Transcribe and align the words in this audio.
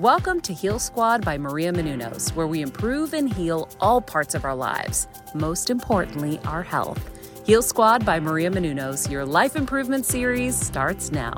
Welcome 0.00 0.40
to 0.42 0.54
Heal 0.54 0.78
Squad 0.78 1.26
by 1.26 1.36
Maria 1.36 1.70
Menounos, 1.70 2.34
where 2.34 2.46
we 2.46 2.62
improve 2.62 3.12
and 3.12 3.30
heal 3.30 3.68
all 3.80 4.00
parts 4.00 4.34
of 4.34 4.46
our 4.46 4.54
lives, 4.54 5.06
most 5.34 5.68
importantly, 5.68 6.40
our 6.46 6.62
health. 6.62 6.98
Heal 7.44 7.60
Squad 7.60 8.06
by 8.06 8.18
Maria 8.18 8.50
Menounos, 8.50 9.10
your 9.10 9.26
life 9.26 9.56
improvement 9.56 10.06
series 10.06 10.58
starts 10.58 11.12
now. 11.12 11.34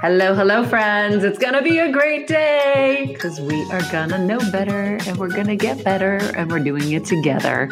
Hello, 0.00 0.34
hello, 0.34 0.64
friends. 0.64 1.22
It's 1.22 1.36
going 1.38 1.52
to 1.52 1.60
be 1.60 1.80
a 1.80 1.92
great 1.92 2.28
day 2.28 3.04
because 3.08 3.42
we 3.42 3.62
are 3.64 3.82
going 3.92 4.08
to 4.08 4.18
know 4.18 4.38
better 4.50 4.96
and 5.06 5.18
we're 5.18 5.28
going 5.28 5.48
to 5.48 5.56
get 5.56 5.84
better 5.84 6.16
and 6.34 6.50
we're 6.50 6.64
doing 6.64 6.92
it 6.92 7.04
together. 7.04 7.68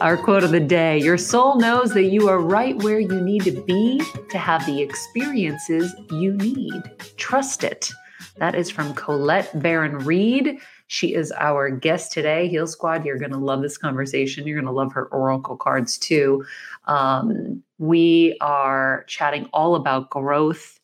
Our 0.00 0.18
quote 0.18 0.44
of 0.44 0.50
the 0.50 0.60
day 0.60 0.98
Your 0.98 1.16
soul 1.16 1.56
knows 1.56 1.94
that 1.94 2.10
you 2.10 2.28
are 2.28 2.40
right 2.40 2.76
where 2.82 3.00
you 3.00 3.22
need 3.22 3.44
to 3.44 3.52
be 3.52 4.02
to 4.28 4.36
have 4.36 4.66
the 4.66 4.82
experiences 4.82 5.94
you 6.10 6.34
need. 6.34 6.82
Trust 7.16 7.64
it. 7.64 7.90
That 8.38 8.54
is 8.54 8.70
from 8.70 8.94
Colette 8.94 9.50
Baron 9.60 9.98
Reid. 9.98 10.58
She 10.88 11.14
is 11.14 11.32
our 11.32 11.70
guest 11.70 12.12
today. 12.12 12.48
Heal 12.48 12.66
Squad, 12.66 13.04
you're 13.04 13.18
going 13.18 13.32
to 13.32 13.38
love 13.38 13.62
this 13.62 13.78
conversation. 13.78 14.46
You're 14.46 14.60
going 14.60 14.66
to 14.66 14.72
love 14.72 14.92
her 14.92 15.06
oracle 15.06 15.56
cards 15.56 15.96
too. 15.96 16.44
Um, 16.84 17.62
we 17.78 18.36
are 18.40 19.04
chatting 19.06 19.48
all 19.52 19.74
about 19.74 20.10
growth 20.10 20.78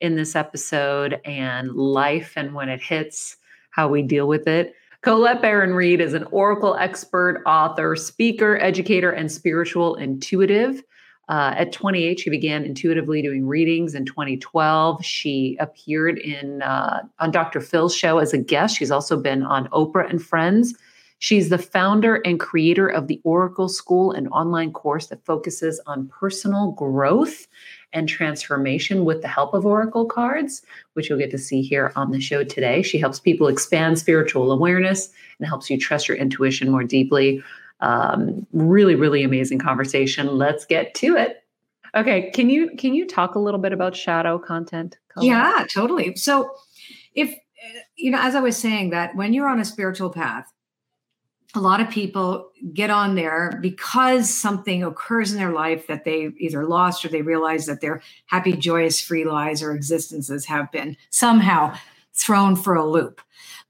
in 0.00 0.16
this 0.16 0.36
episode 0.36 1.20
and 1.24 1.72
life 1.72 2.34
and 2.36 2.54
when 2.54 2.68
it 2.68 2.80
hits, 2.80 3.36
how 3.70 3.88
we 3.88 4.02
deal 4.02 4.28
with 4.28 4.46
it. 4.46 4.74
Colette 5.00 5.40
Baron 5.40 5.74
Reid 5.74 6.00
is 6.00 6.14
an 6.14 6.24
oracle 6.24 6.76
expert, 6.76 7.42
author, 7.46 7.96
speaker, 7.96 8.58
educator, 8.60 9.10
and 9.10 9.30
spiritual 9.30 9.94
intuitive. 9.94 10.82
Uh, 11.28 11.54
at 11.56 11.72
28, 11.72 12.20
she 12.20 12.30
began 12.30 12.64
intuitively 12.64 13.20
doing 13.20 13.46
readings. 13.46 13.94
In 13.94 14.06
2012, 14.06 15.04
she 15.04 15.56
appeared 15.60 16.18
in 16.18 16.62
uh, 16.62 17.02
on 17.18 17.30
Dr. 17.30 17.60
Phil's 17.60 17.94
show 17.94 18.18
as 18.18 18.32
a 18.32 18.38
guest. 18.38 18.76
She's 18.76 18.90
also 18.90 19.16
been 19.16 19.42
on 19.42 19.68
Oprah 19.68 20.08
and 20.08 20.22
Friends. 20.22 20.74
She's 21.20 21.48
the 21.48 21.58
founder 21.58 22.16
and 22.24 22.38
creator 22.38 22.88
of 22.88 23.08
the 23.08 23.20
Oracle 23.24 23.68
School, 23.68 24.12
an 24.12 24.28
online 24.28 24.72
course 24.72 25.08
that 25.08 25.24
focuses 25.24 25.80
on 25.86 26.08
personal 26.08 26.70
growth 26.72 27.48
and 27.92 28.08
transformation 28.08 29.04
with 29.04 29.22
the 29.22 29.28
help 29.28 29.52
of 29.52 29.66
Oracle 29.66 30.06
cards, 30.06 30.62
which 30.92 31.08
you'll 31.08 31.18
get 31.18 31.32
to 31.32 31.38
see 31.38 31.60
here 31.60 31.92
on 31.96 32.12
the 32.12 32.20
show 32.20 32.44
today. 32.44 32.82
She 32.82 32.98
helps 32.98 33.18
people 33.18 33.48
expand 33.48 33.98
spiritual 33.98 34.52
awareness 34.52 35.10
and 35.38 35.48
helps 35.48 35.68
you 35.68 35.78
trust 35.78 36.06
your 36.06 36.16
intuition 36.16 36.70
more 36.70 36.84
deeply. 36.84 37.42
Um, 37.80 38.46
really, 38.52 38.94
really 38.94 39.22
amazing 39.22 39.58
conversation. 39.58 40.26
Let's 40.26 40.66
get 40.66 40.94
to 40.96 41.16
it. 41.16 41.44
Okay, 41.94 42.30
can 42.34 42.50
you 42.50 42.70
can 42.76 42.94
you 42.94 43.06
talk 43.06 43.34
a 43.34 43.38
little 43.38 43.60
bit 43.60 43.72
about 43.72 43.96
shadow 43.96 44.38
content? 44.38 44.98
Yeah, 45.20 45.66
totally. 45.72 46.16
So, 46.16 46.50
if 47.14 47.34
you 47.96 48.10
know, 48.10 48.20
as 48.20 48.34
I 48.34 48.40
was 48.40 48.56
saying, 48.56 48.90
that 48.90 49.16
when 49.16 49.32
you're 49.32 49.48
on 49.48 49.60
a 49.60 49.64
spiritual 49.64 50.10
path, 50.10 50.52
a 51.54 51.60
lot 51.60 51.80
of 51.80 51.88
people 51.88 52.50
get 52.74 52.90
on 52.90 53.14
there 53.14 53.58
because 53.62 54.32
something 54.32 54.84
occurs 54.84 55.32
in 55.32 55.38
their 55.38 55.52
life 55.52 55.86
that 55.86 56.04
they 56.04 56.30
either 56.38 56.66
lost 56.66 57.04
or 57.04 57.08
they 57.08 57.22
realize 57.22 57.66
that 57.66 57.80
their 57.80 58.02
happy, 58.26 58.52
joyous, 58.52 59.00
free 59.00 59.24
lives 59.24 59.62
or 59.62 59.72
existences 59.72 60.44
have 60.44 60.70
been 60.70 60.96
somehow 61.10 61.74
thrown 62.12 62.54
for 62.54 62.74
a 62.74 62.86
loop. 62.86 63.20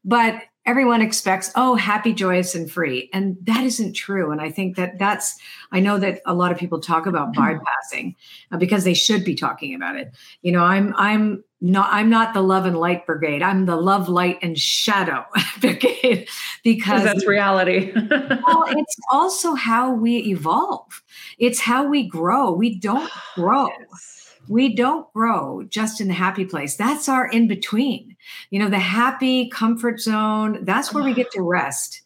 But 0.05 0.43
everyone 0.69 1.01
expects 1.01 1.51
oh 1.57 1.75
happy 1.75 2.13
joyous 2.13 2.55
and 2.55 2.71
free. 2.71 3.09
And 3.15 3.39
that 3.45 3.65
isn't 3.65 3.95
true. 3.95 4.31
And 4.31 4.41
i 4.41 4.51
think 4.51 4.77
that 4.77 4.99
that's 4.99 5.39
i 5.73 5.81
know 5.81 5.99
that 5.99 6.21
a 6.27 6.35
lot 6.35 6.53
of 6.53 6.59
people 6.59 6.79
talk 6.79 7.07
about 7.07 7.33
mm-hmm. 7.33 7.59
bypassing 7.59 8.15
uh, 8.53 8.59
because 8.59 8.85
they 8.85 8.95
should 8.95 9.25
be 9.25 9.35
talking 9.35 9.75
about 9.75 9.97
it. 9.97 10.15
You 10.43 10.53
know 10.53 10.63
i'm 10.63 10.95
i'm 10.97 11.43
not 11.61 11.89
i'm 11.91 12.11
not 12.11 12.35
the 12.35 12.43
love 12.43 12.67
and 12.67 12.79
light 12.79 13.07
brigade. 13.07 13.43
I'm 13.43 13.65
the 13.65 13.77
love 13.77 14.11
light 14.11 14.39
and 14.43 14.59
shadow 14.59 15.25
brigade 15.61 16.29
because 16.63 17.03
that's 17.03 17.27
reality. 17.27 17.93
Well 18.47 18.65
it's 18.69 18.97
also 19.11 19.55
how 19.55 19.93
we 19.93 20.19
evolve. 20.19 21.03
It's 21.39 21.61
how 21.61 21.89
we 21.89 22.07
grow. 22.07 22.53
We 22.53 22.79
don't 22.79 23.11
grow. 23.35 23.69
Yes. 23.91 24.35
We 24.49 24.75
don't 24.75 25.11
grow 25.13 25.65
just 25.69 26.01
in 26.01 26.09
the 26.09 26.15
happy 26.15 26.45
place. 26.45 26.77
That's 26.77 27.09
our 27.09 27.27
in 27.29 27.49
between. 27.49 28.17
You 28.51 28.59
know, 28.59 28.69
the 28.69 28.79
happy 28.79 29.49
comfort 29.49 30.01
zone, 30.01 30.65
that's 30.65 30.93
where 30.93 31.05
we 31.05 31.15
get 31.15 31.31
to 31.33 31.43
rest. 31.43 32.03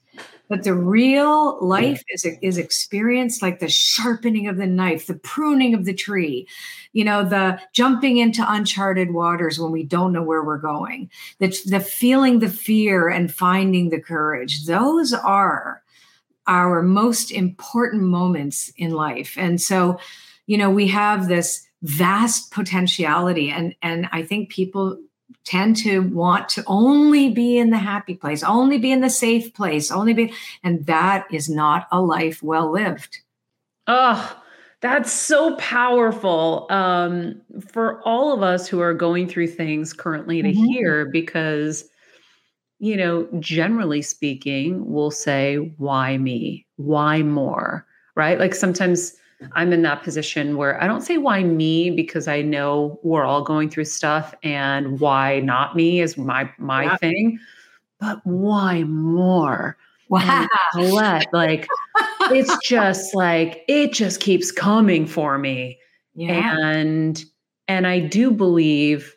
But 0.49 0.65
the 0.65 0.75
real 0.75 1.59
life 1.65 2.03
is, 2.11 2.27
is 2.43 2.59
experienced 2.59 3.41
like 3.41 3.59
the 3.59 3.71
sharpening 3.71 4.49
of 4.49 4.59
the 4.59 4.67
knife, 4.67 5.07
the 5.07 5.15
pruning 5.15 5.73
of 5.73 5.87
the 5.87 5.95
tree, 5.95 6.47
you 6.93 7.05
know, 7.05 7.25
the 7.25 7.59
jumping 7.73 8.19
into 8.19 8.45
uncharted 8.47 9.13
waters 9.13 9.59
when 9.59 9.73
we 9.73 9.83
don't 9.83 10.13
know 10.13 10.23
where 10.23 10.45
we're 10.45 10.59
going, 10.59 11.11
the, 11.39 11.59
the 11.67 11.81
feeling 11.81 12.41
the 12.41 12.51
fear 12.51 13.09
and 13.09 13.33
finding 13.33 13.89
the 13.89 14.01
courage. 14.01 14.67
Those 14.67 15.15
are 15.15 15.83
our 16.47 16.83
most 16.83 17.31
important 17.31 18.03
moments 18.03 18.71
in 18.77 18.91
life. 18.91 19.35
And 19.39 19.59
so, 19.59 19.99
you 20.47 20.59
know, 20.59 20.69
we 20.69 20.89
have 20.89 21.29
this 21.29 21.67
vast 21.83 22.53
potentiality 22.53 23.51
and 23.51 23.75
and 23.83 24.09
i 24.13 24.23
think 24.23 24.49
people 24.49 24.97
tend 25.45 25.77
to 25.77 26.03
want 26.09 26.49
to 26.49 26.63
only 26.67 27.31
be 27.31 27.59
in 27.59 27.71
the 27.71 27.79
happy 27.79 28.15
place 28.15 28.43
only 28.43 28.79
be 28.79 28.91
in 28.91 29.01
the 29.01 29.11
safe 29.11 29.53
place 29.55 29.91
only 29.91 30.13
be 30.13 30.33
and 30.63 30.87
that 30.87 31.27
is 31.33 31.49
not 31.49 31.87
a 31.93 32.01
life 32.01 32.43
well 32.43 32.71
lived. 32.71 33.19
Oh 33.87 34.39
that's 34.83 35.13
so 35.13 35.55
powerful 35.57 36.67
um, 36.69 37.41
for 37.69 38.03
all 38.03 38.35
of 38.35 38.43
us 38.43 38.67
who 38.67 38.81
are 38.81 38.93
going 38.93 39.29
through 39.29 39.47
things 39.47 39.93
currently 39.93 40.43
to 40.43 40.49
mm-hmm. 40.49 40.65
hear 40.65 41.07
because 41.07 41.89
you 42.81 42.97
know 42.97 43.29
generally 43.39 44.03
speaking 44.03 44.85
we'll 44.93 45.13
say 45.13 45.57
why 45.79 46.19
me? 46.19 46.67
Why 46.77 47.23
more? 47.23 47.87
Right? 48.17 48.39
Like 48.39 48.55
sometimes 48.55 49.15
I'm 49.53 49.73
in 49.73 49.83
that 49.83 50.03
position 50.03 50.57
where 50.57 50.83
I 50.83 50.87
don't 50.87 51.03
say 51.03 51.19
why 51.19 51.43
me 51.43 51.91
because 51.91 52.29
I 52.29 52.43
know 52.43 52.99
we're 53.03 53.25
all 53.25 53.43
going 53.43 53.71
through 53.71 53.85
stuff 53.87 54.35
and 54.43 55.01
why 55.01 55.41
not 55.41 55.77
me 55.77 56.01
is 56.01 56.17
my 56.17 56.51
my 56.59 56.85
yeah. 56.85 56.97
thing, 56.97 57.39
but 58.01 58.21
why 58.25 58.85
more? 58.85 59.77
Wow. 60.09 60.49
Like 61.33 61.67
it's 62.31 62.57
just 62.65 63.15
like 63.15 63.65
it 63.69 63.93
just 63.93 64.21
keeps 64.21 64.53
coming 64.53 65.07
for 65.07 65.39
me. 65.39 65.79
Yeah. 66.15 66.57
And 66.61 67.25
and 67.69 67.87
I 67.87 68.01
do 68.01 68.31
believe 68.31 69.17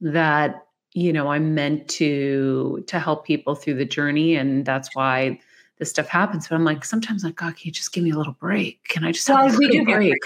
that 0.00 0.66
you 0.94 1.12
know 1.12 1.28
I'm 1.28 1.54
meant 1.54 1.88
to 1.88 2.82
to 2.86 2.98
help 2.98 3.26
people 3.26 3.54
through 3.54 3.74
the 3.74 3.84
journey 3.84 4.36
and 4.36 4.64
that's 4.64 4.94
why 4.94 5.38
this 5.80 5.90
stuff 5.90 6.06
happens. 6.06 6.46
But 6.46 6.54
I'm 6.54 6.64
like, 6.64 6.84
sometimes 6.84 7.24
like, 7.24 7.34
God, 7.34 7.56
can 7.56 7.66
you 7.66 7.72
just 7.72 7.92
give 7.92 8.04
me 8.04 8.10
a 8.10 8.16
little 8.16 8.34
break? 8.34 8.84
Can 8.84 9.02
I 9.02 9.10
just 9.10 9.26
have 9.26 9.36
well, 9.36 9.56
a 9.56 9.58
little 9.58 9.84
break? 9.84 10.18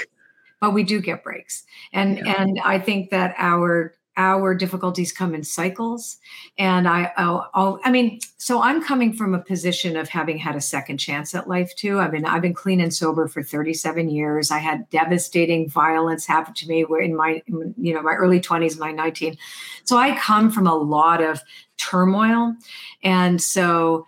But 0.60 0.74
we 0.74 0.82
do 0.82 1.00
get 1.00 1.24
breaks. 1.24 1.64
And 1.94 2.18
yeah. 2.18 2.42
and 2.42 2.60
I 2.62 2.78
think 2.78 3.10
that 3.10 3.34
our 3.38 3.94
our 4.16 4.54
difficulties 4.54 5.12
come 5.12 5.34
in 5.34 5.42
cycles 5.42 6.18
and 6.56 6.88
I, 6.88 7.12
I'll, 7.16 7.50
I'll, 7.52 7.80
i 7.84 7.90
mean 7.90 8.20
so 8.38 8.62
i'm 8.62 8.80
coming 8.82 9.12
from 9.12 9.34
a 9.34 9.40
position 9.40 9.96
of 9.96 10.08
having 10.08 10.38
had 10.38 10.54
a 10.54 10.60
second 10.60 10.98
chance 10.98 11.34
at 11.34 11.48
life 11.48 11.74
too 11.74 11.98
i've 11.98 12.12
been 12.12 12.24
i've 12.24 12.42
been 12.42 12.54
clean 12.54 12.80
and 12.80 12.94
sober 12.94 13.26
for 13.26 13.42
37 13.42 14.08
years 14.08 14.52
i 14.52 14.58
had 14.58 14.88
devastating 14.90 15.68
violence 15.68 16.26
happen 16.26 16.54
to 16.54 16.68
me 16.68 16.86
in 17.02 17.16
my 17.16 17.42
you 17.76 17.92
know 17.92 18.02
my 18.02 18.14
early 18.14 18.40
20s 18.40 18.78
my 18.78 18.92
19 18.92 19.36
so 19.82 19.96
i 19.96 20.16
come 20.16 20.48
from 20.48 20.68
a 20.68 20.74
lot 20.76 21.20
of 21.20 21.40
turmoil 21.76 22.54
and 23.02 23.42
so 23.42 24.06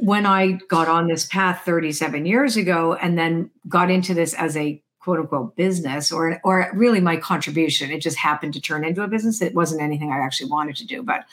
when 0.00 0.26
i 0.26 0.52
got 0.68 0.88
on 0.88 1.06
this 1.08 1.26
path 1.26 1.62
37 1.64 2.26
years 2.26 2.56
ago 2.56 2.94
and 2.94 3.18
then 3.18 3.50
got 3.68 3.90
into 3.90 4.14
this 4.14 4.34
as 4.34 4.56
a 4.56 4.82
quote 5.02 5.18
unquote 5.18 5.56
business 5.56 6.12
or 6.12 6.40
or 6.44 6.70
really 6.74 7.00
my 7.00 7.16
contribution 7.16 7.90
it 7.90 8.00
just 8.00 8.16
happened 8.16 8.54
to 8.54 8.60
turn 8.60 8.84
into 8.84 9.02
a 9.02 9.08
business. 9.08 9.42
It 9.42 9.54
wasn't 9.54 9.82
anything 9.82 10.12
i 10.12 10.18
actually 10.18 10.50
wanted 10.50 10.76
to 10.76 10.86
do 10.86 11.02
but 11.02 11.24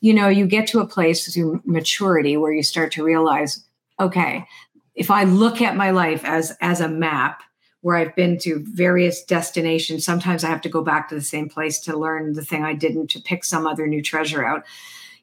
you 0.00 0.12
know 0.12 0.28
you 0.28 0.46
get 0.46 0.66
to 0.68 0.80
a 0.80 0.86
place 0.86 1.32
through 1.32 1.62
maturity 1.64 2.36
where 2.36 2.52
you 2.52 2.62
start 2.62 2.90
to 2.92 3.04
realize 3.04 3.64
okay 4.00 4.44
if 4.94 5.10
i 5.10 5.24
look 5.24 5.62
at 5.62 5.76
my 5.76 5.90
life 5.90 6.24
as 6.24 6.56
as 6.60 6.80
a 6.80 6.88
map 6.88 7.42
where 7.82 7.96
i've 7.96 8.16
been 8.16 8.36
to 8.38 8.64
various 8.72 9.22
destinations 9.22 10.04
sometimes 10.04 10.42
i 10.42 10.48
have 10.48 10.60
to 10.60 10.68
go 10.68 10.82
back 10.82 11.08
to 11.08 11.14
the 11.14 11.20
same 11.20 11.48
place 11.48 11.78
to 11.78 11.96
learn 11.96 12.32
the 12.32 12.44
thing 12.44 12.64
i 12.64 12.74
didn't 12.74 13.08
to 13.08 13.20
pick 13.20 13.44
some 13.44 13.66
other 13.66 13.86
new 13.86 14.02
treasure 14.02 14.44
out. 14.44 14.64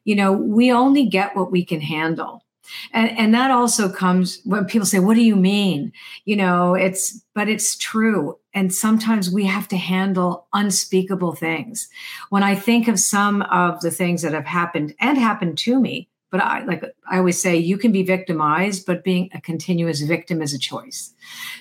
You 0.06 0.16
know 0.16 0.32
we 0.32 0.72
only 0.72 1.06
get 1.06 1.36
what 1.36 1.52
we 1.52 1.66
can 1.66 1.82
handle 1.82 2.44
and 2.94 3.18
and 3.18 3.34
that 3.34 3.52
also 3.52 3.90
comes 3.90 4.42
when 4.44 4.66
people 4.66 4.86
say 4.86 5.00
what 5.00 5.16
do 5.16 5.24
you 5.24 5.36
mean? 5.36 5.92
You 6.26 6.36
know 6.36 6.74
it's 6.76 7.22
but 7.34 7.50
it's 7.50 7.78
true. 7.78 8.38
And 8.54 8.74
sometimes 8.74 9.32
we 9.32 9.46
have 9.46 9.68
to 9.70 9.78
handle 9.78 10.48
unspeakable 10.54 11.36
things. 11.36 11.90
When 12.30 12.44
i 12.44 12.56
think 12.56 12.88
of 12.88 13.00
some 13.00 13.42
of 13.44 13.82
the 13.82 13.92
things 13.92 14.22
that 14.22 14.34
have 14.34 14.46
happened 14.46 14.94
and 15.00 15.18
happened 15.18 15.58
to 15.60 15.80
me 15.80 16.10
but 16.32 16.42
i 16.42 16.64
like 16.64 16.84
i 17.12 17.18
always 17.18 17.40
say 17.40 17.56
you 17.56 17.78
can 17.78 17.92
be 17.92 18.04
victimized 18.04 18.86
but 18.86 19.04
being 19.04 19.30
a 19.34 19.42
continuous 19.42 20.02
victim 20.02 20.42
is 20.42 20.54
a 20.54 20.60
choice. 20.60 21.14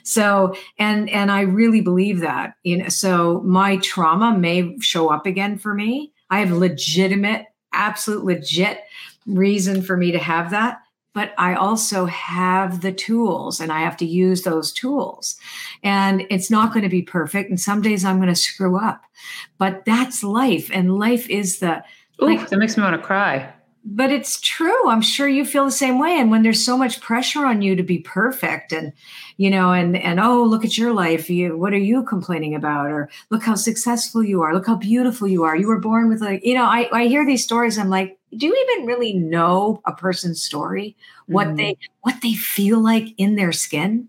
So 0.02 0.54
and 0.78 1.10
and 1.10 1.30
i 1.30 1.42
really 1.42 1.80
believe 1.80 2.20
that 2.20 2.54
you 2.62 2.78
know 2.78 2.88
so 2.88 3.40
my 3.42 3.76
trauma 3.78 4.36
may 4.36 4.78
show 4.78 5.10
up 5.10 5.26
again 5.26 5.58
for 5.58 5.74
me. 5.74 6.12
I 6.30 6.38
have 6.38 6.52
legitimate 6.52 7.46
absolute 7.72 8.24
legit 8.24 8.80
reason 9.26 9.82
for 9.82 9.96
me 9.96 10.12
to 10.12 10.18
have 10.18 10.50
that 10.50 10.80
but 11.20 11.34
I 11.36 11.52
also 11.52 12.06
have 12.06 12.80
the 12.80 12.92
tools 12.92 13.60
and 13.60 13.70
I 13.70 13.80
have 13.80 13.98
to 13.98 14.06
use 14.06 14.42
those 14.42 14.72
tools. 14.72 15.36
And 15.82 16.26
it's 16.30 16.50
not 16.50 16.72
going 16.72 16.82
to 16.82 16.88
be 16.88 17.02
perfect. 17.02 17.50
And 17.50 17.60
some 17.60 17.82
days 17.82 18.06
I'm 18.06 18.16
going 18.16 18.30
to 18.30 18.34
screw 18.34 18.78
up, 18.78 19.02
but 19.58 19.84
that's 19.84 20.24
life. 20.24 20.70
And 20.72 20.96
life 20.96 21.28
is 21.28 21.58
the. 21.58 21.84
Ooh, 22.22 22.26
like, 22.26 22.48
that 22.48 22.56
makes 22.56 22.78
me 22.78 22.84
want 22.84 22.98
to 22.98 23.06
cry. 23.06 23.52
But 23.84 24.10
it's 24.10 24.40
true. 24.40 24.88
I'm 24.88 25.02
sure 25.02 25.28
you 25.28 25.44
feel 25.44 25.66
the 25.66 25.70
same 25.70 25.98
way. 25.98 26.18
And 26.18 26.30
when 26.30 26.42
there's 26.42 26.64
so 26.64 26.78
much 26.78 27.02
pressure 27.02 27.44
on 27.44 27.60
you 27.60 27.76
to 27.76 27.82
be 27.82 27.98
perfect 27.98 28.72
and, 28.72 28.94
you 29.36 29.50
know, 29.50 29.72
and, 29.72 29.98
and, 29.98 30.20
oh, 30.20 30.42
look 30.42 30.64
at 30.64 30.78
your 30.78 30.94
life. 30.94 31.28
You, 31.28 31.54
what 31.54 31.74
are 31.74 31.78
you 31.78 32.02
complaining 32.04 32.54
about? 32.54 32.90
Or 32.90 33.10
look 33.28 33.42
how 33.42 33.56
successful 33.56 34.24
you 34.24 34.40
are. 34.40 34.54
Look 34.54 34.68
how 34.68 34.76
beautiful 34.76 35.28
you 35.28 35.44
are. 35.44 35.54
You 35.54 35.68
were 35.68 35.80
born 35.80 36.08
with 36.08 36.22
like, 36.22 36.46
you 36.46 36.54
know, 36.54 36.64
I, 36.64 36.88
I 36.92 37.06
hear 37.08 37.26
these 37.26 37.44
stories. 37.44 37.78
I'm 37.78 37.90
like, 37.90 38.19
do 38.36 38.46
you 38.46 38.68
even 38.70 38.86
really 38.86 39.12
know 39.12 39.80
a 39.86 39.92
person's 39.92 40.42
story? 40.42 40.96
What 41.26 41.48
mm. 41.48 41.56
they 41.56 41.78
what 42.02 42.16
they 42.22 42.34
feel 42.34 42.82
like 42.82 43.14
in 43.16 43.36
their 43.36 43.52
skin 43.52 44.08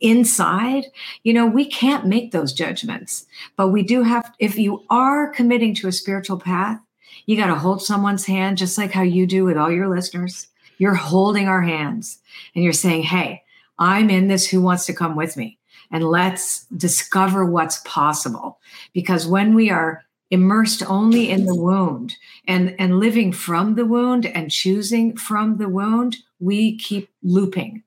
inside? 0.00 0.86
You 1.22 1.32
know 1.32 1.46
we 1.46 1.66
can't 1.66 2.06
make 2.06 2.32
those 2.32 2.52
judgments 2.52 3.26
but 3.56 3.68
we 3.68 3.82
do 3.82 4.02
have 4.02 4.32
if 4.38 4.58
you 4.58 4.84
are 4.90 5.30
committing 5.30 5.74
to 5.76 5.88
a 5.88 5.92
spiritual 5.92 6.38
path 6.38 6.80
you 7.26 7.36
got 7.36 7.46
to 7.46 7.54
hold 7.54 7.82
someone's 7.82 8.26
hand 8.26 8.58
just 8.58 8.76
like 8.76 8.92
how 8.92 9.02
you 9.02 9.26
do 9.26 9.44
with 9.44 9.56
all 9.56 9.70
your 9.70 9.88
listeners. 9.88 10.48
You're 10.78 10.94
holding 10.94 11.48
our 11.48 11.62
hands 11.62 12.18
and 12.54 12.64
you're 12.64 12.72
saying 12.72 13.04
hey 13.04 13.42
i'm 13.78 14.10
in 14.10 14.28
this. 14.28 14.46
Who 14.48 14.60
wants 14.60 14.86
to 14.86 14.94
come 14.94 15.16
with 15.16 15.36
me? 15.36 15.58
And 15.90 16.04
let's 16.04 16.64
discover 16.76 17.44
what's 17.44 17.80
possible. 17.84 18.58
Because 18.92 19.26
when 19.26 19.54
we 19.54 19.70
are 19.70 20.02
immersed 20.30 20.82
only 20.88 21.30
in 21.30 21.46
the 21.46 21.54
wound 21.54 22.16
and 22.46 22.74
and 22.78 22.98
living 22.98 23.32
from 23.32 23.74
the 23.74 23.84
wound 23.84 24.26
and 24.26 24.50
choosing 24.50 25.16
from 25.16 25.58
the 25.58 25.68
wound 25.68 26.16
we 26.40 26.76
keep 26.76 27.10
looping. 27.22 27.82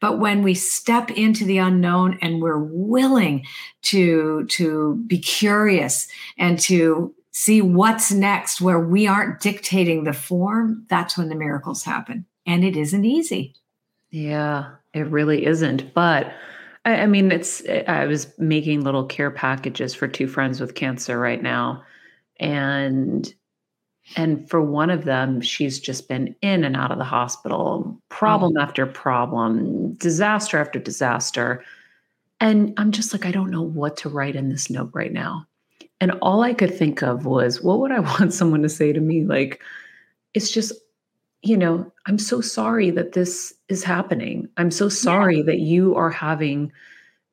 But 0.00 0.18
when 0.18 0.42
we 0.42 0.54
step 0.54 1.10
into 1.10 1.44
the 1.44 1.58
unknown 1.58 2.18
and 2.20 2.40
we're 2.40 2.62
willing 2.62 3.44
to 3.82 4.44
to 4.46 5.02
be 5.06 5.18
curious 5.18 6.08
and 6.36 6.58
to 6.60 7.14
see 7.30 7.62
what's 7.62 8.10
next 8.10 8.60
where 8.60 8.80
we 8.80 9.06
aren't 9.06 9.40
dictating 9.40 10.04
the 10.04 10.12
form 10.12 10.84
that's 10.88 11.16
when 11.16 11.28
the 11.28 11.34
miracles 11.34 11.84
happen. 11.84 12.26
And 12.46 12.64
it 12.64 12.76
isn't 12.76 13.04
easy. 13.04 13.54
Yeah 14.10 14.76
it 14.94 15.06
really 15.06 15.46
isn't. 15.46 15.94
But 15.94 16.32
I, 16.88 17.02
I 17.02 17.06
mean, 17.06 17.30
it's, 17.30 17.62
I 17.86 18.06
was 18.06 18.32
making 18.38 18.82
little 18.82 19.04
care 19.04 19.30
packages 19.30 19.94
for 19.94 20.08
two 20.08 20.26
friends 20.26 20.58
with 20.60 20.74
cancer 20.74 21.18
right 21.18 21.42
now. 21.42 21.84
And, 22.40 23.32
and 24.16 24.48
for 24.48 24.62
one 24.62 24.88
of 24.88 25.04
them, 25.04 25.42
she's 25.42 25.78
just 25.78 26.08
been 26.08 26.34
in 26.40 26.64
and 26.64 26.76
out 26.76 26.90
of 26.90 26.96
the 26.96 27.04
hospital, 27.04 28.00
problem 28.08 28.54
mm. 28.54 28.62
after 28.62 28.86
problem, 28.86 29.92
disaster 29.94 30.56
after 30.56 30.78
disaster. 30.78 31.62
And 32.40 32.72
I'm 32.78 32.90
just 32.90 33.12
like, 33.12 33.26
I 33.26 33.32
don't 33.32 33.50
know 33.50 33.62
what 33.62 33.98
to 33.98 34.08
write 34.08 34.36
in 34.36 34.48
this 34.48 34.70
note 34.70 34.90
right 34.94 35.12
now. 35.12 35.46
And 36.00 36.12
all 36.22 36.42
I 36.42 36.54
could 36.54 36.74
think 36.74 37.02
of 37.02 37.26
was, 37.26 37.60
what 37.60 37.80
would 37.80 37.92
I 37.92 37.98
want 38.18 38.32
someone 38.32 38.62
to 38.62 38.68
say 38.70 38.94
to 38.94 39.00
me? 39.00 39.24
Like, 39.24 39.60
it's 40.32 40.50
just, 40.50 40.72
you 41.42 41.56
know, 41.56 41.90
I'm 42.06 42.18
so 42.18 42.40
sorry 42.40 42.90
that 42.90 43.12
this 43.12 43.54
is 43.68 43.84
happening. 43.84 44.48
I'm 44.56 44.70
so 44.70 44.88
sorry 44.88 45.38
yeah. 45.38 45.44
that 45.44 45.60
you 45.60 45.94
are 45.94 46.10
having 46.10 46.72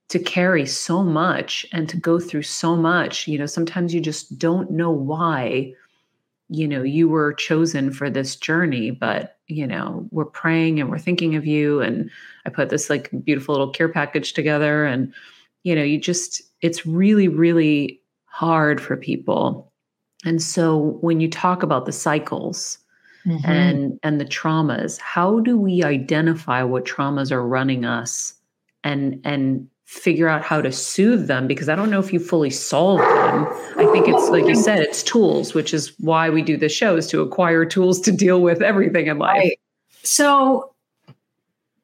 to 0.09 0.19
carry 0.19 0.65
so 0.65 1.03
much 1.03 1.65
and 1.73 1.89
to 1.89 1.97
go 1.97 2.19
through 2.19 2.43
so 2.43 2.75
much. 2.75 3.27
You 3.27 3.39
know, 3.39 3.47
sometimes 3.47 3.93
you 3.93 4.01
just 4.01 4.37
don't 4.37 4.69
know 4.69 4.91
why, 4.91 5.73
you 6.49 6.67
know, 6.67 6.83
you 6.83 7.09
were 7.09 7.33
chosen 7.33 7.91
for 7.91 8.09
this 8.09 8.35
journey, 8.35 8.91
but, 8.91 9.39
you 9.47 9.65
know, 9.65 10.07
we're 10.11 10.25
praying 10.25 10.79
and 10.79 10.91
we're 10.91 10.99
thinking 10.99 11.35
of 11.35 11.45
you. 11.47 11.81
And 11.81 12.11
I 12.45 12.51
put 12.51 12.69
this 12.69 12.89
like 12.89 13.09
beautiful 13.23 13.53
little 13.55 13.71
care 13.71 13.89
package 13.89 14.33
together. 14.33 14.85
And, 14.85 15.11
you 15.63 15.73
know, 15.73 15.83
you 15.83 15.99
just, 15.99 16.43
it's 16.61 16.85
really, 16.85 17.27
really 17.27 17.99
hard 18.25 18.79
for 18.79 18.95
people. 18.95 19.71
And 20.23 20.41
so 20.41 20.97
when 21.01 21.19
you 21.19 21.29
talk 21.29 21.63
about 21.63 21.87
the 21.87 21.91
cycles, 21.91 22.77
mm-hmm. 23.25 23.49
and 23.49 23.99
and 24.03 24.19
the 24.19 24.25
traumas 24.25 24.99
how 24.99 25.39
do 25.39 25.57
we 25.57 25.83
identify 25.83 26.63
what 26.63 26.85
traumas 26.85 27.31
are 27.31 27.45
running 27.45 27.85
us 27.85 28.33
and 28.83 29.19
and 29.23 29.67
figure 29.85 30.27
out 30.27 30.43
how 30.43 30.61
to 30.61 30.71
soothe 30.71 31.27
them 31.27 31.47
because 31.47 31.69
i 31.69 31.75
don't 31.75 31.89
know 31.89 31.99
if 31.99 32.11
you 32.11 32.19
fully 32.19 32.49
solve 32.49 32.99
them 32.99 33.45
i 33.77 33.87
think 33.91 34.07
it's 34.07 34.29
like 34.29 34.45
you 34.45 34.55
said 34.55 34.79
it's 34.79 35.03
tools 35.03 35.53
which 35.53 35.73
is 35.73 35.93
why 35.99 36.29
we 36.29 36.41
do 36.41 36.57
the 36.57 36.69
show 36.69 36.95
is 36.95 37.07
to 37.07 37.21
acquire 37.21 37.65
tools 37.65 37.99
to 38.01 38.11
deal 38.11 38.41
with 38.41 38.61
everything 38.61 39.07
in 39.07 39.19
life 39.19 39.37
right. 39.37 39.59
so 40.01 40.73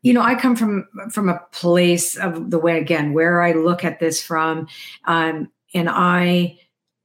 you 0.02 0.14
know 0.14 0.22
i 0.22 0.34
come 0.34 0.56
from 0.56 0.88
from 1.12 1.30
a 1.30 1.40
place 1.52 2.18
of 2.18 2.50
the 2.50 2.58
way 2.58 2.80
again 2.80 3.14
where 3.14 3.42
i 3.42 3.52
look 3.52 3.86
at 3.86 4.00
this 4.00 4.22
from 4.22 4.68
um, 5.06 5.50
and 5.76 5.88
i 5.88 6.58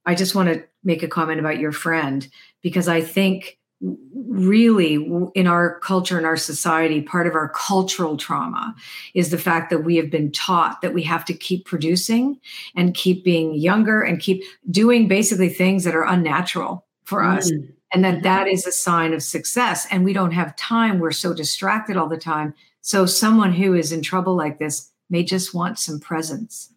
i 0.06 0.14
just 0.14 0.34
want 0.34 0.48
to 0.48 0.64
make 0.82 1.02
a 1.02 1.08
comment 1.08 1.38
about 1.38 1.58
your 1.58 1.72
friend 1.72 2.28
because 2.62 2.88
i 2.88 3.02
think 3.02 3.58
really 3.80 4.94
in 5.34 5.46
our 5.46 5.78
culture 5.80 6.16
and 6.16 6.26
our 6.26 6.36
society 6.36 7.02
part 7.02 7.26
of 7.26 7.34
our 7.34 7.50
cultural 7.50 8.16
trauma 8.16 8.74
is 9.14 9.30
the 9.30 9.38
fact 9.38 9.68
that 9.68 9.80
we 9.80 9.96
have 9.96 10.10
been 10.10 10.32
taught 10.32 10.80
that 10.80 10.94
we 10.94 11.02
have 11.02 11.24
to 11.26 11.34
keep 11.34 11.66
producing 11.66 12.40
and 12.74 12.94
keep 12.94 13.22
being 13.22 13.54
younger 13.54 14.00
and 14.00 14.18
keep 14.20 14.42
doing 14.70 15.08
basically 15.08 15.50
things 15.50 15.84
that 15.84 15.94
are 15.94 16.06
unnatural 16.06 16.86
for 17.04 17.22
mm. 17.22 17.36
us 17.36 17.52
and 17.92 18.02
that 18.04 18.22
that 18.22 18.48
is 18.48 18.66
a 18.66 18.72
sign 18.72 19.12
of 19.12 19.22
success 19.22 19.86
and 19.90 20.04
we 20.04 20.12
don't 20.12 20.32
have 20.32 20.56
time. 20.56 20.98
We're 20.98 21.10
so 21.10 21.34
distracted 21.34 21.96
all 21.96 22.08
the 22.08 22.16
time. 22.16 22.54
So 22.80 23.04
someone 23.04 23.52
who 23.52 23.74
is 23.74 23.92
in 23.92 24.00
trouble 24.00 24.36
like 24.36 24.58
this 24.58 24.90
may 25.10 25.22
just 25.22 25.54
want 25.54 25.78
some 25.78 26.00
presence. 26.00 26.72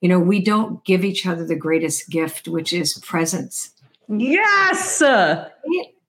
You 0.00 0.08
know 0.08 0.18
we 0.18 0.42
don't 0.42 0.82
give 0.84 1.04
each 1.04 1.26
other 1.26 1.46
the 1.46 1.56
greatest 1.56 2.08
gift 2.08 2.48
which 2.48 2.72
is 2.72 2.98
presence. 2.98 3.70
Yes 4.08 5.02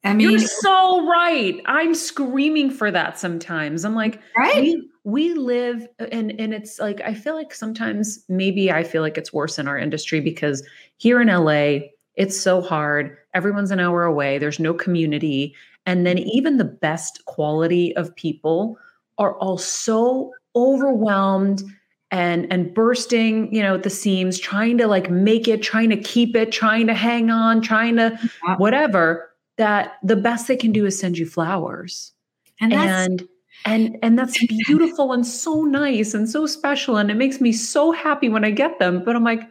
I 0.04 0.14
mean, 0.14 0.30
you're 0.30 0.40
so 0.40 1.08
right. 1.08 1.62
I'm 1.66 1.96
screaming 1.96 2.72
for 2.72 2.92
that 2.92 3.18
sometimes. 3.18 3.86
I'm 3.86 3.96
like, 3.96 4.20
right. 4.38 4.62
We, 4.62 4.90
we 5.06 5.34
live 5.34 5.88
uh, 6.00 6.08
and 6.12 6.38
and 6.40 6.54
it's 6.54 6.80
like 6.80 7.02
I 7.02 7.14
feel 7.14 7.36
like 7.36 7.54
sometimes 7.54 8.24
maybe 8.28 8.72
I 8.72 8.84
feel 8.84 9.02
like 9.02 9.18
it's 9.18 9.34
worse 9.34 9.58
in 9.60 9.68
our 9.68 9.78
industry 9.78 10.20
because 10.20 10.64
here 10.98 11.22
in 11.22 11.28
LA, 11.28 11.88
it's 12.16 12.40
so 12.40 12.62
hard. 12.62 13.18
Everyone's 13.34 13.72
an 13.72 13.80
hour 13.80 14.04
away. 14.04 14.38
There's 14.38 14.60
no 14.60 14.74
community. 14.74 15.56
And 15.86 16.06
then 16.06 16.18
even 16.20 16.58
the 16.58 16.66
best 16.66 17.26
quality 17.26 17.96
of 17.96 18.16
people 18.16 18.78
are 19.18 19.38
all 19.40 19.58
so 19.58 20.32
overwhelmed 20.56 21.64
and 22.12 22.46
and 22.52 22.74
bursting 22.74 23.54
you 23.54 23.62
know 23.62 23.74
at 23.74 23.84
the 23.84 23.90
seams 23.90 24.40
trying 24.40 24.78
to 24.78 24.86
like 24.86 25.10
make 25.10 25.48
it 25.48 25.64
trying 25.64 25.90
to 25.90 25.98
keep 25.98 26.36
it 26.36 26.52
trying 26.52 26.86
to 26.86 26.94
hang 26.94 27.32
on 27.32 27.60
trying 27.60 27.96
to 27.96 28.16
whatever 28.58 29.33
that 29.58 29.94
the 30.04 30.16
best 30.16 30.48
they 30.48 30.56
can 30.56 30.72
do 30.72 30.86
is 30.86 31.00
send 31.00 31.18
you 31.18 31.26
flowers. 31.26 32.12
And 32.60 32.74
and 32.74 33.28
and 33.66 33.98
and 34.02 34.18
that's 34.18 34.38
beautiful 34.68 35.14
and 35.14 35.26
so 35.26 35.64
nice 35.64 36.14
and 36.14 36.30
so 36.30 36.46
special 36.46 36.98
and 36.98 37.10
it 37.12 37.16
makes 37.16 37.40
me 37.40 37.52
so 37.52 37.92
happy 37.92 38.30
when 38.30 38.46
i 38.46 38.52
get 38.52 38.80
them. 38.80 39.04
But 39.04 39.16
i'm 39.16 39.24
like 39.24 39.42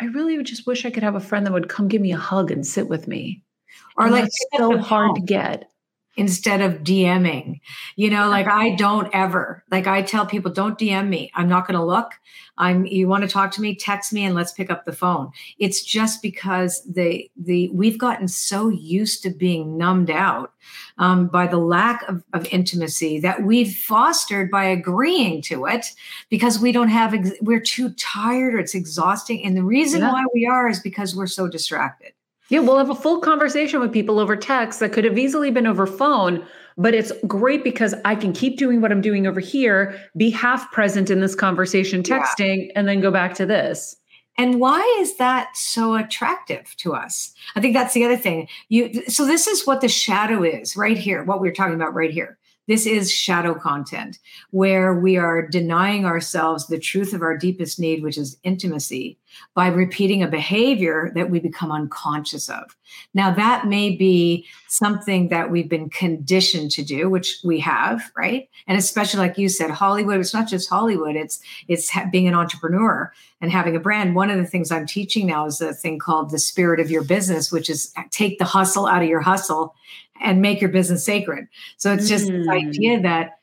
i 0.00 0.06
really 0.06 0.42
just 0.42 0.66
wish 0.66 0.84
i 0.84 0.90
could 0.90 1.02
have 1.02 1.14
a 1.14 1.20
friend 1.20 1.46
that 1.46 1.52
would 1.52 1.68
come 1.68 1.88
give 1.88 2.02
me 2.02 2.12
a 2.12 2.18
hug 2.18 2.50
and 2.50 2.66
sit 2.66 2.88
with 2.88 3.08
me. 3.08 3.42
Or 3.96 4.06
and 4.06 4.14
like 4.14 4.30
so 4.56 4.78
hard 4.78 5.14
to 5.16 5.22
get 5.22 5.70
instead 6.16 6.60
of 6.60 6.82
DMing. 6.82 7.60
You 7.96 8.10
know, 8.10 8.28
like 8.28 8.46
I 8.46 8.74
don't 8.74 9.08
ever, 9.12 9.62
like 9.70 9.86
I 9.86 10.02
tell 10.02 10.26
people, 10.26 10.50
don't 10.50 10.78
DM 10.78 11.08
me. 11.08 11.30
I'm 11.34 11.48
not 11.48 11.66
going 11.66 11.78
to 11.78 11.84
look. 11.84 12.12
I'm 12.58 12.86
you 12.86 13.06
want 13.06 13.22
to 13.22 13.28
talk 13.28 13.50
to 13.52 13.60
me, 13.60 13.74
text 13.74 14.12
me 14.12 14.24
and 14.24 14.34
let's 14.34 14.52
pick 14.52 14.70
up 14.70 14.84
the 14.84 14.92
phone. 14.92 15.30
It's 15.58 15.84
just 15.84 16.22
because 16.22 16.82
the 16.84 17.30
the 17.36 17.68
we've 17.68 17.98
gotten 17.98 18.28
so 18.28 18.68
used 18.68 19.22
to 19.22 19.30
being 19.30 19.76
numbed 19.76 20.10
out 20.10 20.52
um, 20.98 21.26
by 21.26 21.46
the 21.46 21.58
lack 21.58 22.02
of, 22.08 22.24
of 22.32 22.46
intimacy 22.46 23.20
that 23.20 23.42
we've 23.42 23.74
fostered 23.74 24.50
by 24.50 24.64
agreeing 24.64 25.42
to 25.42 25.66
it 25.66 25.86
because 26.30 26.58
we 26.58 26.72
don't 26.72 26.88
have 26.88 27.14
we're 27.42 27.60
too 27.60 27.90
tired 27.90 28.54
or 28.54 28.58
it's 28.58 28.74
exhausting. 28.74 29.44
And 29.44 29.56
the 29.56 29.62
reason 29.62 30.00
yeah. 30.00 30.12
why 30.12 30.24
we 30.32 30.46
are 30.46 30.68
is 30.68 30.80
because 30.80 31.14
we're 31.14 31.26
so 31.26 31.48
distracted. 31.48 32.12
Yeah, 32.48 32.60
we'll 32.60 32.78
have 32.78 32.90
a 32.90 32.94
full 32.94 33.20
conversation 33.20 33.80
with 33.80 33.92
people 33.92 34.18
over 34.20 34.36
text 34.36 34.80
that 34.80 34.92
could 34.92 35.04
have 35.04 35.18
easily 35.18 35.50
been 35.50 35.66
over 35.66 35.86
phone, 35.86 36.46
but 36.78 36.94
it's 36.94 37.12
great 37.26 37.64
because 37.64 37.94
I 38.04 38.14
can 38.14 38.32
keep 38.32 38.56
doing 38.56 38.80
what 38.80 38.92
I'm 38.92 39.00
doing 39.00 39.26
over 39.26 39.40
here, 39.40 39.98
be 40.16 40.30
half 40.30 40.70
present 40.70 41.10
in 41.10 41.20
this 41.20 41.34
conversation 41.34 42.02
texting, 42.02 42.66
yeah. 42.66 42.72
and 42.76 42.86
then 42.86 43.00
go 43.00 43.10
back 43.10 43.34
to 43.34 43.46
this. 43.46 43.96
And 44.38 44.60
why 44.60 44.82
is 45.00 45.16
that 45.16 45.56
so 45.56 45.94
attractive 45.94 46.74
to 46.78 46.94
us? 46.94 47.32
I 47.56 47.60
think 47.60 47.74
that's 47.74 47.94
the 47.94 48.04
other 48.04 48.18
thing. 48.18 48.48
You 48.68 49.02
so 49.08 49.24
this 49.24 49.46
is 49.46 49.66
what 49.66 49.80
the 49.80 49.88
shadow 49.88 50.42
is 50.42 50.76
right 50.76 50.98
here, 50.98 51.24
what 51.24 51.40
we're 51.40 51.52
talking 51.52 51.74
about 51.74 51.94
right 51.94 52.10
here. 52.10 52.38
This 52.66 52.86
is 52.86 53.12
shadow 53.12 53.54
content 53.54 54.18
where 54.50 54.94
we 54.94 55.16
are 55.16 55.46
denying 55.46 56.04
ourselves 56.04 56.66
the 56.66 56.78
truth 56.78 57.12
of 57.12 57.22
our 57.22 57.36
deepest 57.36 57.78
need, 57.78 58.02
which 58.02 58.18
is 58.18 58.38
intimacy, 58.42 59.18
by 59.54 59.68
repeating 59.68 60.22
a 60.22 60.28
behavior 60.28 61.12
that 61.14 61.30
we 61.30 61.38
become 61.38 61.70
unconscious 61.70 62.48
of. 62.48 62.76
Now, 63.14 63.32
that 63.34 63.66
may 63.66 63.94
be 63.94 64.46
something 64.68 65.28
that 65.28 65.50
we've 65.50 65.68
been 65.68 65.90
conditioned 65.90 66.70
to 66.72 66.82
do, 66.82 67.08
which 67.08 67.38
we 67.44 67.60
have, 67.60 68.10
right? 68.16 68.48
And 68.66 68.78
especially 68.78 69.20
like 69.20 69.38
you 69.38 69.48
said, 69.48 69.70
Hollywood, 69.70 70.20
it's 70.20 70.34
not 70.34 70.48
just 70.48 70.68
Hollywood, 70.68 71.16
it's 71.16 71.40
it's 71.68 71.90
being 72.10 72.28
an 72.28 72.34
entrepreneur 72.34 73.12
and 73.40 73.52
having 73.52 73.76
a 73.76 73.80
brand. 73.80 74.14
One 74.14 74.30
of 74.30 74.38
the 74.38 74.46
things 74.46 74.70
I'm 74.70 74.86
teaching 74.86 75.26
now 75.26 75.46
is 75.46 75.60
a 75.60 75.74
thing 75.74 75.98
called 75.98 76.30
the 76.30 76.38
spirit 76.38 76.80
of 76.80 76.90
your 76.90 77.04
business, 77.04 77.52
which 77.52 77.68
is 77.68 77.92
take 78.10 78.38
the 78.38 78.44
hustle 78.44 78.86
out 78.86 79.02
of 79.02 79.08
your 79.08 79.20
hustle 79.20 79.74
and 80.22 80.42
make 80.42 80.60
your 80.60 80.70
business 80.70 81.04
sacred. 81.04 81.46
So 81.76 81.92
it's 81.92 82.08
just 82.08 82.28
mm. 82.28 82.48
idea 82.48 83.00
that 83.00 83.38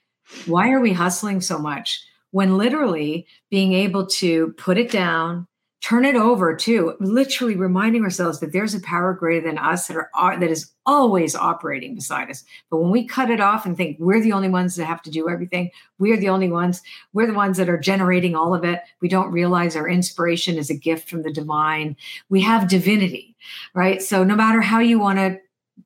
why 0.45 0.71
are 0.71 0.79
we 0.79 0.93
hustling 0.93 1.41
so 1.41 1.57
much 1.57 2.01
when 2.31 2.57
literally 2.57 3.27
being 3.51 3.73
able 3.73 4.07
to 4.07 4.53
put 4.53 4.77
it 4.77 4.89
down, 4.89 5.47
turn 5.81 6.05
it 6.05 6.15
over 6.15 6.55
to 6.55 6.95
literally 6.99 7.55
reminding 7.55 8.03
ourselves 8.03 8.39
that 8.39 8.53
there's 8.53 8.73
a 8.73 8.79
power 8.79 9.13
greater 9.13 9.45
than 9.45 9.57
us 9.57 9.87
that 9.87 9.97
are 10.15 10.39
that 10.39 10.49
is 10.49 10.71
always 10.85 11.35
operating 11.35 11.93
beside 11.93 12.29
us. 12.29 12.43
But 12.71 12.77
when 12.77 12.89
we 12.89 13.05
cut 13.05 13.29
it 13.29 13.39
off 13.39 13.65
and 13.65 13.77
think 13.77 13.97
we're 13.99 14.21
the 14.21 14.31
only 14.31 14.49
ones 14.49 14.75
that 14.75 14.85
have 14.85 15.01
to 15.03 15.11
do 15.11 15.29
everything, 15.29 15.69
we're 15.99 16.17
the 16.17 16.29
only 16.29 16.49
ones, 16.49 16.81
we're 17.13 17.27
the 17.27 17.33
ones 17.33 17.57
that 17.57 17.69
are 17.69 17.77
generating 17.77 18.35
all 18.35 18.55
of 18.55 18.63
it. 18.63 18.79
We 19.01 19.09
don't 19.09 19.31
realize 19.31 19.75
our 19.75 19.87
inspiration 19.87 20.57
is 20.57 20.69
a 20.69 20.77
gift 20.77 21.09
from 21.09 21.21
the 21.21 21.31
divine. 21.31 21.95
We 22.29 22.41
have 22.41 22.69
divinity, 22.69 23.35
right? 23.75 24.01
So 24.01 24.23
no 24.23 24.35
matter 24.35 24.61
how 24.61 24.79
you 24.79 24.99
want 24.99 25.19
to 25.19 25.37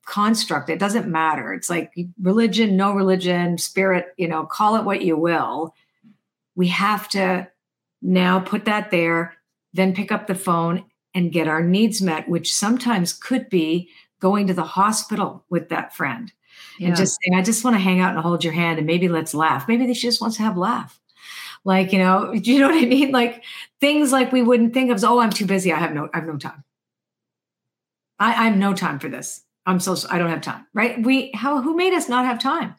construct 0.05 0.69
it 0.69 0.79
doesn't 0.79 1.07
matter. 1.07 1.53
It's 1.53 1.69
like 1.69 1.93
religion 2.21 2.77
no 2.77 2.93
religion 2.93 3.57
spirit 3.57 4.13
you 4.17 4.27
know 4.27 4.45
call 4.45 4.75
it 4.75 4.83
what 4.83 5.01
you 5.01 5.17
will. 5.17 5.73
We 6.55 6.67
have 6.69 7.07
to 7.09 7.47
now 8.01 8.39
put 8.39 8.65
that 8.65 8.91
there 8.91 9.33
then 9.73 9.93
pick 9.93 10.11
up 10.11 10.27
the 10.27 10.35
phone 10.35 10.85
and 11.13 11.31
get 11.31 11.47
our 11.47 11.61
needs 11.61 12.01
met 12.01 12.29
which 12.29 12.53
sometimes 12.53 13.13
could 13.13 13.49
be 13.49 13.89
going 14.19 14.47
to 14.47 14.53
the 14.53 14.63
hospital 14.63 15.43
with 15.49 15.69
that 15.69 15.95
friend 15.95 16.31
yeah. 16.79 16.87
and 16.87 16.97
just 16.97 17.17
saying 17.21 17.37
i 17.37 17.41
just 17.41 17.63
want 17.63 17.75
to 17.75 17.79
hang 17.79 17.99
out 17.99 18.13
and 18.13 18.21
hold 18.21 18.43
your 18.43 18.53
hand 18.53 18.77
and 18.77 18.87
maybe 18.87 19.07
let's 19.07 19.33
laugh. 19.33 19.67
Maybe 19.67 19.91
she 19.93 20.07
just 20.07 20.21
wants 20.21 20.37
to 20.37 20.43
have 20.43 20.57
laugh. 20.57 20.99
Like 21.63 21.91
you 21.91 21.99
know 21.99 22.33
do 22.41 22.51
you 22.51 22.59
know 22.59 22.69
what 22.69 22.83
i 22.83 22.85
mean? 22.85 23.11
Like 23.11 23.43
things 23.79 24.11
like 24.11 24.31
we 24.31 24.41
wouldn't 24.41 24.73
think 24.73 24.91
of 24.91 25.03
oh 25.03 25.19
i'm 25.19 25.31
too 25.31 25.45
busy. 25.45 25.71
I 25.71 25.79
have 25.79 25.93
no 25.93 26.09
i 26.13 26.17
have 26.17 26.27
no 26.27 26.37
time. 26.37 26.63
I, 28.19 28.29
I 28.29 28.45
have 28.45 28.57
no 28.57 28.73
time 28.73 28.99
for 28.99 29.09
this 29.09 29.43
I'm 29.67 29.81
so 29.81 29.95
I 30.09 30.17
don't 30.17 30.29
have 30.29 30.41
time, 30.41 30.65
right? 30.73 31.03
We 31.03 31.31
how 31.35 31.61
who 31.61 31.75
made 31.75 31.93
us 31.93 32.07
not 32.07 32.25
have 32.25 32.39
time? 32.39 32.75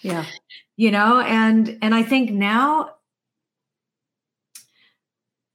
Yeah. 0.00 0.24
You 0.76 0.90
know, 0.90 1.20
and 1.20 1.78
and 1.82 1.94
I 1.94 2.02
think 2.02 2.30
now 2.30 2.90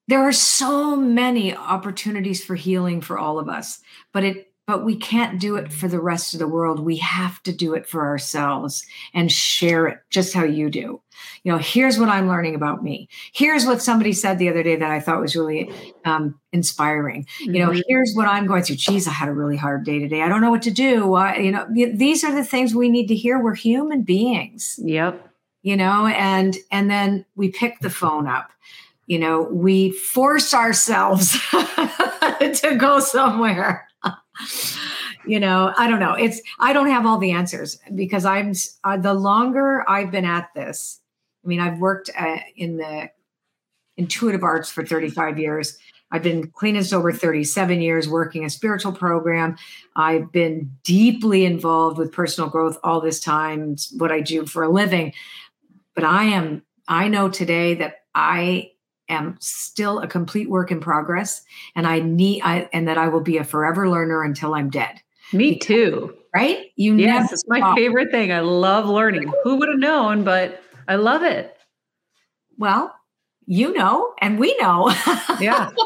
there 0.07 0.21
are 0.21 0.31
so 0.31 0.95
many 0.95 1.55
opportunities 1.55 2.43
for 2.43 2.55
healing 2.55 3.01
for 3.01 3.17
all 3.17 3.39
of 3.39 3.49
us, 3.49 3.79
but 4.13 4.23
it 4.23 4.50
but 4.67 4.85
we 4.85 4.95
can't 4.95 5.39
do 5.39 5.55
it 5.55 5.71
for 5.73 5.87
the 5.87 5.99
rest 5.99 6.33
of 6.33 6.39
the 6.39 6.47
world. 6.47 6.79
We 6.79 6.97
have 6.97 7.41
to 7.43 7.51
do 7.51 7.73
it 7.73 7.87
for 7.87 8.05
ourselves 8.05 8.85
and 9.13 9.31
share 9.31 9.87
it 9.87 9.99
just 10.09 10.33
how 10.33 10.43
you 10.43 10.69
do. 10.69 11.01
You 11.43 11.51
know, 11.51 11.57
here's 11.57 11.99
what 11.99 12.09
I'm 12.09 12.27
learning 12.27 12.55
about 12.55 12.83
me. 12.83 13.09
Here's 13.33 13.65
what 13.65 13.81
somebody 13.81 14.13
said 14.13 14.39
the 14.39 14.49
other 14.49 14.63
day 14.63 14.75
that 14.75 14.91
I 14.91 14.99
thought 14.99 15.19
was 15.19 15.35
really 15.35 15.71
um, 16.05 16.39
inspiring. 16.51 17.25
You 17.41 17.59
know, 17.59 17.69
mm-hmm. 17.69 17.81
here's 17.87 18.13
what 18.15 18.27
I'm 18.27 18.47
going 18.47 18.63
through. 18.63 18.77
Geez, 18.77 19.07
I 19.07 19.11
had 19.11 19.29
a 19.29 19.33
really 19.33 19.57
hard 19.57 19.83
day 19.83 19.99
today. 19.99 20.21
I 20.21 20.29
don't 20.29 20.41
know 20.41 20.51
what 20.51 20.63
to 20.63 20.71
do. 20.71 21.15
Uh, 21.15 21.33
you 21.33 21.51
know, 21.51 21.67
these 21.69 22.23
are 22.23 22.33
the 22.33 22.43
things 22.43 22.73
we 22.73 22.89
need 22.89 23.07
to 23.07 23.15
hear. 23.15 23.41
We're 23.41 23.55
human 23.55 24.03
beings. 24.03 24.79
Yep. 24.81 25.27
You 25.63 25.77
know, 25.77 26.07
and 26.07 26.57
and 26.71 26.89
then 26.89 27.25
we 27.35 27.49
pick 27.49 27.79
the 27.79 27.89
phone 27.89 28.27
up 28.27 28.51
you 29.07 29.19
know, 29.19 29.41
we 29.41 29.91
force 29.91 30.53
ourselves 30.53 31.33
to 31.51 32.77
go 32.79 33.01
somewhere 33.01 33.85
you 35.25 35.39
know, 35.39 35.73
I 35.77 35.87
don't 35.87 35.99
know. 35.99 36.13
It's 36.13 36.41
I 36.59 36.73
don't 36.73 36.89
have 36.89 37.05
all 37.05 37.17
the 37.17 37.31
answers 37.31 37.77
because 37.95 38.25
I'm 38.25 38.53
uh, 38.83 38.97
the 38.97 39.13
longer 39.13 39.89
I've 39.89 40.11
been 40.11 40.25
at 40.25 40.49
this. 40.55 40.99
I 41.43 41.47
mean, 41.47 41.59
I've 41.59 41.79
worked 41.79 42.09
uh, 42.17 42.37
in 42.55 42.77
the 42.77 43.09
intuitive 43.97 44.43
arts 44.43 44.69
for 44.69 44.85
35 44.85 45.39
years. 45.39 45.77
I've 46.11 46.23
been 46.23 46.47
clean 46.51 46.75
and 46.75 46.85
sober 46.85 47.11
37 47.11 47.81
years, 47.81 48.07
working 48.07 48.43
a 48.43 48.49
spiritual 48.49 48.91
program. 48.91 49.55
I've 49.95 50.31
been 50.31 50.75
deeply 50.83 51.45
involved 51.45 51.97
with 51.97 52.11
personal 52.11 52.49
growth 52.49 52.77
all 52.83 52.99
this 52.99 53.19
time. 53.19 53.77
What 53.97 54.11
I 54.11 54.19
do 54.19 54.45
for 54.45 54.63
a 54.63 54.69
living. 54.69 55.13
But 55.95 56.03
I 56.03 56.25
am, 56.25 56.63
I 56.87 57.07
know 57.07 57.29
today 57.29 57.75
that 57.75 58.01
I 58.13 58.71
am 59.11 59.37
still 59.39 59.99
a 59.99 60.07
complete 60.07 60.49
work 60.49 60.71
in 60.71 60.79
progress 60.79 61.43
and 61.75 61.85
I 61.85 61.99
need 61.99 62.41
I 62.43 62.69
and 62.73 62.87
that 62.87 62.97
I 62.97 63.07
will 63.07 63.21
be 63.21 63.37
a 63.37 63.43
forever 63.43 63.89
learner 63.89 64.23
until 64.23 64.53
I'm 64.53 64.69
dead. 64.69 65.01
Me 65.33 65.57
too. 65.57 66.15
Right? 66.35 66.71
You 66.75 66.95
yes, 66.95 67.31
it's 67.31 67.47
my 67.47 67.59
stop. 67.59 67.77
favorite 67.77 68.11
thing. 68.11 68.31
I 68.31 68.39
love 68.39 68.87
learning. 68.87 69.31
Who 69.43 69.57
would 69.57 69.69
have 69.69 69.79
known, 69.79 70.23
but 70.23 70.61
I 70.87 70.95
love 70.95 71.23
it. 71.23 71.55
Well, 72.57 72.95
you 73.45 73.73
know, 73.73 74.13
and 74.19 74.39
we 74.39 74.55
know. 74.59 74.93
yeah. 75.39 75.71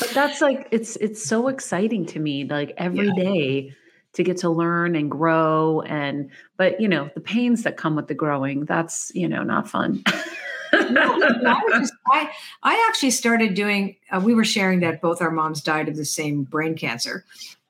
But 0.00 0.10
that's 0.14 0.40
like 0.40 0.68
it's 0.70 0.96
it's 0.96 1.22
so 1.22 1.48
exciting 1.48 2.06
to 2.06 2.18
me 2.18 2.44
like 2.44 2.72
every 2.78 3.08
yeah. 3.08 3.14
day 3.14 3.74
to 4.14 4.22
get 4.22 4.38
to 4.38 4.48
learn 4.48 4.96
and 4.96 5.10
grow 5.10 5.82
and 5.82 6.30
but 6.56 6.80
you 6.80 6.88
know 6.88 7.10
the 7.14 7.20
pains 7.20 7.62
that 7.64 7.76
come 7.76 7.94
with 7.94 8.08
the 8.08 8.14
growing 8.14 8.64
that's 8.64 9.12
you 9.14 9.28
know 9.28 9.42
not 9.42 9.68
fun 9.68 10.02
no, 10.72 11.20
I, 11.46 11.62
just, 11.78 11.94
I, 12.12 12.30
I 12.62 12.86
actually 12.88 13.10
started 13.10 13.54
doing, 13.54 13.96
uh, 14.10 14.20
we 14.20 14.34
were 14.34 14.44
sharing 14.44 14.80
that 14.80 15.00
both 15.00 15.20
our 15.20 15.30
moms 15.30 15.62
died 15.62 15.88
of 15.88 15.96
the 15.96 16.04
same 16.04 16.44
brain 16.44 16.76
cancer. 16.76 17.24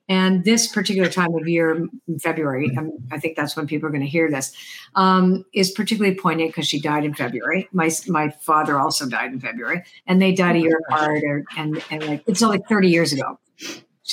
And 0.09 0.45
this 0.45 0.69
particular 0.69 1.11
time 1.11 1.35
of 1.35 1.49
year, 1.49 1.88
February, 2.23 2.71
um, 2.79 2.93
I 3.11 3.19
think 3.19 3.37
that's 3.37 3.57
when 3.57 3.67
people 3.67 3.88
are 3.88 3.91
going 3.91 4.05
to 4.05 4.09
hear 4.09 4.31
this, 4.31 4.55
um, 4.95 5.45
is 5.53 5.73
particularly 5.73 6.17
poignant 6.17 6.50
because 6.50 6.69
she 6.69 6.81
died 6.81 7.05
in 7.05 7.12
February. 7.12 7.69
My 7.73 7.91
my 8.07 8.31
father 8.31 8.79
also 8.79 9.09
died 9.09 9.33
in 9.33 9.41
February, 9.41 9.83
and 10.07 10.23
they 10.23 10.33
died 10.33 10.55
a 10.55 10.61
year 10.61 10.81
apart, 10.88 11.25
or, 11.25 11.45
and 11.57 11.83
and 11.91 12.07
like 12.07 12.23
it's 12.29 12.41
only 12.41 12.61
thirty 12.69 12.88
years 12.88 13.12
ago, 13.12 13.41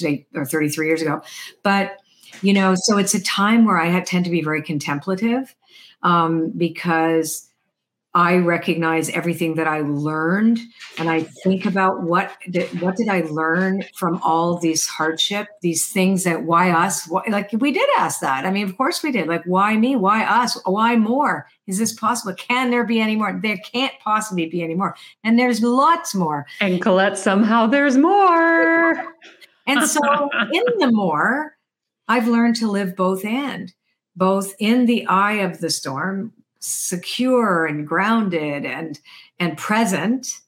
they 0.02 0.26
or 0.34 0.46
thirty 0.46 0.70
three 0.70 0.88
years 0.88 1.04
ago. 1.04 1.22
But 1.62 1.98
you 2.42 2.54
know, 2.54 2.74
so 2.76 2.98
it's 2.98 3.14
a 3.14 3.22
time 3.22 3.64
where 3.64 3.78
I 3.78 4.00
tend 4.02 4.26
to 4.26 4.32
be 4.32 4.42
very 4.42 4.64
contemplative 4.64 5.56
um, 6.02 6.52
because 6.58 7.48
I 8.16 8.36
recognize 8.36 9.10
everything 9.10 9.56
that 9.56 9.68
I 9.68 9.82
learned, 9.82 10.60
and 11.00 11.10
I 11.10 11.24
think 11.24 11.66
about 11.66 12.04
what 12.04 12.38
did, 12.50 12.80
what 12.80 12.96
did 12.96 13.10
I 13.10 13.22
learn 13.22 13.84
from 13.96 14.22
all 14.22 14.60
these 14.60 14.88
hardship, 14.88 15.48
these 15.64 15.90
things 15.90 16.24
that 16.26 16.44
why 16.44 16.70
us? 16.70 17.08
Why, 17.08 17.24
like 17.30 17.50
we 17.54 17.72
did 17.72 17.90
ask 17.98 18.20
that. 18.22 18.46
I 18.46 18.52
mean, 18.52 18.70
of 18.70 18.78
course 18.78 19.02
we 19.02 19.12
did. 19.12 19.28
Like 19.28 19.44
why 19.46 19.78
me? 19.78 19.96
Why 19.96 20.24
us? 20.26 20.60
Why 20.66 20.96
more? 20.96 21.48
Is 21.66 21.80
this 21.80 21.92
possible? 21.94 22.36
Can 22.36 22.70
there 22.70 22.84
be 22.84 23.02
any 23.02 23.16
more? 23.16 23.40
There 23.42 23.58
can't 23.58 23.94
possibly 24.00 24.46
be 24.46 24.62
any 24.62 24.76
more, 24.76 24.96
and 25.24 25.40
there's 25.40 25.64
lots 25.64 26.14
more. 26.14 26.46
And 26.60 26.80
Colette, 26.80 27.18
somehow 27.18 27.66
there's 27.66 27.98
more. 27.98 28.92
and 29.68 29.88
so 29.88 30.30
in 30.54 30.64
the 30.78 30.92
more, 30.92 31.58
I've 32.08 32.28
learned 32.28 32.58
to 32.58 32.70
live 32.70 32.96
both 32.96 33.26
and 33.26 33.74
both 34.16 34.54
in 34.60 34.86
the 34.86 35.08
eye 35.08 35.34
of 35.34 35.60
the 35.62 35.72
storm 35.72 36.32
secure 36.64 37.66
and 37.66 37.86
grounded 37.86 38.66
and 38.66 38.98
and 39.38 39.58
present 39.58 40.40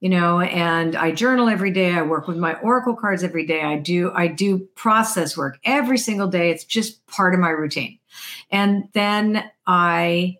you 0.00 0.08
know 0.10 0.40
and 0.40 0.94
i 0.94 1.10
journal 1.10 1.48
every 1.48 1.70
day 1.70 1.94
i 1.94 2.02
work 2.02 2.28
with 2.28 2.36
my 2.36 2.52
oracle 2.60 2.94
cards 2.94 3.24
every 3.24 3.46
day 3.46 3.62
i 3.62 3.78
do 3.78 4.12
i 4.14 4.26
do 4.26 4.58
process 4.74 5.34
work 5.34 5.58
every 5.64 5.96
single 5.96 6.28
day 6.28 6.50
it's 6.50 6.64
just 6.64 7.04
part 7.06 7.32
of 7.32 7.40
my 7.40 7.48
routine. 7.48 7.98
And 8.50 8.90
then 8.92 9.50
i 9.66 10.36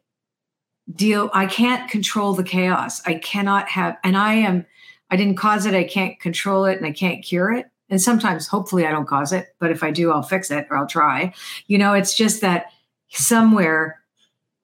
deal 0.94 1.30
i 1.32 1.46
can't 1.46 1.90
control 1.90 2.34
the 2.34 2.44
chaos 2.44 3.00
i 3.06 3.14
cannot 3.14 3.68
have 3.68 3.96
and 4.04 4.18
i 4.18 4.34
am 4.34 4.66
i 5.10 5.16
didn't 5.16 5.36
cause 5.36 5.64
it 5.64 5.74
i 5.74 5.82
can't 5.84 6.20
control 6.20 6.66
it 6.66 6.76
and 6.76 6.86
i 6.86 6.92
can't 6.92 7.24
cure 7.24 7.54
it 7.54 7.70
and 7.88 8.02
sometimes 8.02 8.46
hopefully 8.46 8.86
i 8.86 8.90
don't 8.90 9.08
cause 9.08 9.32
it 9.32 9.48
but 9.58 9.70
if 9.70 9.82
i 9.82 9.90
do 9.90 10.12
i'll 10.12 10.22
fix 10.22 10.50
it 10.50 10.66
or 10.68 10.76
i'll 10.76 10.86
try. 10.86 11.32
You 11.68 11.78
know 11.78 11.94
it's 11.94 12.14
just 12.14 12.42
that 12.42 12.66
somewhere 13.08 14.00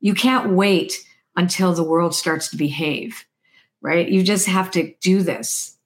you 0.03 0.13
can't 0.13 0.51
wait 0.51 0.99
until 1.37 1.73
the 1.73 1.85
world 1.85 2.15
starts 2.15 2.51
to 2.51 2.57
behave, 2.59 3.25
right? 3.81 4.07
You 4.07 4.23
just 4.23 4.47
have 4.49 4.71
to 4.73 4.93
do 5.01 5.23
this 5.23 5.79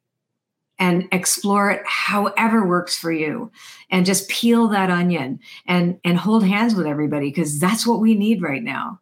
and 0.78 1.06
explore 1.12 1.70
it 1.70 1.82
however 1.86 2.66
works 2.66 2.98
for 2.98 3.12
you 3.12 3.52
and 3.90 4.04
just 4.04 4.28
peel 4.28 4.68
that 4.68 4.90
onion 4.90 5.38
and 5.66 6.00
and 6.04 6.18
hold 6.18 6.44
hands 6.44 6.74
with 6.74 6.86
everybody 6.86 7.28
because 7.28 7.60
that's 7.60 7.86
what 7.86 8.00
we 8.00 8.14
need 8.14 8.42
right 8.42 8.62
now. 8.62 9.00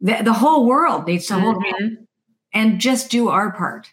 The, 0.00 0.22
the 0.22 0.32
whole 0.32 0.66
world 0.66 1.06
needs 1.06 1.26
to 1.26 1.34
mm-hmm. 1.34 1.42
hold 1.42 1.64
hands 1.64 1.98
and 2.52 2.80
just 2.80 3.10
do 3.10 3.28
our 3.28 3.52
part 3.52 3.92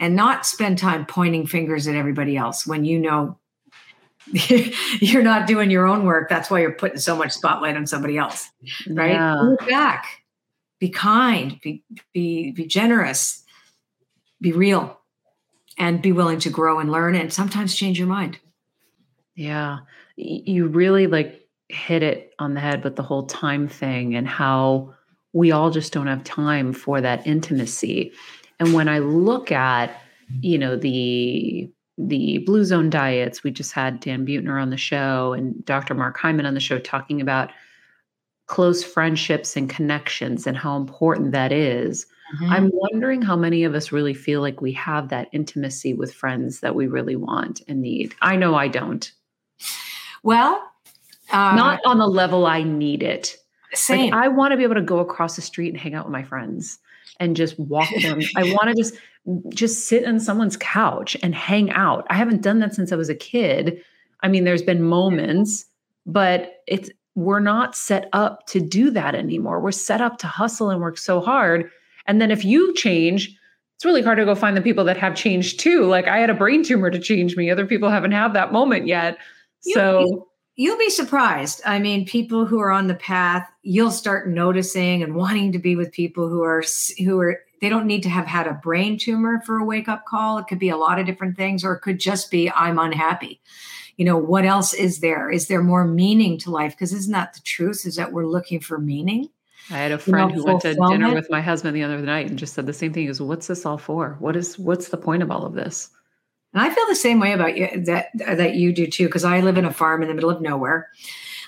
and 0.00 0.16
not 0.16 0.46
spend 0.46 0.78
time 0.78 1.06
pointing 1.06 1.46
fingers 1.46 1.86
at 1.86 1.94
everybody 1.94 2.36
else 2.36 2.66
when 2.66 2.84
you 2.84 2.98
know 2.98 3.38
you're 5.00 5.22
not 5.22 5.46
doing 5.46 5.70
your 5.70 5.86
own 5.86 6.04
work. 6.04 6.28
That's 6.28 6.50
why 6.50 6.60
you're 6.60 6.72
putting 6.72 6.98
so 6.98 7.16
much 7.16 7.32
spotlight 7.32 7.76
on 7.76 7.86
somebody 7.86 8.16
else, 8.16 8.48
right? 8.88 9.12
Yeah. 9.12 9.40
Look 9.40 9.68
back, 9.68 10.22
be 10.80 10.88
kind, 10.88 11.60
be 11.60 11.82
be 12.12 12.50
be 12.52 12.66
generous, 12.66 13.42
be 14.40 14.52
real, 14.52 15.00
and 15.78 16.00
be 16.00 16.12
willing 16.12 16.38
to 16.40 16.50
grow 16.50 16.78
and 16.78 16.90
learn, 16.90 17.14
and 17.14 17.32
sometimes 17.32 17.74
change 17.74 17.98
your 17.98 18.08
mind. 18.08 18.38
Yeah, 19.34 19.80
you 20.16 20.68
really 20.68 21.06
like 21.06 21.40
hit 21.68 22.02
it 22.02 22.32
on 22.38 22.54
the 22.54 22.60
head 22.60 22.84
with 22.84 22.96
the 22.96 23.02
whole 23.02 23.26
time 23.26 23.68
thing 23.68 24.14
and 24.14 24.28
how 24.28 24.94
we 25.32 25.50
all 25.50 25.70
just 25.70 25.92
don't 25.92 26.06
have 26.06 26.22
time 26.24 26.72
for 26.72 27.00
that 27.00 27.26
intimacy. 27.26 28.12
And 28.60 28.72
when 28.72 28.88
I 28.88 29.00
look 29.00 29.50
at, 29.50 30.00
you 30.40 30.58
know, 30.58 30.76
the 30.76 31.70
the 31.96 32.38
blue 32.38 32.64
zone 32.64 32.90
diets. 32.90 33.44
We 33.44 33.50
just 33.50 33.72
had 33.72 34.00
Dan 34.00 34.26
Buettner 34.26 34.60
on 34.60 34.70
the 34.70 34.76
show 34.76 35.32
and 35.32 35.64
Dr. 35.64 35.94
Mark 35.94 36.18
Hyman 36.18 36.46
on 36.46 36.54
the 36.54 36.60
show 36.60 36.78
talking 36.78 37.20
about 37.20 37.50
close 38.46 38.84
friendships 38.84 39.56
and 39.56 39.70
connections 39.70 40.46
and 40.46 40.56
how 40.56 40.76
important 40.76 41.32
that 41.32 41.52
is. 41.52 42.06
Mm-hmm. 42.34 42.52
I'm 42.52 42.70
wondering 42.72 43.22
how 43.22 43.36
many 43.36 43.64
of 43.64 43.74
us 43.74 43.92
really 43.92 44.14
feel 44.14 44.40
like 44.40 44.60
we 44.60 44.72
have 44.72 45.08
that 45.10 45.28
intimacy 45.32 45.94
with 45.94 46.12
friends 46.12 46.60
that 46.60 46.74
we 46.74 46.86
really 46.86 47.16
want 47.16 47.62
and 47.68 47.80
need. 47.80 48.14
I 48.20 48.36
know 48.36 48.54
I 48.54 48.68
don't. 48.68 49.10
Well, 50.22 50.70
uh, 51.30 51.54
not 51.54 51.80
on 51.86 51.98
the 51.98 52.06
level 52.06 52.46
I 52.46 52.62
need 52.62 53.02
it. 53.02 53.36
Same. 53.72 54.10
Like, 54.10 54.24
I 54.24 54.28
want 54.28 54.52
to 54.52 54.56
be 54.56 54.62
able 54.62 54.76
to 54.76 54.82
go 54.82 54.98
across 54.98 55.36
the 55.36 55.42
street 55.42 55.68
and 55.68 55.80
hang 55.80 55.94
out 55.94 56.06
with 56.06 56.12
my 56.12 56.22
friends 56.22 56.78
and 57.20 57.36
just 57.36 57.58
walk 57.58 57.88
them. 58.02 58.20
I 58.36 58.44
want 58.44 58.68
to 58.68 58.74
just 58.74 58.94
just 59.48 59.88
sit 59.88 60.04
on 60.04 60.20
someone's 60.20 60.56
couch 60.56 61.16
and 61.22 61.34
hang 61.34 61.70
out. 61.70 62.06
I 62.10 62.14
haven't 62.14 62.42
done 62.42 62.58
that 62.58 62.74
since 62.74 62.92
I 62.92 62.96
was 62.96 63.08
a 63.08 63.14
kid. 63.14 63.82
I 64.22 64.28
mean, 64.28 64.44
there's 64.44 64.62
been 64.62 64.82
moments, 64.82 65.64
but 66.06 66.62
it's 66.66 66.90
we're 67.14 67.40
not 67.40 67.76
set 67.76 68.08
up 68.12 68.46
to 68.48 68.60
do 68.60 68.90
that 68.90 69.14
anymore. 69.14 69.60
We're 69.60 69.72
set 69.72 70.00
up 70.00 70.18
to 70.18 70.26
hustle 70.26 70.70
and 70.70 70.80
work 70.80 70.98
so 70.98 71.20
hard. 71.20 71.70
And 72.06 72.20
then 72.20 72.30
if 72.30 72.44
you 72.44 72.74
change, 72.74 73.38
it's 73.76 73.84
really 73.84 74.02
hard 74.02 74.18
to 74.18 74.24
go 74.24 74.34
find 74.34 74.56
the 74.56 74.62
people 74.62 74.84
that 74.84 74.96
have 74.96 75.14
changed 75.14 75.60
too. 75.60 75.84
Like 75.84 76.08
I 76.08 76.18
had 76.18 76.30
a 76.30 76.34
brain 76.34 76.62
tumor 76.64 76.90
to 76.90 76.98
change 76.98 77.36
me. 77.36 77.50
Other 77.50 77.66
people 77.66 77.88
haven't 77.88 78.12
had 78.12 78.32
that 78.34 78.52
moment 78.52 78.86
yet. 78.86 79.18
So 79.60 80.00
you, 80.00 80.26
you'll 80.56 80.78
be 80.78 80.90
surprised. 80.90 81.62
I 81.64 81.78
mean, 81.78 82.04
people 82.04 82.46
who 82.46 82.60
are 82.60 82.70
on 82.70 82.88
the 82.88 82.94
path, 82.94 83.48
you'll 83.62 83.90
start 83.90 84.28
noticing 84.28 85.02
and 85.02 85.14
wanting 85.14 85.52
to 85.52 85.58
be 85.58 85.76
with 85.76 85.92
people 85.92 86.28
who 86.28 86.42
are 86.42 86.64
who 86.98 87.20
are 87.20 87.40
they 87.60 87.68
don't 87.68 87.86
need 87.86 88.02
to 88.02 88.08
have 88.08 88.26
had 88.26 88.46
a 88.46 88.54
brain 88.54 88.98
tumor 88.98 89.40
for 89.44 89.58
a 89.58 89.64
wake 89.64 89.88
up 89.88 90.04
call. 90.06 90.38
It 90.38 90.46
could 90.46 90.58
be 90.58 90.68
a 90.68 90.76
lot 90.76 90.98
of 90.98 91.06
different 91.06 91.36
things, 91.36 91.64
or 91.64 91.74
it 91.74 91.80
could 91.80 91.98
just 91.98 92.30
be, 92.30 92.50
I'm 92.50 92.78
unhappy. 92.78 93.40
You 93.96 94.04
know, 94.04 94.16
what 94.16 94.44
else 94.44 94.74
is 94.74 95.00
there? 95.00 95.30
Is 95.30 95.46
there 95.46 95.62
more 95.62 95.86
meaning 95.86 96.38
to 96.38 96.50
life? 96.50 96.72
Because 96.72 96.92
isn't 96.92 97.12
that 97.12 97.34
the 97.34 97.40
truth? 97.40 97.86
Is 97.86 97.96
that 97.96 98.12
we're 98.12 98.26
looking 98.26 98.60
for 98.60 98.78
meaning? 98.78 99.28
I 99.70 99.78
had 99.78 99.92
a 99.92 99.98
friend 99.98 100.30
you 100.30 100.36
know, 100.36 100.42
who 100.42 100.46
went 100.46 100.60
to 100.62 100.74
dinner 100.74 101.14
with 101.14 101.30
my 101.30 101.40
husband 101.40 101.74
the 101.74 101.84
other 101.84 101.98
night 101.98 102.28
and 102.28 102.38
just 102.38 102.54
said 102.54 102.66
the 102.66 102.72
same 102.72 102.92
thing 102.92 103.06
is 103.06 103.20
what's 103.20 103.46
this 103.46 103.64
all 103.64 103.78
for? 103.78 104.16
What 104.18 104.36
is 104.36 104.58
what's 104.58 104.88
the 104.88 104.96
point 104.96 105.22
of 105.22 105.30
all 105.30 105.46
of 105.46 105.54
this? 105.54 105.90
And 106.52 106.62
I 106.62 106.72
feel 106.72 106.86
the 106.86 106.94
same 106.94 107.18
way 107.18 107.32
about 107.32 107.56
you 107.56 107.68
that 107.84 108.08
that 108.14 108.56
you 108.56 108.72
do 108.72 108.86
too, 108.86 109.06
because 109.06 109.24
I 109.24 109.40
live 109.40 109.56
in 109.56 109.64
a 109.64 109.72
farm 109.72 110.02
in 110.02 110.08
the 110.08 110.14
middle 110.14 110.30
of 110.30 110.42
nowhere. 110.42 110.88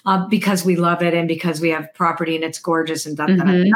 Uh, 0.07 0.25
because 0.29 0.64
we 0.64 0.77
love 0.77 1.03
it 1.03 1.14
and 1.14 1.27
because 1.27 1.61
we 1.61 1.71
have 1.71 1.92
property 1.92 2.37
and 2.37 2.45
it's 2.45 2.61
gorgeous 2.61 3.07
and 3.07 3.16
da, 3.16 3.27
mm-hmm. 3.27 3.38
da, 3.38 3.45
da, 3.45 3.51
mm-hmm. 3.51 3.73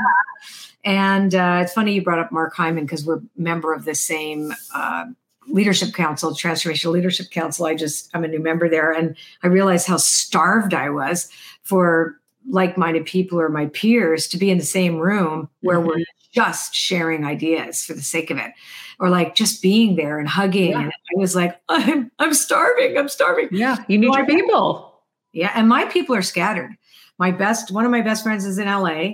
And 0.85 1.35
uh, 1.35 1.61
it's 1.63 1.73
funny 1.73 1.93
you 1.93 2.03
brought 2.03 2.19
up 2.19 2.33
Mark 2.33 2.55
Hyman 2.55 2.85
because 2.85 3.05
we're 3.05 3.21
member 3.37 3.75
of 3.75 3.85
the 3.85 3.95
same 3.95 4.55
uh, 4.75 5.07
leadership 5.47 5.93
council, 5.93 6.33
transformational 6.33 6.93
leadership 6.93 7.31
council. 7.31 7.67
I 7.67 7.75
just 7.75 8.11
I'm 8.15 8.25
a 8.25 8.29
new 8.29 8.41
member 8.41 8.69
there, 8.69 8.93
and 8.93 9.17
I 9.43 9.49
realized 9.49 9.87
how 9.87 9.99
starved 9.99 10.75
I 10.75 10.91
was 10.91 11.31
for 11.63 12.21
like-minded 12.49 13.05
people 13.05 13.39
or 13.39 13.49
my 13.49 13.67
peers 13.67 14.27
to 14.29 14.39
be 14.39 14.51
in 14.51 14.59
the 14.59 14.65
same 14.65 14.97
room 14.97 15.49
where 15.61 15.79
mm-hmm. 15.79 15.89
we're 15.89 16.05
just 16.33 16.75
sharing 16.75 17.25
ideas 17.25 17.85
for 17.85 17.93
the 17.93 18.03
sake 18.03 18.31
of 18.31 18.39
it 18.39 18.53
or 18.99 19.11
like 19.11 19.35
just 19.35 19.61
being 19.61 19.97
there 19.97 20.19
and 20.19 20.29
hugging 20.29 20.71
yeah. 20.71 20.83
and 20.83 20.93
i 20.93 21.19
was 21.19 21.35
like 21.35 21.61
i'm 21.69 22.11
i'm 22.19 22.33
starving 22.33 22.97
i'm 22.97 23.09
starving 23.09 23.49
yeah 23.51 23.77
you 23.89 23.99
need 23.99 24.15
your 24.15 24.27
people 24.27 25.03
yeah 25.33 25.53
and 25.55 25.69
my 25.69 25.85
people 25.87 26.15
are 26.15 26.23
scattered 26.23 26.77
my 27.19 27.31
best 27.31 27.73
one 27.73 27.85
of 27.85 27.91
my 27.91 28.01
best 28.01 28.23
friends 28.23 28.45
is 28.45 28.59
in 28.59 28.67
la 28.67 29.11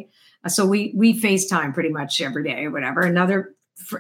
so 0.49 0.67
we 0.67 0.93
we 0.95 1.21
FaceTime 1.21 1.75
pretty 1.75 1.91
much 1.91 2.21
every 2.21 2.45
day 2.45 2.65
or 2.65 2.71
whatever. 2.71 3.01
Another 3.01 3.55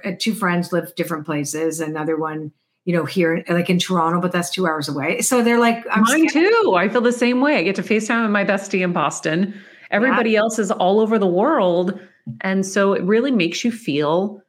uh, 0.04 0.12
two 0.18 0.34
friends 0.34 0.72
live 0.72 0.94
different 0.94 1.26
places. 1.26 1.80
Another 1.80 2.16
one, 2.16 2.52
you 2.84 2.94
know, 2.94 3.04
here 3.04 3.44
like 3.48 3.70
in 3.70 3.78
Toronto, 3.78 4.20
but 4.20 4.32
that's 4.32 4.50
two 4.50 4.66
hours 4.66 4.88
away. 4.88 5.20
So 5.20 5.42
they're 5.42 5.60
like, 5.60 5.84
I'm 5.90 6.02
mine 6.02 6.28
scared. 6.28 6.52
too. 6.62 6.74
I 6.76 6.88
feel 6.88 7.00
the 7.00 7.12
same 7.12 7.40
way. 7.40 7.56
I 7.56 7.62
get 7.62 7.76
to 7.76 7.82
FaceTime 7.82 8.22
with 8.22 8.30
my 8.30 8.44
bestie 8.44 8.82
in 8.82 8.92
Boston. 8.92 9.54
Everybody 9.90 10.30
yeah. 10.30 10.40
else 10.40 10.58
is 10.58 10.70
all 10.70 11.00
over 11.00 11.18
the 11.18 11.26
world, 11.26 11.98
and 12.40 12.66
so 12.66 12.92
it 12.92 13.02
really 13.02 13.30
makes 13.30 13.64
you 13.64 13.70
feel 13.70 14.42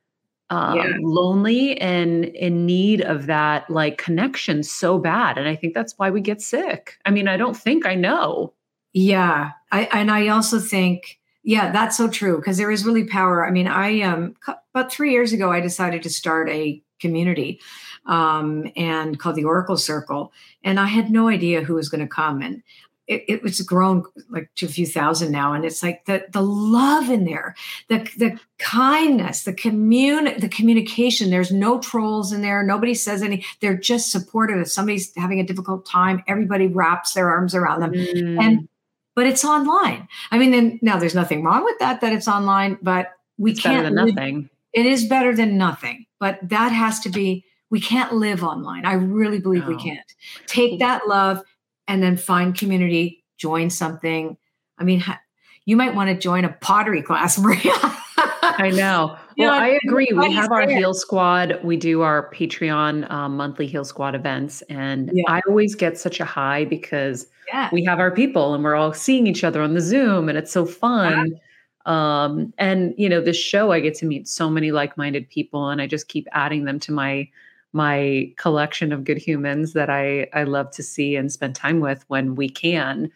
um, 0.50 0.78
yeah. 0.78 0.94
lonely 1.02 1.78
and 1.80 2.26
in 2.26 2.66
need 2.66 3.02
of 3.02 3.26
that 3.26 3.70
like 3.70 3.98
connection 3.98 4.64
so 4.64 4.98
bad. 4.98 5.38
And 5.38 5.48
I 5.48 5.56
think 5.56 5.74
that's 5.74 5.94
why 5.98 6.10
we 6.10 6.22
get 6.22 6.42
sick. 6.42 6.98
I 7.06 7.12
mean, 7.12 7.28
I 7.28 7.38
don't 7.38 7.56
think 7.56 7.86
I 7.86 7.96
know. 7.96 8.54
Yeah, 8.94 9.52
I 9.72 9.82
and 9.92 10.10
I 10.10 10.30
also 10.30 10.60
think 10.60 11.20
yeah, 11.48 11.72
that's 11.72 11.96
so 11.96 12.10
true 12.10 12.36
because 12.36 12.58
there 12.58 12.70
is 12.70 12.84
really 12.84 13.06
power. 13.06 13.48
I 13.48 13.52
mean, 13.52 13.68
I 13.68 14.02
um 14.02 14.36
about 14.76 14.92
three 14.92 15.14
years 15.14 15.32
ago, 15.32 15.50
I 15.50 15.62
decided 15.62 16.04
to 16.04 16.10
start 16.10 16.50
a 16.50 16.84
community 17.00 17.62
um, 18.06 18.70
and 18.76 19.18
called 19.18 19.38
the 19.38 19.46
Oracle 19.46 19.78
Circle, 19.78 20.34
and 20.62 20.78
I 20.78 20.88
had 20.88 21.10
no 21.10 21.30
idea 21.30 21.62
who 21.62 21.76
was 21.76 21.88
going 21.88 22.02
to 22.02 22.08
come, 22.08 22.42
and 22.42 22.64
it, 23.08 23.24
it, 23.30 23.44
was 23.44 23.62
grown 23.62 24.04
like 24.30 24.50
to 24.56 24.66
a 24.66 24.70
few 24.70 24.86
thousand 24.86 25.32
now, 25.32 25.54
and 25.54 25.64
it's 25.64 25.82
like 25.82 26.04
the 26.04 26.26
the 26.34 26.42
love 26.42 27.10
in 27.10 27.24
there, 27.24 27.56
the 27.88 28.00
the 28.18 28.38
kindness, 28.60 29.44
the 29.44 29.54
commun 29.54 30.38
the 30.40 30.50
communication. 30.50 31.30
There's 31.30 31.52
no 31.52 31.80
trolls 31.80 32.34
in 32.34 32.42
there. 32.42 32.62
Nobody 32.62 32.94
says 32.94 33.24
any. 33.24 33.46
They're 33.62 33.78
just 33.78 34.12
supportive. 34.12 34.60
If 34.60 34.70
somebody's 34.70 35.16
having 35.16 35.40
a 35.40 35.46
difficult 35.46 35.86
time, 35.86 36.26
everybody 36.28 36.68
wraps 36.68 37.14
their 37.14 37.30
arms 37.30 37.56
around 37.56 37.80
them, 37.80 37.94
mm. 37.94 38.38
and 38.38 38.68
but 39.18 39.26
it's 39.26 39.44
online. 39.44 40.08
I 40.30 40.38
mean, 40.38 40.54
and 40.54 40.80
now 40.84 41.00
there's 41.00 41.16
nothing 41.16 41.44
wrong 41.44 41.64
with 41.64 41.80
that, 41.80 42.02
that 42.02 42.14
it's 42.14 42.28
online, 42.28 42.78
but 42.84 43.14
we 43.40 43.50
it's 43.50 43.62
can't. 43.62 43.78
Better 43.78 43.96
than 43.96 44.16
nothing. 44.16 44.50
It 44.74 44.86
is 44.86 45.06
better 45.08 45.36
than 45.36 45.58
nothing, 45.58 46.06
but 46.20 46.38
that 46.44 46.70
has 46.72 47.00
to 47.00 47.10
be, 47.10 47.44
we 47.72 47.82
can't 47.82 48.14
live 48.14 48.44
online. 48.44 48.86
I 48.86 48.94
really 48.94 49.40
believe 49.40 49.64
no. 49.64 49.70
we 49.70 49.78
can't. 49.78 50.14
Take 50.46 50.80
that 50.82 51.08
love 51.08 51.42
and 51.88 52.04
then 52.04 52.16
find 52.16 52.56
community, 52.56 53.24
join 53.38 53.72
something. 53.72 54.38
I 54.78 54.84
mean, 54.84 55.04
you 55.66 55.76
might 55.76 55.96
want 55.96 56.12
to 56.12 56.16
join 56.16 56.46
a 56.46 56.50
pottery 56.50 57.02
class, 57.02 57.40
Maria. 57.40 57.74
I 58.20 58.70
know. 58.72 59.18
Well, 59.36 59.52
I 59.52 59.80
agree. 59.84 60.10
We 60.14 60.32
have 60.34 60.52
our 60.52 60.70
Heal 60.70 60.94
Squad. 60.94 61.60
We 61.64 61.76
do 61.76 62.04
our 62.04 62.32
Patreon 62.36 63.10
um, 63.10 63.36
monthly 63.36 63.66
Heal 63.66 63.84
Squad 63.84 64.14
events, 64.14 64.62
and 64.64 65.10
yeah. 65.12 65.24
I 65.28 65.42
always 65.48 65.74
get 65.74 65.98
such 65.98 66.20
a 66.20 66.26
high 66.26 66.66
because 66.66 67.28
yeah. 67.48 67.70
we 67.72 67.84
have 67.86 68.00
our 68.00 68.12
people 68.12 68.54
and 68.54 68.64
we're 68.64 68.76
all 68.76 68.94
seeing 68.94 69.28
each 69.28 69.44
other 69.44 69.62
on 69.62 69.74
the 69.74 69.82
Zoom, 69.82 70.30
and 70.30 70.38
it's 70.38 70.52
so 70.52 70.66
fun. 70.66 71.32
Yeah. 71.32 71.38
Um, 71.86 72.54
and 72.58 72.94
you 72.98 73.08
know, 73.08 73.22
this 73.22 73.38
show, 73.38 73.72
I 73.72 73.80
get 73.80 73.96
to 73.96 74.06
meet 74.06 74.28
so 74.28 74.50
many 74.50 74.72
like-minded 74.72 75.30
people, 75.30 75.70
and 75.70 75.82
I 75.82 75.88
just 75.88 76.10
keep 76.10 76.28
adding 76.32 76.66
them 76.66 76.80
to 76.82 76.92
my 76.92 77.30
my 77.74 78.32
collection 78.38 78.92
of 78.92 79.04
good 79.04 79.18
humans 79.18 79.74
that 79.74 79.90
I 79.90 80.28
I 80.34 80.44
love 80.44 80.72
to 80.72 80.84
see 80.84 81.16
and 81.16 81.32
spend 81.32 81.56
time 81.56 81.80
with 81.80 82.04
when 82.08 82.36
we 82.36 82.50
can. 82.50 83.12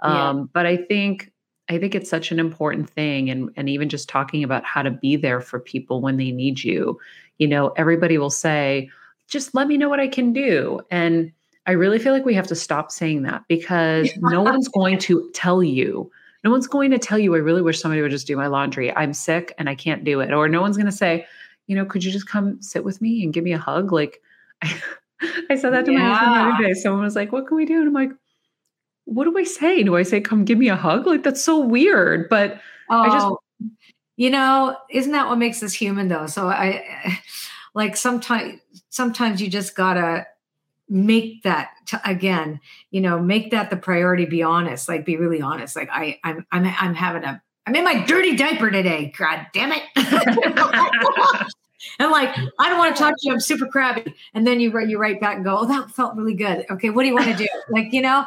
Um, 0.00 0.50
but 0.52 0.66
I 0.66 0.76
think 0.76 1.32
I 1.68 1.78
think 1.78 1.94
it's 1.94 2.10
such 2.10 2.30
an 2.30 2.38
important 2.38 2.90
thing. 2.90 3.30
And, 3.30 3.50
and 3.56 3.68
even 3.68 3.88
just 3.88 4.08
talking 4.08 4.44
about 4.44 4.64
how 4.64 4.82
to 4.82 4.90
be 4.90 5.16
there 5.16 5.40
for 5.40 5.58
people 5.58 6.00
when 6.00 6.16
they 6.18 6.30
need 6.30 6.62
you. 6.62 6.98
You 7.38 7.48
know, 7.48 7.68
everybody 7.76 8.18
will 8.18 8.30
say, 8.30 8.90
just 9.28 9.54
let 9.54 9.66
me 9.66 9.78
know 9.78 9.88
what 9.88 10.00
I 10.00 10.08
can 10.08 10.32
do. 10.32 10.80
And 10.90 11.32
I 11.66 11.72
really 11.72 11.98
feel 11.98 12.12
like 12.12 12.24
we 12.24 12.34
have 12.34 12.46
to 12.48 12.54
stop 12.54 12.90
saying 12.90 13.22
that 13.22 13.44
because 13.48 14.10
no 14.18 14.42
one's 14.42 14.68
going 14.68 14.98
to 14.98 15.30
tell 15.34 15.62
you. 15.62 16.10
No 16.42 16.50
one's 16.50 16.66
going 16.66 16.90
to 16.90 16.98
tell 16.98 17.18
you, 17.18 17.34
I 17.34 17.38
really 17.38 17.62
wish 17.62 17.80
somebody 17.80 18.02
would 18.02 18.10
just 18.10 18.26
do 18.26 18.36
my 18.36 18.48
laundry. 18.48 18.94
I'm 18.94 19.14
sick 19.14 19.54
and 19.58 19.68
I 19.68 19.74
can't 19.74 20.04
do 20.04 20.20
it. 20.20 20.32
Or 20.32 20.46
no 20.46 20.60
one's 20.60 20.76
going 20.76 20.86
to 20.86 20.92
say, 20.92 21.26
you 21.66 21.74
know, 21.74 21.86
could 21.86 22.04
you 22.04 22.12
just 22.12 22.28
come 22.28 22.60
sit 22.60 22.84
with 22.84 23.00
me 23.00 23.24
and 23.24 23.32
give 23.32 23.44
me 23.44 23.52
a 23.52 23.58
hug? 23.58 23.92
Like, 23.92 24.20
I, 24.60 24.78
I 25.50 25.56
said 25.56 25.72
that 25.72 25.86
to 25.86 25.92
yeah. 25.92 26.00
my 26.00 26.14
husband 26.14 26.34
the 26.36 26.54
other 26.54 26.64
day. 26.66 26.74
Someone 26.74 27.02
was 27.02 27.16
like, 27.16 27.32
what 27.32 27.46
can 27.46 27.56
we 27.56 27.64
do? 27.64 27.78
And 27.78 27.88
I'm 27.88 27.94
like, 27.94 28.10
what 29.06 29.24
do 29.24 29.38
I 29.38 29.44
say? 29.44 29.82
Do 29.82 29.96
I 29.96 30.02
say, 30.02 30.20
come 30.20 30.44
give 30.44 30.58
me 30.58 30.68
a 30.68 30.76
hug? 30.76 31.06
Like, 31.06 31.22
that's 31.22 31.42
so 31.42 31.58
weird. 31.58 32.28
But 32.28 32.60
oh, 32.90 33.00
I 33.00 33.08
just, 33.08 33.26
oh, 33.26 33.40
you 34.16 34.28
know, 34.28 34.76
isn't 34.90 35.12
that 35.12 35.28
what 35.28 35.38
makes 35.38 35.62
us 35.62 35.72
human 35.72 36.08
though? 36.08 36.26
So 36.26 36.48
I, 36.48 37.20
like 37.74 37.96
sometimes, 37.96 38.60
sometimes 38.90 39.40
you 39.40 39.48
just 39.48 39.74
gotta 39.74 40.26
make 40.88 41.42
that 41.42 41.70
t- 41.86 41.96
again, 42.04 42.60
you 42.90 43.00
know, 43.00 43.20
make 43.20 43.50
that 43.50 43.70
the 43.70 43.76
priority. 43.76 44.24
Be 44.26 44.42
honest, 44.42 44.88
like 44.88 45.04
be 45.04 45.16
really 45.16 45.40
honest. 45.40 45.76
Like 45.76 45.88
I, 45.90 46.18
I'm, 46.24 46.46
I'm, 46.52 46.64
I'm 46.78 46.94
having 46.94 47.24
a, 47.24 47.42
I'm 47.66 47.74
in 47.74 47.84
my 47.84 48.04
dirty 48.04 48.36
diaper 48.36 48.70
today. 48.70 49.12
God 49.16 49.46
damn 49.52 49.72
it. 49.72 49.82
And 51.98 52.10
like, 52.10 52.34
I 52.58 52.68
don't 52.68 52.78
want 52.78 52.96
to 52.96 53.02
talk 53.02 53.14
to 53.14 53.20
you. 53.26 53.32
I'm 53.32 53.40
super 53.40 53.66
crabby. 53.66 54.14
And 54.32 54.46
then 54.46 54.60
you 54.60 54.70
write, 54.70 54.88
you 54.88 54.98
write 54.98 55.20
back 55.20 55.36
and 55.36 55.44
go, 55.44 55.58
oh, 55.58 55.66
that 55.66 55.90
felt 55.90 56.16
really 56.16 56.34
good. 56.34 56.64
Okay, 56.70 56.90
what 56.90 57.02
do 57.02 57.08
you 57.08 57.14
want 57.14 57.26
to 57.26 57.36
do? 57.36 57.48
like, 57.68 57.92
you 57.92 58.00
know, 58.00 58.26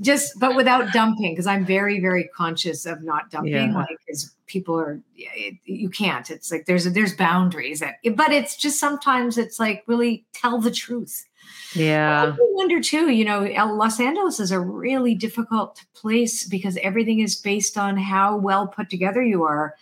just 0.00 0.38
but 0.40 0.56
without 0.56 0.92
dumping, 0.92 1.32
because 1.32 1.46
I'm 1.46 1.64
very, 1.64 2.00
very 2.00 2.28
conscious 2.34 2.86
of 2.86 3.02
not 3.02 3.30
dumping. 3.30 3.52
Yeah. 3.52 3.74
Like, 3.74 3.96
because 4.06 4.34
people 4.46 4.78
are, 4.78 5.00
it, 5.16 5.54
you 5.64 5.88
can't. 5.88 6.30
It's 6.30 6.50
like 6.50 6.66
there's 6.66 6.84
there's 6.92 7.14
boundaries. 7.14 7.80
That, 7.80 7.96
but 8.14 8.32
it's 8.32 8.56
just 8.56 8.80
sometimes 8.80 9.38
it's 9.38 9.58
like 9.58 9.84
really 9.86 10.24
tell 10.32 10.60
the 10.60 10.70
truth. 10.70 11.26
Yeah. 11.74 12.34
I 12.34 12.36
wonder 12.52 12.80
too, 12.80 13.10
you 13.10 13.24
know, 13.24 13.40
Los 13.40 13.98
Angeles 13.98 14.38
is 14.38 14.50
a 14.52 14.60
really 14.60 15.14
difficult 15.14 15.82
place 15.94 16.46
because 16.46 16.76
everything 16.82 17.20
is 17.20 17.36
based 17.36 17.76
on 17.76 17.96
how 17.96 18.36
well 18.36 18.68
put 18.68 18.90
together 18.90 19.22
you 19.22 19.44
are 19.44 19.74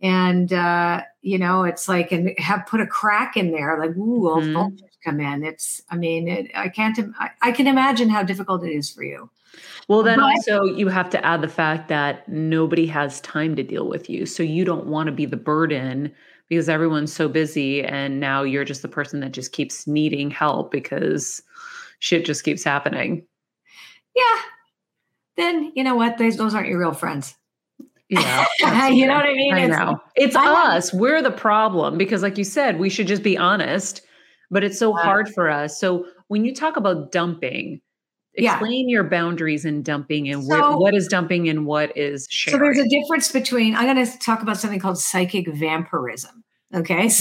and 0.00 0.52
uh, 0.52 1.02
you 1.22 1.38
know 1.38 1.64
it's 1.64 1.88
like 1.88 2.12
and 2.12 2.38
have 2.38 2.66
put 2.66 2.80
a 2.80 2.86
crack 2.86 3.36
in 3.36 3.50
there 3.50 3.78
like 3.78 3.96
ooh 3.96 4.22
mm-hmm. 4.22 4.52
vultures 4.52 4.98
come 5.04 5.20
in 5.20 5.44
it's 5.44 5.82
i 5.90 5.96
mean 5.96 6.28
it, 6.28 6.50
i 6.54 6.68
can't 6.68 6.98
I, 7.18 7.30
I, 7.42 7.52
can 7.52 7.66
imagine 7.66 8.08
how 8.08 8.22
difficult 8.22 8.64
it 8.64 8.72
is 8.72 8.90
for 8.90 9.02
you 9.02 9.30
well 9.86 10.02
then 10.02 10.18
but, 10.18 10.24
also 10.24 10.64
you 10.64 10.88
have 10.88 11.10
to 11.10 11.24
add 11.24 11.40
the 11.40 11.48
fact 11.48 11.88
that 11.88 12.28
nobody 12.28 12.86
has 12.86 13.20
time 13.20 13.56
to 13.56 13.62
deal 13.62 13.88
with 13.88 14.08
you 14.08 14.26
so 14.26 14.42
you 14.42 14.64
don't 14.64 14.86
want 14.86 15.06
to 15.06 15.12
be 15.12 15.26
the 15.26 15.36
burden 15.36 16.12
because 16.48 16.68
everyone's 16.68 17.12
so 17.12 17.28
busy 17.28 17.84
and 17.84 18.20
now 18.20 18.42
you're 18.42 18.64
just 18.64 18.82
the 18.82 18.88
person 18.88 19.20
that 19.20 19.32
just 19.32 19.52
keeps 19.52 19.86
needing 19.86 20.30
help 20.30 20.70
because 20.70 21.42
shit 21.98 22.24
just 22.24 22.44
keeps 22.44 22.64
happening 22.64 23.24
yeah 24.14 24.42
then 25.36 25.72
you 25.74 25.84
know 25.84 25.94
what 25.94 26.18
those, 26.18 26.36
those 26.36 26.54
aren't 26.54 26.68
your 26.68 26.78
real 26.78 26.92
friends 26.92 27.34
yeah. 28.08 28.46
you 28.88 29.06
know 29.06 29.14
what 29.14 29.26
I 29.26 29.34
mean? 29.34 29.54
I 29.54 29.60
it's, 29.60 29.76
know. 29.76 30.00
It's 30.16 30.36
I 30.36 30.76
us. 30.76 30.92
We're 30.92 31.22
the 31.22 31.30
problem 31.30 31.98
because, 31.98 32.22
like 32.22 32.38
you 32.38 32.44
said, 32.44 32.78
we 32.78 32.88
should 32.88 33.06
just 33.06 33.22
be 33.22 33.36
honest, 33.36 34.02
but 34.50 34.64
it's 34.64 34.78
so 34.78 34.94
hard 34.94 35.28
for 35.34 35.50
us. 35.50 35.78
So 35.78 36.06
when 36.28 36.44
you 36.44 36.54
talk 36.54 36.76
about 36.76 37.12
dumping, 37.12 37.80
explain 38.38 38.88
yeah. 38.88 38.94
your 38.94 39.04
boundaries 39.04 39.64
in 39.64 39.82
dumping 39.82 40.28
and 40.28 40.44
so, 40.44 40.76
what 40.76 40.94
is 40.94 41.08
dumping 41.08 41.48
and 41.48 41.66
what 41.66 41.96
is 41.96 42.26
sharing. 42.30 42.58
So 42.58 42.64
there's 42.64 42.78
a 42.78 42.88
difference 42.88 43.32
between, 43.32 43.74
I'm 43.74 43.92
going 43.92 44.04
to 44.04 44.18
talk 44.18 44.42
about 44.42 44.56
something 44.58 44.80
called 44.80 44.98
psychic 44.98 45.48
vampirism. 45.48 46.44
Okay. 46.74 47.10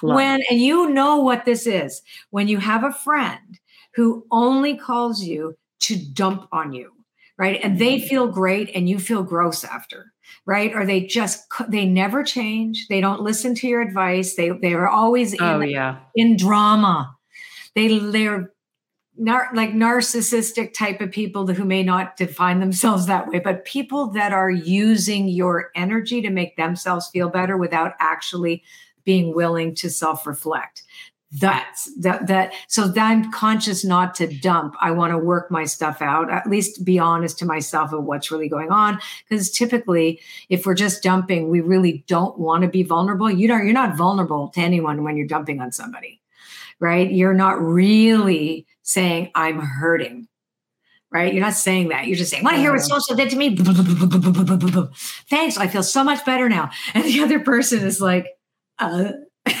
So 0.00 0.12
when, 0.12 0.42
and 0.50 0.60
you 0.60 0.90
know 0.90 1.16
what 1.16 1.46
this 1.46 1.66
is, 1.66 2.02
when 2.30 2.46
you 2.46 2.58
have 2.58 2.84
a 2.84 2.92
friend 2.92 3.58
who 3.94 4.26
only 4.30 4.76
calls 4.76 5.22
you 5.22 5.56
to 5.80 5.96
dump 5.96 6.48
on 6.52 6.72
you 6.72 6.92
right 7.38 7.60
and 7.62 7.78
they 7.78 7.98
mm-hmm. 7.98 8.06
feel 8.06 8.28
great 8.28 8.70
and 8.74 8.88
you 8.88 8.98
feel 8.98 9.22
gross 9.22 9.64
after 9.64 10.12
right 10.46 10.74
or 10.74 10.86
they 10.86 11.00
just 11.00 11.44
they 11.68 11.84
never 11.84 12.22
change 12.22 12.86
they 12.88 13.00
don't 13.00 13.20
listen 13.20 13.54
to 13.54 13.66
your 13.66 13.82
advice 13.82 14.34
they 14.36 14.50
they 14.50 14.74
are 14.74 14.88
always 14.88 15.38
oh, 15.40 15.60
yeah. 15.60 15.98
in 16.14 16.36
drama 16.36 17.14
they 17.74 17.98
they're 17.98 18.52
nar- 19.16 19.50
like 19.54 19.70
narcissistic 19.70 20.74
type 20.74 21.00
of 21.00 21.10
people 21.10 21.46
who 21.46 21.64
may 21.64 21.82
not 21.82 22.16
define 22.16 22.60
themselves 22.60 23.06
that 23.06 23.28
way 23.28 23.38
but 23.38 23.64
people 23.64 24.08
that 24.08 24.32
are 24.32 24.50
using 24.50 25.28
your 25.28 25.70
energy 25.74 26.20
to 26.20 26.30
make 26.30 26.56
themselves 26.56 27.08
feel 27.08 27.28
better 27.28 27.56
without 27.56 27.92
actually 28.00 28.62
being 29.04 29.34
willing 29.34 29.74
to 29.76 29.90
self-reflect. 29.90 30.82
That's 31.36 31.92
that 31.96 32.28
that 32.28 32.52
so 32.68 32.92
i'm 32.96 33.32
conscious 33.32 33.84
not 33.84 34.14
to 34.16 34.28
dump. 34.28 34.76
I 34.80 34.92
want 34.92 35.10
to 35.10 35.18
work 35.18 35.50
my 35.50 35.64
stuff 35.64 36.00
out 36.00 36.30
at 36.30 36.48
least 36.48 36.84
be 36.84 37.00
honest 37.00 37.40
to 37.40 37.44
myself 37.44 37.92
of 37.92 38.04
what's 38.04 38.30
really 38.30 38.48
going 38.48 38.70
on. 38.70 39.00
Because 39.28 39.50
typically 39.50 40.20
if 40.48 40.64
we're 40.64 40.74
just 40.74 41.02
dumping 41.02 41.50
we 41.50 41.60
really 41.60 42.04
don't 42.06 42.38
want 42.38 42.62
to 42.62 42.68
be 42.68 42.84
vulnerable. 42.84 43.28
You 43.28 43.48
don't 43.48 43.64
you're 43.64 43.74
not 43.74 43.96
vulnerable 43.96 44.48
to 44.50 44.60
anyone 44.60 45.02
when 45.02 45.16
you're 45.16 45.26
dumping 45.26 45.60
on 45.60 45.72
somebody 45.72 46.20
right 46.80 47.10
you're 47.12 47.34
not 47.34 47.60
really 47.60 48.66
saying 48.82 49.30
i'm 49.34 49.58
hurting 49.60 50.28
right? 51.12 51.32
You're 51.32 51.44
not 51.44 51.54
saying 51.54 51.90
that. 51.90 52.08
You're 52.08 52.16
just 52.16 52.32
saying, 52.32 52.42
want 52.42 52.56
to 52.56 52.60
hear 52.60 52.72
what 52.72 52.80
social 52.80 53.14
did 53.14 53.30
to 53.30 53.36
me? 53.36 53.56
Thanks. 55.30 55.56
I 55.56 55.68
feel 55.68 55.84
so 55.84 56.02
much 56.02 56.24
better 56.24 56.48
now. 56.48 56.70
And 56.94 57.04
the 57.04 57.22
other 57.22 57.38
person 57.38 57.86
is 57.86 58.00
like, 58.00 58.26
uh, 58.80 59.12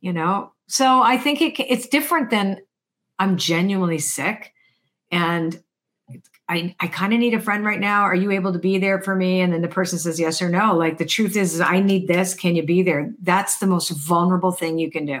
you 0.00 0.12
know 0.12 0.52
so 0.66 1.00
i 1.02 1.16
think 1.16 1.40
it, 1.40 1.60
it's 1.60 1.88
different 1.88 2.30
than 2.30 2.58
i'm 3.18 3.36
genuinely 3.36 3.98
sick 3.98 4.52
and 5.10 5.62
i 6.48 6.74
i 6.80 6.86
kind 6.86 7.12
of 7.12 7.18
need 7.18 7.34
a 7.34 7.40
friend 7.40 7.64
right 7.64 7.80
now 7.80 8.02
are 8.02 8.14
you 8.14 8.30
able 8.30 8.52
to 8.52 8.58
be 8.58 8.78
there 8.78 9.00
for 9.00 9.14
me 9.14 9.40
and 9.40 9.52
then 9.52 9.62
the 9.62 9.68
person 9.68 9.98
says 9.98 10.18
yes 10.18 10.40
or 10.42 10.48
no 10.48 10.76
like 10.76 10.98
the 10.98 11.04
truth 11.04 11.36
is, 11.36 11.54
is 11.54 11.60
i 11.60 11.80
need 11.80 12.08
this 12.08 12.34
can 12.34 12.54
you 12.56 12.62
be 12.62 12.82
there 12.82 13.12
that's 13.22 13.58
the 13.58 13.66
most 13.66 13.90
vulnerable 13.90 14.52
thing 14.52 14.78
you 14.78 14.90
can 14.90 15.06
do 15.06 15.20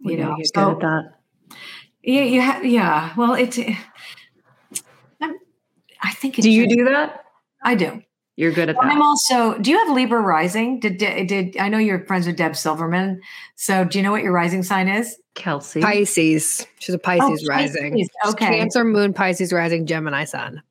you 0.00 0.16
know 0.16 0.36
so, 0.54 0.74
good 0.74 0.76
at 0.76 0.80
that 0.80 1.12
yeah 2.02 2.22
you 2.22 2.40
have 2.40 2.64
yeah 2.64 3.12
well 3.16 3.34
it's 3.34 3.58
i 6.02 6.12
think 6.12 6.36
do 6.36 6.50
you 6.50 6.68
do 6.68 6.84
that 6.84 7.24
i 7.62 7.74
do 7.74 8.02
you're 8.40 8.52
good 8.52 8.70
at 8.70 8.76
that. 8.76 8.84
I'm 8.86 9.02
also. 9.02 9.58
Do 9.58 9.70
you 9.70 9.76
have 9.76 9.94
Libra 9.94 10.18
rising? 10.18 10.80
Did 10.80 10.96
did 10.96 11.58
I 11.58 11.68
know 11.68 11.76
you're 11.76 12.06
friends 12.06 12.26
with 12.26 12.36
Deb 12.36 12.56
Silverman? 12.56 13.20
So 13.56 13.84
do 13.84 13.98
you 13.98 14.02
know 14.02 14.10
what 14.12 14.22
your 14.22 14.32
rising 14.32 14.62
sign 14.62 14.88
is? 14.88 15.14
Kelsey 15.34 15.80
Pisces. 15.80 16.66
She's 16.78 16.94
a 16.94 16.98
Pisces, 16.98 17.44
oh, 17.44 17.48
rising. 17.48 17.92
Pisces. 17.92 18.10
Okay. 18.28 18.58
Cancer 18.58 18.84
Moon 18.84 19.12
Pisces 19.12 19.52
rising 19.52 19.86
Gemini 19.86 20.24
Sun. 20.24 20.62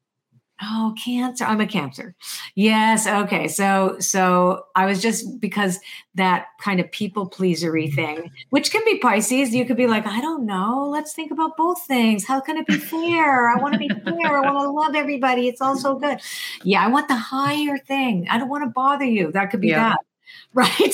Oh, 0.62 0.94
cancer. 1.02 1.46
I'm 1.46 1.62
a 1.62 1.68
cancer. 1.68 2.16
Yes. 2.54 3.08
Okay. 3.08 3.48
So, 3.48 3.96
so 4.00 4.66
I 4.76 4.86
was 4.86 5.02
just 5.02 5.40
because 5.40 5.80
that 6.16 6.48
kind 6.60 6.82
of 6.82 6.92
people 6.92 7.30
pleasery 7.30 7.94
thing, 7.94 8.30
which 8.50 8.70
can 8.70 8.84
be 8.84 9.00
Pisces. 9.00 9.56
You 9.56 9.64
could 9.64 9.78
be 9.78 9.88
like, 9.88 10.06
I 10.06 10.20
don't 10.20 10.46
know. 10.46 10.90
Let's 10.92 11.14
think 11.14 11.32
about 11.32 11.56
both 11.56 11.82
things. 11.84 12.26
How 12.26 12.42
can 12.42 12.58
it 12.58 12.68
be 12.68 12.78
fair? 12.78 13.50
I 13.50 13.56
want 13.62 13.74
to 13.74 13.80
be 13.80 13.88
fair. 13.88 14.38
I 14.38 14.52
want 14.52 14.66
to 14.66 14.72
love 14.72 14.96
everybody. 14.96 15.48
It's 15.48 15.62
all 15.62 15.78
so 15.78 15.96
good. 15.96 16.20
Yeah. 16.64 16.86
I 16.86 16.90
want 16.90 17.08
the 17.08 17.16
higher 17.16 17.78
thing. 17.78 18.28
I 18.30 18.38
don't 18.38 18.50
want 18.50 18.66
to 18.66 18.70
bother 18.70 19.06
you. 19.06 19.32
That 19.32 19.52
could 19.52 19.62
be 19.62 19.70
yeah. 19.70 19.90
that. 19.92 20.00
Right. 20.54 20.94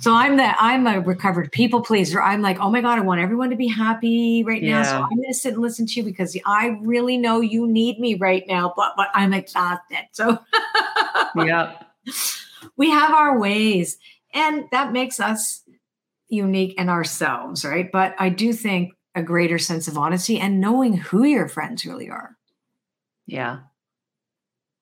So 0.00 0.14
I'm 0.14 0.38
the 0.38 0.62
I'm 0.62 0.86
a 0.86 0.98
recovered 0.98 1.52
people 1.52 1.82
pleaser. 1.82 2.22
I'm 2.22 2.40
like, 2.40 2.58
oh 2.58 2.70
my 2.70 2.80
god, 2.80 2.98
I 2.98 3.02
want 3.02 3.20
everyone 3.20 3.50
to 3.50 3.56
be 3.56 3.68
happy 3.68 4.42
right 4.42 4.62
yeah. 4.62 4.82
now. 4.82 4.82
So 4.82 5.02
I'm 5.02 5.22
to 5.22 5.34
sit 5.34 5.52
and 5.52 5.62
listen 5.62 5.86
to 5.86 5.92
you 5.92 6.04
because 6.04 6.36
I 6.46 6.78
really 6.80 7.18
know 7.18 7.42
you 7.42 7.66
need 7.66 8.00
me 8.00 8.14
right 8.14 8.44
now, 8.48 8.72
but 8.74 8.94
but 8.96 9.08
I'm 9.14 9.34
exhausted. 9.34 10.06
So 10.12 10.38
yeah, 11.36 11.82
we 12.78 12.90
have 12.90 13.12
our 13.12 13.38
ways, 13.38 13.98
and 14.32 14.64
that 14.72 14.92
makes 14.92 15.20
us 15.20 15.62
unique 16.30 16.78
in 16.78 16.88
ourselves, 16.88 17.62
right? 17.62 17.92
But 17.92 18.14
I 18.18 18.30
do 18.30 18.54
think 18.54 18.94
a 19.14 19.22
greater 19.22 19.58
sense 19.58 19.86
of 19.86 19.98
honesty 19.98 20.38
and 20.38 20.60
knowing 20.60 20.96
who 20.96 21.24
your 21.24 21.46
friends 21.46 21.84
really 21.84 22.08
are. 22.08 22.38
Yeah. 23.26 23.58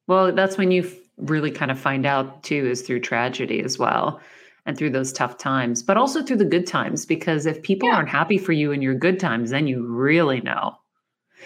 Well, 0.07 0.33
that's 0.33 0.57
when 0.57 0.71
you 0.71 0.91
really 1.17 1.51
kind 1.51 1.71
of 1.71 1.79
find 1.79 2.07
out 2.07 2.45
too, 2.45 2.67
is 2.67 2.83
through 2.83 3.01
tragedy 3.01 3.63
as 3.63 3.79
well 3.79 4.21
and 4.69 4.77
through 4.77 4.91
those 4.91 5.15
tough 5.15 5.39
times, 5.39 5.83
but 5.83 5.97
also 5.97 6.23
through 6.23 6.37
the 6.37 6.45
good 6.45 6.67
times. 6.67 7.07
Because 7.07 7.47
if 7.47 7.63
people 7.63 7.89
yeah. 7.89 7.97
aren't 7.97 8.11
happy 8.11 8.37
for 8.37 8.53
you 8.53 8.71
in 8.71 8.83
your 8.83 8.95
good 8.95 9.19
times, 9.19 9.49
then 9.49 9.67
you 9.67 9.83
really 9.85 10.43
know. 10.43 10.77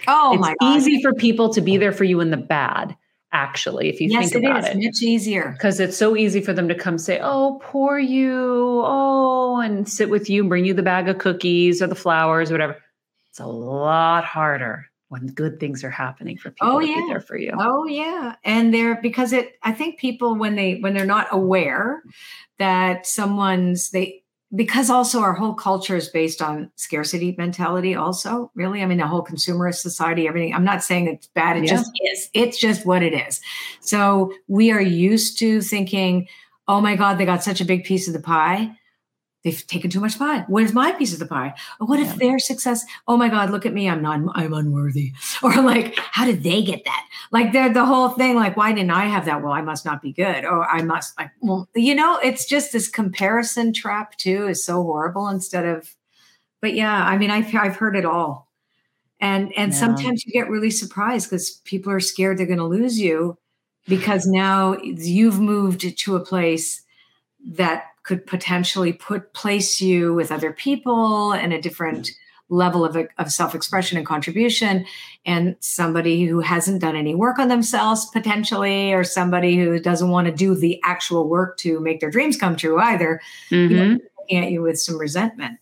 Oh 0.08 0.32
it's 0.32 0.40
my 0.40 0.54
God. 0.60 0.76
easy 0.76 1.00
for 1.00 1.14
people 1.14 1.54
to 1.54 1.60
be 1.60 1.76
there 1.76 1.92
for 1.92 2.02
you 2.02 2.20
in 2.20 2.30
the 2.30 2.36
bad 2.36 2.96
actually 3.30 3.88
if 3.88 4.00
you 4.00 4.08
yes, 4.10 4.30
think 4.30 4.44
about 4.44 4.58
it. 4.58 4.64
Yes, 4.64 4.74
it 4.74 4.78
is 4.78 4.84
much 4.84 5.02
easier. 5.02 5.52
Because 5.52 5.78
it's 5.78 5.96
so 5.96 6.16
easy 6.16 6.40
for 6.40 6.52
them 6.52 6.66
to 6.66 6.74
come 6.74 6.98
say, 6.98 7.20
Oh, 7.22 7.60
poor 7.62 7.96
you. 7.96 8.82
Oh, 8.84 9.60
and 9.60 9.88
sit 9.88 10.10
with 10.10 10.28
you 10.28 10.42
and 10.42 10.48
bring 10.48 10.64
you 10.64 10.74
the 10.74 10.82
bag 10.82 11.08
of 11.08 11.18
cookies 11.18 11.80
or 11.80 11.86
the 11.86 11.94
flowers, 11.94 12.50
or 12.50 12.54
whatever. 12.54 12.76
It's 13.30 13.38
a 13.38 13.46
lot 13.46 14.24
harder 14.24 14.86
when 15.12 15.26
good 15.26 15.60
things 15.60 15.84
are 15.84 15.90
happening 15.90 16.38
for 16.38 16.48
oh, 16.48 16.52
people 16.52 16.76
oh, 16.76 16.80
to 16.80 16.86
yeah. 16.86 16.94
be 16.94 17.06
there 17.08 17.20
for 17.20 17.36
you. 17.36 17.52
Oh 17.58 17.86
yeah. 17.86 18.36
And 18.44 18.72
they're 18.72 19.00
because 19.02 19.34
it 19.34 19.58
I 19.62 19.72
think 19.72 19.98
people 19.98 20.34
when 20.36 20.56
they 20.56 20.76
when 20.76 20.94
they're 20.94 21.04
not 21.04 21.28
aware 21.30 22.02
that 22.58 23.06
someone's 23.06 23.90
they 23.90 24.22
because 24.54 24.88
also 24.88 25.20
our 25.20 25.34
whole 25.34 25.52
culture 25.52 25.96
is 25.96 26.08
based 26.08 26.40
on 26.40 26.70
scarcity 26.76 27.34
mentality 27.38 27.94
also 27.94 28.50
really 28.54 28.82
i 28.82 28.86
mean 28.86 28.98
the 28.98 29.06
whole 29.06 29.24
consumerist 29.24 29.76
society 29.76 30.28
everything 30.28 30.52
i'm 30.52 30.62
not 30.62 30.82
saying 30.82 31.06
it's 31.06 31.26
bad 31.28 31.56
it 31.56 31.64
yeah. 31.64 31.70
just 31.70 31.90
is 32.04 32.28
it's 32.34 32.58
just 32.58 32.84
what 32.84 33.02
it 33.02 33.14
is 33.14 33.40
so 33.80 34.30
we 34.48 34.70
are 34.70 34.80
used 34.80 35.38
to 35.38 35.62
thinking 35.62 36.28
oh 36.68 36.82
my 36.82 36.94
god 36.96 37.16
they 37.16 37.24
got 37.24 37.42
such 37.42 37.62
a 37.62 37.64
big 37.64 37.82
piece 37.82 38.06
of 38.06 38.12
the 38.12 38.20
pie 38.20 38.70
they've 39.42 39.66
taken 39.66 39.90
too 39.90 40.00
much 40.00 40.18
pie. 40.18 40.44
Where's 40.48 40.72
my 40.72 40.92
piece 40.92 41.12
of 41.12 41.18
the 41.18 41.26
pie? 41.26 41.54
what 41.78 42.00
if 42.00 42.16
their 42.16 42.38
success? 42.38 42.84
Oh 43.08 43.16
my 43.16 43.28
God, 43.28 43.50
look 43.50 43.66
at 43.66 43.72
me. 43.72 43.88
I'm 43.88 44.02
not, 44.02 44.20
I'm 44.34 44.52
unworthy. 44.52 45.12
Or 45.42 45.54
like, 45.60 45.98
how 45.98 46.24
did 46.24 46.44
they 46.44 46.62
get 46.62 46.84
that? 46.84 47.06
Like 47.32 47.52
they're 47.52 47.72
the 47.72 47.84
whole 47.84 48.10
thing, 48.10 48.36
like, 48.36 48.56
why 48.56 48.72
didn't 48.72 48.92
I 48.92 49.06
have 49.06 49.24
that? 49.24 49.42
Well, 49.42 49.52
I 49.52 49.62
must 49.62 49.84
not 49.84 50.00
be 50.00 50.12
good. 50.12 50.44
Or 50.44 50.64
I 50.68 50.82
must 50.82 51.18
like, 51.18 51.30
well, 51.40 51.68
you 51.74 51.94
know, 51.94 52.18
it's 52.22 52.46
just 52.46 52.72
this 52.72 52.88
comparison 52.88 53.72
trap 53.72 54.16
too 54.16 54.46
is 54.46 54.64
so 54.64 54.82
horrible 54.82 55.28
instead 55.28 55.64
of, 55.64 55.96
but 56.60 56.74
yeah, 56.74 57.04
I 57.04 57.18
mean, 57.18 57.30
I've, 57.30 57.52
I've 57.54 57.76
heard 57.76 57.96
it 57.96 58.04
all. 58.04 58.52
And, 59.20 59.52
and 59.56 59.72
yeah. 59.72 59.78
sometimes 59.78 60.24
you 60.24 60.32
get 60.32 60.48
really 60.48 60.70
surprised 60.70 61.28
because 61.28 61.52
people 61.64 61.90
are 61.92 62.00
scared 62.00 62.38
they're 62.38 62.46
going 62.46 62.58
to 62.58 62.64
lose 62.64 63.00
you 63.00 63.36
because 63.88 64.26
now 64.26 64.76
you've 64.82 65.40
moved 65.40 65.96
to 65.96 66.16
a 66.16 66.20
place 66.20 66.82
that 67.44 67.91
could 68.02 68.26
potentially 68.26 68.92
put 68.92 69.32
place 69.32 69.80
you 69.80 70.14
with 70.14 70.32
other 70.32 70.52
people 70.52 71.32
and 71.32 71.52
a 71.52 71.60
different 71.60 72.10
level 72.52 72.84
of, 72.84 72.96
of 73.18 73.32
self-expression 73.32 73.96
and 73.96 74.06
contribution 74.06 74.84
and 75.24 75.56
somebody 75.60 76.26
who 76.26 76.40
hasn't 76.40 76.82
done 76.82 76.94
any 76.94 77.14
work 77.14 77.38
on 77.38 77.48
themselves 77.48 78.06
potentially 78.12 78.92
or 78.92 79.02
somebody 79.04 79.56
who 79.56 79.80
doesn't 79.80 80.10
want 80.10 80.26
to 80.26 80.32
do 80.32 80.54
the 80.54 80.78
actual 80.84 81.28
work 81.28 81.56
to 81.56 81.80
make 81.80 82.00
their 82.00 82.10
dreams 82.10 82.36
come 82.36 82.54
true 82.54 82.78
either 82.78 83.20
mm-hmm. 83.50 83.72
you 83.72 83.78
know, 83.78 83.98
looking 84.18 84.44
at 84.44 84.50
you 84.50 84.60
with 84.60 84.78
some 84.78 84.98
resentment 84.98 85.58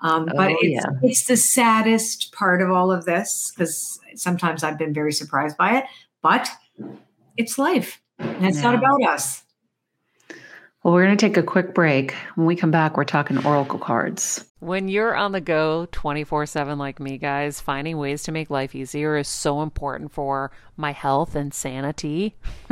um, 0.00 0.28
oh, 0.30 0.36
but 0.36 0.50
it's, 0.60 0.84
yeah. 0.84 0.90
it's 1.02 1.24
the 1.24 1.36
saddest 1.36 2.30
part 2.32 2.60
of 2.60 2.70
all 2.70 2.92
of 2.92 3.06
this 3.06 3.50
because 3.56 3.98
sometimes 4.14 4.62
i've 4.62 4.78
been 4.78 4.92
very 4.92 5.12
surprised 5.12 5.56
by 5.56 5.78
it 5.78 5.84
but 6.20 6.50
it's 7.38 7.58
life 7.58 8.02
and 8.18 8.44
it's 8.44 8.58
yeah. 8.58 8.64
not 8.64 8.74
about 8.74 9.02
us 9.02 9.44
well, 10.88 10.94
we're 10.94 11.04
going 11.04 11.18
to 11.18 11.26
take 11.26 11.36
a 11.36 11.42
quick 11.42 11.74
break. 11.74 12.14
When 12.34 12.46
we 12.46 12.56
come 12.56 12.70
back, 12.70 12.96
we're 12.96 13.04
talking 13.04 13.44
oracle 13.44 13.78
cards. 13.78 14.42
When 14.60 14.88
you're 14.88 15.14
on 15.14 15.32
the 15.32 15.40
go 15.42 15.86
24 15.92 16.46
7 16.46 16.78
like 16.78 16.98
me, 16.98 17.18
guys, 17.18 17.60
finding 17.60 17.98
ways 17.98 18.22
to 18.22 18.32
make 18.32 18.48
life 18.48 18.74
easier 18.74 19.18
is 19.18 19.28
so 19.28 19.60
important 19.60 20.12
for 20.12 20.50
my 20.78 20.92
health 20.92 21.36
and 21.36 21.52
sanity. 21.52 22.36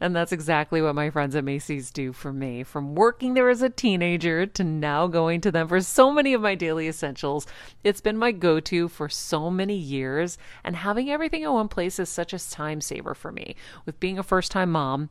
and 0.00 0.14
that's 0.14 0.30
exactly 0.30 0.80
what 0.80 0.94
my 0.94 1.10
friends 1.10 1.34
at 1.34 1.42
Macy's 1.42 1.90
do 1.90 2.12
for 2.12 2.32
me. 2.32 2.62
From 2.62 2.94
working 2.94 3.34
there 3.34 3.50
as 3.50 3.60
a 3.60 3.70
teenager 3.70 4.46
to 4.46 4.62
now 4.62 5.08
going 5.08 5.40
to 5.40 5.50
them 5.50 5.66
for 5.66 5.80
so 5.80 6.12
many 6.12 6.32
of 6.32 6.42
my 6.42 6.54
daily 6.54 6.86
essentials, 6.86 7.44
it's 7.82 8.00
been 8.00 8.16
my 8.16 8.30
go 8.30 8.60
to 8.60 8.86
for 8.86 9.08
so 9.08 9.50
many 9.50 9.76
years. 9.76 10.38
And 10.62 10.76
having 10.76 11.10
everything 11.10 11.42
in 11.42 11.52
one 11.52 11.66
place 11.66 11.98
is 11.98 12.08
such 12.08 12.32
a 12.32 12.50
time 12.50 12.80
saver 12.80 13.16
for 13.16 13.32
me. 13.32 13.56
With 13.84 13.98
being 13.98 14.16
a 14.16 14.22
first 14.22 14.52
time 14.52 14.70
mom, 14.70 15.10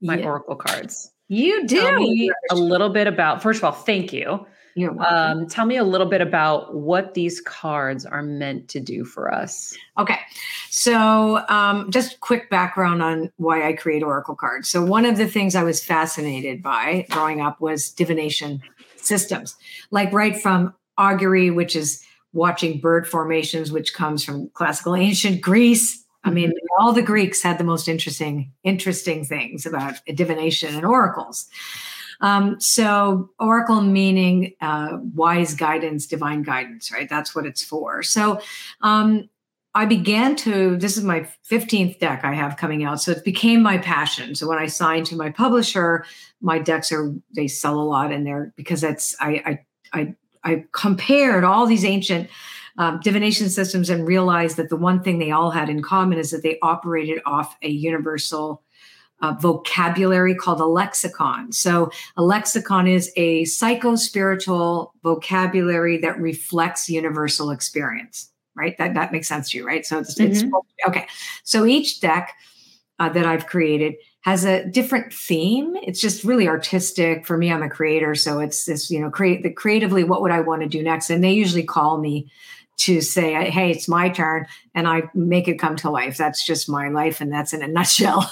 my 0.00 0.18
yeah. 0.18 0.26
oracle 0.26 0.56
cards. 0.56 1.10
You 1.28 1.66
do. 1.66 1.80
Tell 1.80 2.00
me 2.00 2.30
a 2.50 2.56
little 2.56 2.88
bit 2.88 3.06
about, 3.06 3.42
first 3.42 3.58
of 3.58 3.64
all, 3.64 3.72
thank 3.72 4.12
you. 4.12 4.46
You're 4.74 4.92
welcome. 4.92 5.42
Um, 5.42 5.46
tell 5.46 5.66
me 5.66 5.76
a 5.76 5.84
little 5.84 6.06
bit 6.06 6.20
about 6.20 6.74
what 6.74 7.14
these 7.14 7.40
cards 7.40 8.06
are 8.06 8.22
meant 8.22 8.68
to 8.68 8.80
do 8.80 9.04
for 9.04 9.32
us. 9.32 9.76
Okay. 9.98 10.18
So, 10.70 11.44
um, 11.48 11.90
just 11.90 12.20
quick 12.20 12.50
background 12.50 13.02
on 13.02 13.32
why 13.36 13.66
I 13.66 13.72
create 13.72 14.02
Oracle 14.02 14.36
cards. 14.36 14.68
So, 14.68 14.84
one 14.84 15.04
of 15.04 15.16
the 15.16 15.26
things 15.26 15.54
I 15.54 15.64
was 15.64 15.84
fascinated 15.84 16.62
by 16.62 17.06
growing 17.10 17.40
up 17.40 17.60
was 17.60 17.90
divination 17.90 18.62
systems, 18.96 19.56
like 19.90 20.12
right 20.12 20.40
from 20.40 20.74
augury, 20.96 21.50
which 21.50 21.74
is 21.74 22.02
watching 22.32 22.78
bird 22.78 23.08
formations, 23.08 23.72
which 23.72 23.92
comes 23.92 24.24
from 24.24 24.48
classical 24.50 24.94
ancient 24.94 25.40
Greece. 25.40 26.04
I 26.22 26.30
mean, 26.30 26.50
mm-hmm. 26.50 26.66
All 26.78 26.92
the 26.92 27.02
Greeks 27.02 27.42
had 27.42 27.58
the 27.58 27.64
most 27.64 27.88
interesting, 27.88 28.52
interesting 28.62 29.24
things 29.24 29.66
about 29.66 29.94
divination 30.14 30.74
and 30.74 30.84
oracles. 30.84 31.48
Um, 32.20 32.60
so, 32.60 33.30
oracle 33.38 33.80
meaning 33.80 34.54
uh, 34.60 34.98
wise 35.14 35.54
guidance, 35.54 36.06
divine 36.06 36.42
guidance, 36.42 36.92
right? 36.92 37.08
That's 37.08 37.34
what 37.34 37.46
it's 37.46 37.64
for. 37.64 38.02
So, 38.02 38.40
um, 38.82 39.28
I 39.74 39.86
began 39.86 40.34
to, 40.36 40.76
this 40.76 40.96
is 40.96 41.04
my 41.04 41.28
15th 41.48 42.00
deck 42.00 42.24
I 42.24 42.34
have 42.34 42.56
coming 42.56 42.82
out. 42.82 43.00
So 43.00 43.12
it 43.12 43.24
became 43.24 43.62
my 43.62 43.78
passion. 43.78 44.34
So 44.34 44.48
when 44.48 44.58
I 44.58 44.66
signed 44.66 45.06
to 45.06 45.16
my 45.16 45.30
publisher, 45.30 46.04
my 46.40 46.58
decks 46.58 46.90
are, 46.90 47.14
they 47.36 47.46
sell 47.46 47.78
a 47.78 47.82
lot 47.82 48.10
in 48.10 48.24
there 48.24 48.52
because 48.56 48.80
that's, 48.80 49.14
I, 49.20 49.60
I, 49.92 50.00
I, 50.00 50.14
I 50.42 50.64
compared 50.72 51.44
all 51.44 51.66
these 51.66 51.84
ancient 51.84 52.28
um, 52.80 52.98
divination 53.00 53.50
systems 53.50 53.90
and 53.90 54.08
realized 54.08 54.56
that 54.56 54.70
the 54.70 54.76
one 54.76 55.02
thing 55.02 55.18
they 55.18 55.30
all 55.30 55.50
had 55.50 55.68
in 55.68 55.82
common 55.82 56.18
is 56.18 56.30
that 56.30 56.42
they 56.42 56.58
operated 56.62 57.20
off 57.26 57.54
a 57.60 57.68
universal 57.68 58.62
uh, 59.20 59.34
vocabulary 59.34 60.34
called 60.34 60.62
a 60.62 60.64
lexicon. 60.64 61.52
So, 61.52 61.90
a 62.16 62.22
lexicon 62.22 62.86
is 62.86 63.12
a 63.16 63.44
psycho 63.44 63.96
spiritual 63.96 64.94
vocabulary 65.02 65.98
that 65.98 66.18
reflects 66.18 66.88
universal 66.88 67.50
experience, 67.50 68.30
right? 68.54 68.78
That, 68.78 68.94
that 68.94 69.12
makes 69.12 69.28
sense 69.28 69.50
to 69.50 69.58
you, 69.58 69.66
right? 69.66 69.84
So, 69.84 69.98
it's, 69.98 70.14
mm-hmm. 70.14 70.32
it's 70.32 70.44
okay. 70.88 71.06
So, 71.44 71.66
each 71.66 72.00
deck 72.00 72.32
uh, 72.98 73.10
that 73.10 73.26
I've 73.26 73.46
created 73.46 73.96
has 74.22 74.46
a 74.46 74.64
different 74.64 75.12
theme. 75.12 75.76
It's 75.82 76.00
just 76.00 76.24
really 76.24 76.48
artistic. 76.48 77.26
For 77.26 77.36
me, 77.36 77.52
I'm 77.52 77.62
a 77.62 77.68
creator. 77.68 78.14
So, 78.14 78.38
it's 78.38 78.64
this, 78.64 78.90
you 78.90 79.00
know, 79.00 79.10
create 79.10 79.42
the 79.42 79.52
creatively, 79.52 80.02
what 80.02 80.22
would 80.22 80.32
I 80.32 80.40
want 80.40 80.62
to 80.62 80.68
do 80.68 80.82
next? 80.82 81.10
And 81.10 81.22
they 81.22 81.32
usually 81.32 81.62
call 81.62 81.98
me 81.98 82.30
to 82.80 83.00
say, 83.02 83.50
hey, 83.50 83.70
it's 83.70 83.88
my 83.88 84.08
turn, 84.08 84.46
and 84.74 84.88
I 84.88 85.02
make 85.14 85.48
it 85.48 85.58
come 85.58 85.76
to 85.76 85.90
life. 85.90 86.16
That's 86.16 86.44
just 86.44 86.68
my 86.68 86.88
life, 86.88 87.20
and 87.20 87.32
that's 87.32 87.52
in 87.52 87.62
a 87.62 87.68
nutshell. 87.78 88.30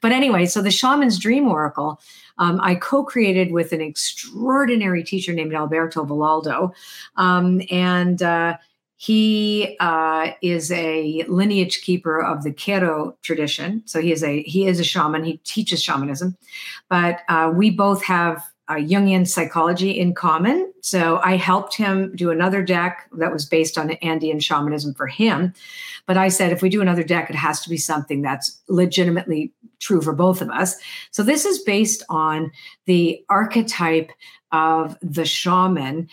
but 0.00 0.12
anyway, 0.12 0.46
so 0.46 0.62
the 0.62 0.70
Shaman's 0.70 1.18
Dream 1.18 1.46
Oracle, 1.46 2.00
um, 2.38 2.60
I 2.62 2.76
co 2.76 3.04
created 3.04 3.52
with 3.52 3.72
an 3.72 3.82
extraordinary 3.82 5.04
teacher 5.04 5.32
named 5.34 5.54
Alberto 5.54 6.04
Villoldo. 6.04 6.72
Um, 7.16 7.60
and 7.70 8.22
uh, 8.22 8.56
he 8.96 9.76
uh, 9.80 10.32
is 10.40 10.72
a 10.72 11.24
lineage 11.28 11.82
keeper 11.82 12.22
of 12.22 12.42
the 12.42 12.52
Q'ero 12.52 13.14
tradition. 13.22 13.82
So 13.84 14.00
he 14.00 14.12
is 14.12 14.22
a 14.22 14.42
he 14.42 14.66
is 14.66 14.80
a 14.80 14.84
shaman. 14.84 15.24
He 15.24 15.38
teaches 15.38 15.82
shamanism, 15.82 16.36
but 16.88 17.20
uh, 17.28 17.52
we 17.54 17.70
both 17.70 18.02
have 18.04 18.42
uh, 18.70 18.74
Jungian 18.74 19.26
psychology 19.26 19.90
in 19.90 20.14
common. 20.14 20.72
So 20.80 21.20
I 21.24 21.36
helped 21.36 21.76
him 21.76 22.14
do 22.14 22.30
another 22.30 22.62
deck 22.62 23.08
that 23.18 23.32
was 23.32 23.44
based 23.44 23.76
on 23.76 23.90
Andean 23.90 24.38
shamanism 24.38 24.94
for 24.94 25.08
him. 25.08 25.52
But 26.06 26.16
I 26.16 26.28
said, 26.28 26.52
if 26.52 26.62
we 26.62 26.68
do 26.68 26.80
another 26.80 27.02
deck, 27.02 27.28
it 27.28 27.36
has 27.36 27.60
to 27.62 27.68
be 27.68 27.76
something 27.76 28.22
that's 28.22 28.60
legitimately 28.68 29.52
true 29.80 30.00
for 30.00 30.12
both 30.12 30.40
of 30.40 30.50
us. 30.50 30.76
So 31.10 31.24
this 31.24 31.44
is 31.44 31.58
based 31.58 32.04
on 32.08 32.52
the 32.86 33.24
archetype 33.28 34.12
of 34.52 34.96
the 35.02 35.24
shaman. 35.24 36.08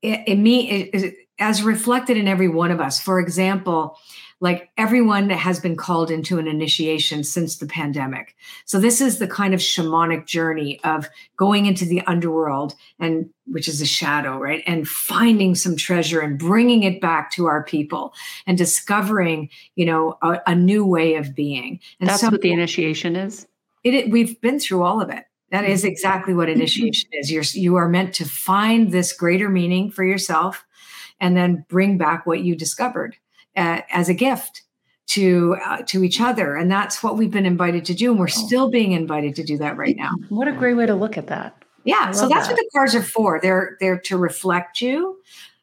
It, 0.00 0.20
it, 0.28 0.36
me, 0.36 0.70
it, 0.70 1.16
as 1.40 1.64
reflected 1.64 2.16
in 2.16 2.28
every 2.28 2.48
one 2.48 2.70
of 2.70 2.80
us. 2.80 3.00
For 3.00 3.18
example, 3.18 3.98
like 4.40 4.68
everyone 4.76 5.30
has 5.30 5.58
been 5.58 5.76
called 5.76 6.10
into 6.10 6.38
an 6.38 6.46
initiation 6.46 7.24
since 7.24 7.56
the 7.56 7.66
pandemic. 7.66 8.34
So 8.66 8.78
this 8.78 9.00
is 9.00 9.18
the 9.18 9.26
kind 9.26 9.54
of 9.54 9.60
shamanic 9.60 10.26
journey 10.26 10.78
of 10.84 11.08
going 11.36 11.66
into 11.66 11.86
the 11.86 12.02
underworld 12.02 12.74
and 12.98 13.30
which 13.46 13.66
is 13.66 13.80
a 13.80 13.86
shadow, 13.86 14.38
right? 14.38 14.62
And 14.66 14.86
finding 14.86 15.54
some 15.54 15.76
treasure 15.76 16.20
and 16.20 16.38
bringing 16.38 16.82
it 16.82 17.00
back 17.00 17.30
to 17.32 17.46
our 17.46 17.62
people 17.64 18.12
and 18.46 18.58
discovering, 18.58 19.48
you 19.74 19.86
know, 19.86 20.18
a, 20.22 20.40
a 20.48 20.54
new 20.54 20.84
way 20.84 21.14
of 21.14 21.34
being. 21.34 21.80
And 22.00 22.08
that's 22.08 22.20
so, 22.20 22.28
what 22.28 22.42
the 22.42 22.52
initiation 22.52 23.16
is. 23.16 23.46
It, 23.84 23.94
it, 23.94 24.10
we've 24.10 24.38
been 24.40 24.58
through 24.58 24.82
all 24.82 25.00
of 25.00 25.08
it. 25.08 25.24
That 25.50 25.64
is 25.64 25.80
mm-hmm. 25.80 25.92
exactly 25.92 26.34
what 26.34 26.48
initiation 26.48 27.08
is. 27.12 27.30
You're 27.30 27.44
you 27.54 27.76
are 27.76 27.88
meant 27.88 28.14
to 28.16 28.24
find 28.24 28.90
this 28.90 29.12
greater 29.12 29.48
meaning 29.48 29.92
for 29.92 30.04
yourself 30.04 30.66
and 31.20 31.36
then 31.36 31.64
bring 31.68 31.96
back 31.96 32.26
what 32.26 32.40
you 32.40 32.56
discovered 32.56 33.16
uh, 33.56 33.82
as 33.90 34.08
a 34.08 34.14
gift 34.14 34.62
to 35.06 35.56
uh, 35.64 35.82
to 35.86 36.04
each 36.04 36.20
other. 36.20 36.56
And 36.56 36.70
that's 36.70 37.02
what 37.02 37.16
we've 37.16 37.30
been 37.30 37.46
invited 37.46 37.84
to 37.86 37.94
do. 37.94 38.10
And 38.10 38.18
we're 38.18 38.26
oh. 38.26 38.46
still 38.46 38.70
being 38.70 38.92
invited 38.92 39.34
to 39.36 39.44
do 39.44 39.56
that 39.58 39.76
right 39.76 39.96
now. 39.96 40.10
What 40.28 40.48
a 40.48 40.52
great 40.52 40.74
way 40.74 40.86
to 40.86 40.94
look 40.94 41.16
at 41.16 41.28
that. 41.28 41.62
Yeah. 41.84 42.10
So 42.10 42.28
that's 42.28 42.48
that. 42.48 42.54
what 42.54 42.56
the 42.56 42.70
cards 42.72 42.94
are 42.94 43.02
for. 43.02 43.40
They're 43.40 43.76
they're 43.80 43.98
to 44.00 44.18
reflect 44.18 44.80
you. 44.80 45.18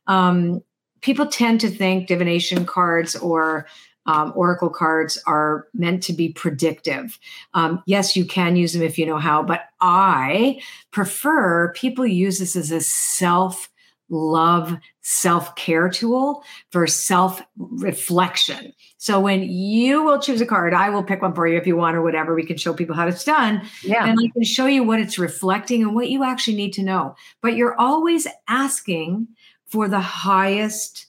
Um, 0.08 0.62
people 1.01 1.27
tend 1.27 1.60
to 1.62 1.69
think 1.69 2.08
divination 2.08 2.65
cards 2.65 3.15
or 3.15 3.67
um, 4.06 4.34
oracle 4.36 4.69
cards 4.69 5.21
are 5.25 5.67
meant 5.73 6.03
to 6.03 6.13
be 6.13 6.29
predictive. 6.29 7.19
Um, 7.53 7.82
yes, 7.86 8.15
you 8.15 8.25
can 8.25 8.56
use 8.56 8.73
them 8.73 8.82
if 8.82 8.97
you 8.97 9.06
know 9.06 9.17
how, 9.17 9.43
but 9.43 9.62
I 9.79 10.62
prefer 10.91 11.71
people 11.73 12.06
use 12.06 12.39
this 12.39 12.56
as 12.56 12.71
a 12.71 12.82
self 12.82 13.69
love 14.13 14.78
self 15.02 15.56
care 15.56 15.89
tool 15.89 16.43
for 16.71 16.88
self 16.88 17.41
reflection. 17.58 18.73
So 18.97 19.19
when 19.19 19.43
you 19.43 20.04
will 20.04 20.19
choose 20.19 20.39
a 20.39 20.45
card, 20.45 20.73
I 20.73 20.89
will 20.89 21.04
pick 21.04 21.21
one 21.21 21.34
for 21.34 21.47
you 21.47 21.58
if 21.58 21.67
you 21.67 21.76
want 21.76 21.97
or 21.97 22.02
whatever. 22.02 22.36
We 22.36 22.45
can 22.45 22.58
show 22.58 22.73
people 22.73 22.95
how 22.95 23.08
it's 23.08 23.23
done. 23.23 23.67
Yeah. 23.84 24.06
And 24.06 24.17
I 24.19 24.30
can 24.32 24.43
show 24.43 24.65
you 24.65 24.84
what 24.84 24.99
it's 24.99 25.17
reflecting 25.17 25.82
and 25.82 25.95
what 25.95 26.10
you 26.10 26.23
actually 26.23 26.56
need 26.56 26.73
to 26.73 26.84
know. 26.84 27.15
But 27.41 27.56
you're 27.56 27.80
always 27.80 28.28
asking 28.47 29.28
for 29.67 29.88
the 29.89 29.99
highest 29.99 31.08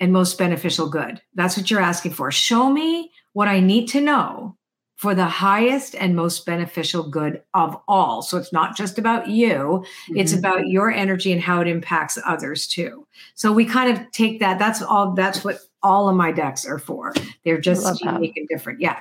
and 0.00 0.12
most 0.12 0.38
beneficial 0.38 0.88
good. 0.88 1.20
That's 1.34 1.56
what 1.56 1.70
you're 1.70 1.80
asking 1.80 2.12
for. 2.12 2.30
Show 2.30 2.70
me 2.70 3.10
what 3.32 3.48
I 3.48 3.60
need 3.60 3.88
to 3.88 4.00
know 4.00 4.56
for 5.02 5.16
the 5.16 5.26
highest 5.26 5.96
and 5.96 6.14
most 6.14 6.46
beneficial 6.46 7.02
good 7.02 7.42
of 7.54 7.76
all. 7.88 8.22
So 8.22 8.38
it's 8.38 8.52
not 8.52 8.76
just 8.76 9.00
about 9.00 9.26
you, 9.26 9.48
mm-hmm. 9.48 10.16
it's 10.16 10.32
about 10.32 10.68
your 10.68 10.92
energy 10.92 11.32
and 11.32 11.42
how 11.42 11.60
it 11.60 11.66
impacts 11.66 12.16
others 12.24 12.68
too. 12.68 13.04
So 13.34 13.50
we 13.52 13.64
kind 13.64 13.90
of 13.90 14.08
take 14.12 14.38
that. 14.38 14.60
That's 14.60 14.80
all, 14.80 15.12
that's 15.14 15.42
what 15.42 15.58
all 15.82 16.08
of 16.08 16.14
my 16.14 16.30
decks 16.30 16.64
are 16.64 16.78
for. 16.78 17.14
They're 17.44 17.60
just 17.60 18.00
unique 18.00 18.36
and 18.36 18.46
different. 18.46 18.80
Yeah. 18.80 19.00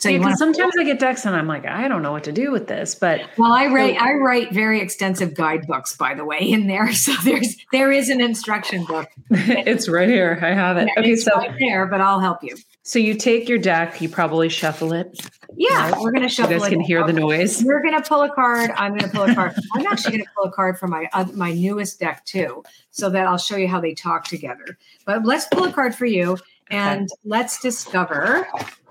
So 0.00 0.08
yeah, 0.10 0.34
sometimes 0.34 0.74
I 0.78 0.84
get 0.84 1.00
decks 1.00 1.26
and 1.26 1.34
I'm 1.34 1.48
like, 1.48 1.66
I 1.66 1.88
don't 1.88 2.02
know 2.02 2.12
what 2.12 2.24
to 2.24 2.32
do 2.32 2.52
with 2.52 2.68
this. 2.68 2.94
But 2.94 3.22
well, 3.36 3.52
I 3.52 3.66
write 3.66 4.00
I 4.00 4.14
write 4.14 4.52
very 4.52 4.80
extensive 4.80 5.34
guidebooks, 5.34 5.96
by 5.96 6.14
the 6.14 6.24
way, 6.24 6.38
in 6.38 6.66
there. 6.66 6.88
So 6.98 7.12
there's 7.22 7.56
there 7.72 7.92
is 7.92 8.10
an 8.10 8.20
instruction 8.20 8.84
book. 8.84 9.08
it's 9.30 9.88
right 9.88 10.08
here. 10.08 10.38
I 10.42 10.52
have 10.52 10.76
it. 10.76 10.88
Yeah, 10.88 11.00
okay, 11.00 11.16
so 11.16 11.34
right 11.36 11.54
there, 11.58 11.86
but 11.86 12.00
I'll 12.00 12.20
help 12.20 12.42
you. 12.42 12.56
So 12.82 12.98
you 12.98 13.14
take 13.14 13.48
your 13.48 13.58
deck, 13.58 14.00
you 14.00 14.08
probably 14.08 14.48
shuffle 14.48 14.92
it. 14.92 15.18
Yeah, 15.56 15.90
right? 15.90 16.00
we're 16.00 16.10
gonna 16.10 16.28
shuffle. 16.28 16.54
You 16.54 16.60
guys 16.60 16.68
can 16.68 16.80
hear 16.80 17.06
the 17.06 17.12
noise. 17.12 17.62
We're 17.64 17.82
gonna 17.82 18.02
pull 18.02 18.22
a 18.22 18.30
card. 18.30 18.70
I'm 18.74 18.96
gonna 18.96 19.12
pull 19.12 19.22
a 19.22 19.34
card. 19.34 19.54
I'm 19.74 19.86
actually 19.86 20.18
gonna 20.18 20.30
pull 20.36 20.50
a 20.50 20.52
card 20.52 20.78
from 20.78 20.90
my 20.90 21.08
uh, 21.12 21.26
my 21.34 21.52
newest 21.52 22.00
deck 22.00 22.24
too, 22.24 22.62
so 22.90 23.08
that 23.10 23.26
I'll 23.26 23.38
show 23.38 23.56
you 23.56 23.68
how 23.68 23.80
they 23.80 23.94
talk 23.94 24.24
together. 24.24 24.76
But 25.06 25.24
let's 25.24 25.46
pull 25.46 25.64
a 25.64 25.72
card 25.72 25.94
for 25.94 26.06
you, 26.06 26.36
and 26.70 27.02
okay. 27.02 27.20
let's 27.24 27.60
discover 27.60 28.46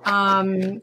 um, 0.06 0.82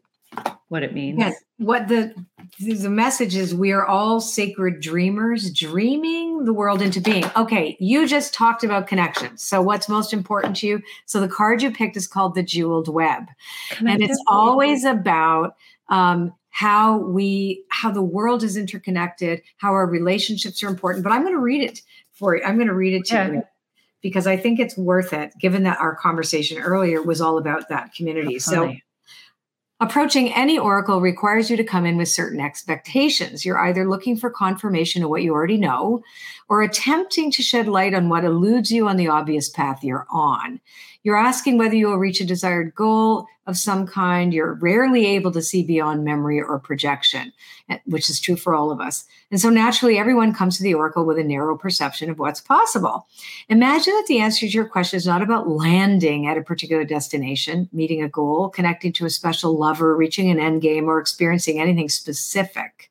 what 0.68 0.82
it 0.82 0.92
means. 0.92 1.18
Yes, 1.18 1.34
what 1.58 1.88
the 1.88 2.14
the 2.58 2.90
message 2.90 3.36
is 3.36 3.54
we 3.54 3.72
are 3.72 3.86
all 3.86 4.20
sacred 4.20 4.80
dreamers 4.80 5.50
dreaming 5.52 6.44
the 6.44 6.52
world 6.52 6.82
into 6.82 7.00
being. 7.00 7.24
Okay 7.36 7.76
you 7.80 8.06
just 8.06 8.34
talked 8.34 8.64
about 8.64 8.86
connections. 8.86 9.42
So 9.42 9.62
what's 9.62 9.88
most 9.88 10.12
important 10.12 10.56
to 10.56 10.66
you? 10.66 10.82
So 11.06 11.20
the 11.20 11.28
card 11.28 11.62
you 11.62 11.70
picked 11.70 11.96
is 11.96 12.06
called 12.06 12.34
the 12.34 12.42
jeweled 12.42 12.88
web. 12.88 13.26
And 13.78 14.02
it's 14.02 14.22
always 14.26 14.84
about 14.84 15.56
um, 15.88 16.32
how 16.50 16.98
we 16.98 17.64
how 17.68 17.90
the 17.90 18.02
world 18.02 18.42
is 18.42 18.56
interconnected 18.56 19.42
how 19.56 19.72
our 19.72 19.86
relationships 19.86 20.62
are 20.62 20.68
important 20.68 21.02
but 21.02 21.12
i'm 21.12 21.22
going 21.22 21.34
to 21.34 21.40
read 21.40 21.60
it 21.60 21.82
for 22.12 22.36
you. 22.36 22.44
I'm 22.44 22.54
going 22.54 22.68
to 22.68 22.74
read 22.74 22.94
it 22.94 23.06
to 23.06 23.14
yeah. 23.14 23.32
you 23.32 23.42
because 24.02 24.28
i 24.28 24.36
think 24.36 24.60
it's 24.60 24.76
worth 24.78 25.12
it 25.12 25.32
given 25.40 25.64
that 25.64 25.78
our 25.78 25.96
conversation 25.96 26.58
earlier 26.62 27.02
was 27.02 27.20
all 27.20 27.38
about 27.38 27.68
that 27.70 27.92
community. 27.92 28.38
So 28.38 28.72
Approaching 29.84 30.32
any 30.32 30.58
oracle 30.58 31.02
requires 31.02 31.50
you 31.50 31.58
to 31.58 31.62
come 31.62 31.84
in 31.84 31.98
with 31.98 32.08
certain 32.08 32.40
expectations. 32.40 33.44
You're 33.44 33.58
either 33.58 33.86
looking 33.86 34.16
for 34.16 34.30
confirmation 34.30 35.04
of 35.04 35.10
what 35.10 35.22
you 35.22 35.34
already 35.34 35.58
know 35.58 36.02
or 36.48 36.62
attempting 36.62 37.30
to 37.32 37.42
shed 37.42 37.68
light 37.68 37.92
on 37.92 38.08
what 38.08 38.24
eludes 38.24 38.70
you 38.70 38.88
on 38.88 38.96
the 38.96 39.08
obvious 39.08 39.50
path 39.50 39.84
you're 39.84 40.06
on. 40.08 40.58
You're 41.02 41.18
asking 41.18 41.58
whether 41.58 41.74
you 41.74 41.88
will 41.88 41.98
reach 41.98 42.22
a 42.22 42.24
desired 42.24 42.74
goal 42.74 43.26
of 43.46 43.56
some 43.56 43.86
kind. 43.86 44.32
You're 44.32 44.54
rarely 44.54 45.06
able 45.06 45.32
to 45.32 45.42
see 45.42 45.62
beyond 45.62 46.04
memory 46.04 46.40
or 46.40 46.58
projection, 46.58 47.32
eh, 47.68 47.78
which 47.86 48.08
is 48.08 48.20
true 48.20 48.36
for 48.36 48.54
all 48.54 48.70
of 48.70 48.80
us. 48.80 49.04
And 49.30 49.40
so 49.40 49.50
naturally, 49.50 49.98
everyone 49.98 50.34
comes 50.34 50.56
to 50.56 50.62
the 50.62 50.74
Oracle 50.74 51.04
with 51.04 51.18
a 51.18 51.24
narrow 51.24 51.56
perception 51.56 52.10
of 52.10 52.18
what's 52.18 52.40
possible. 52.40 53.06
Imagine 53.48 53.94
that 53.94 54.06
the 54.06 54.20
answer 54.20 54.46
to 54.46 54.52
your 54.52 54.66
question 54.66 54.96
is 54.96 55.06
not 55.06 55.22
about 55.22 55.48
landing 55.48 56.26
at 56.26 56.38
a 56.38 56.42
particular 56.42 56.84
destination, 56.84 57.68
meeting 57.72 58.02
a 58.02 58.08
goal, 58.08 58.48
connecting 58.48 58.92
to 58.94 59.06
a 59.06 59.10
special 59.10 59.58
lover, 59.58 59.96
reaching 59.96 60.30
an 60.30 60.40
end 60.40 60.62
game, 60.62 60.88
or 60.88 60.98
experiencing 60.98 61.60
anything 61.60 61.88
specific. 61.88 62.90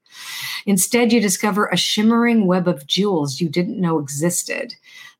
Instead, 0.65 1.11
you 1.11 1.19
discover 1.19 1.67
a 1.67 1.77
shimmering 1.77 2.45
web 2.45 2.67
of 2.67 2.85
jewels 2.85 3.41
you 3.41 3.49
didn't 3.49 3.81
know 3.81 3.99
existed. 3.99 4.75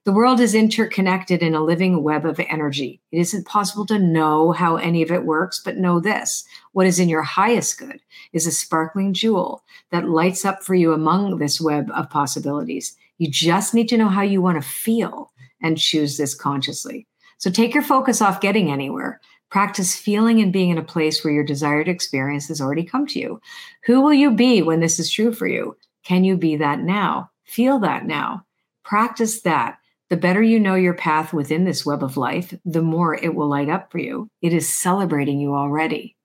The 0.06 0.12
world 0.12 0.42
is 0.42 0.54
interconnected 0.54 1.42
in 1.42 1.56
a 1.56 1.64
living 1.64 2.04
web 2.04 2.26
of 2.26 2.38
energy. 2.50 3.00
It 3.14 3.20
isn't 3.20 3.48
possible 3.48 3.86
to 3.86 3.98
know 3.98 4.52
how 4.52 4.76
any 4.76 5.02
of 5.02 5.12
it 5.12 5.24
works, 5.24 5.62
but 5.64 5.78
know 5.78 6.02
this 6.02 6.44
what 6.74 6.86
is 6.86 7.00
in 7.00 7.08
your 7.08 7.22
highest 7.22 7.78
good 7.78 8.02
is 8.34 8.46
a 8.46 8.52
sparkling 8.52 9.14
jewel 9.14 9.64
that 9.92 10.10
lights 10.10 10.44
up 10.44 10.62
for 10.62 10.76
you 10.76 10.92
among 10.92 11.38
this 11.38 11.62
web 11.62 11.90
of 11.96 12.10
possibilities. 12.10 12.98
You 13.18 13.32
just 13.32 13.74
need 13.74 13.88
to 13.90 13.98
know 13.98 14.10
how 14.10 14.24
you 14.24 14.42
want 14.42 14.62
to 14.62 14.68
feel 14.68 15.32
and 15.62 15.78
choose 15.78 16.18
this 16.18 16.36
consciously. 16.36 17.08
So 17.38 17.50
take 17.50 17.74
your 17.74 17.84
focus 17.84 18.22
off 18.22 18.42
getting 18.42 18.70
anywhere. 18.70 19.22
Practice 19.50 19.96
feeling 19.96 20.42
and 20.42 20.52
being 20.52 20.70
in 20.70 20.78
a 20.78 20.84
place 20.84 21.24
where 21.24 21.34
your 21.34 21.46
desired 21.46 21.88
experience 21.88 22.50
has 22.50 22.60
already 22.60 22.84
come 22.84 23.08
to 23.08 23.20
you. 23.20 23.40
Who 23.86 24.02
will 24.02 24.14
you 24.14 24.32
be 24.32 24.64
when 24.64 24.82
this 24.82 25.00
is 25.00 25.10
true 25.10 25.32
for 25.32 25.48
you? 25.48 25.78
Can 26.04 26.26
you 26.26 26.36
be 26.36 26.58
that 26.58 26.80
now? 26.82 27.32
Feel 27.46 27.80
that 27.80 28.06
now. 28.06 28.46
Practice 28.84 29.44
that 29.44 29.78
the 30.10 30.18
better 30.18 30.42
you 30.42 30.60
know 30.60 30.76
your 30.76 30.94
path 30.94 31.34
within 31.34 31.66
this 31.66 31.86
web 31.86 32.04
of 32.04 32.18
life, 32.18 32.54
the 32.66 32.82
more 32.82 33.16
it 33.16 33.36
will 33.36 33.48
light 33.48 33.70
up 33.70 33.92
for 33.92 34.00
you. 34.00 34.28
It 34.42 34.54
is 34.54 34.72
celebrating 34.72 35.40
you 35.40 35.56
already. 35.56 36.16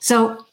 So 0.00 0.44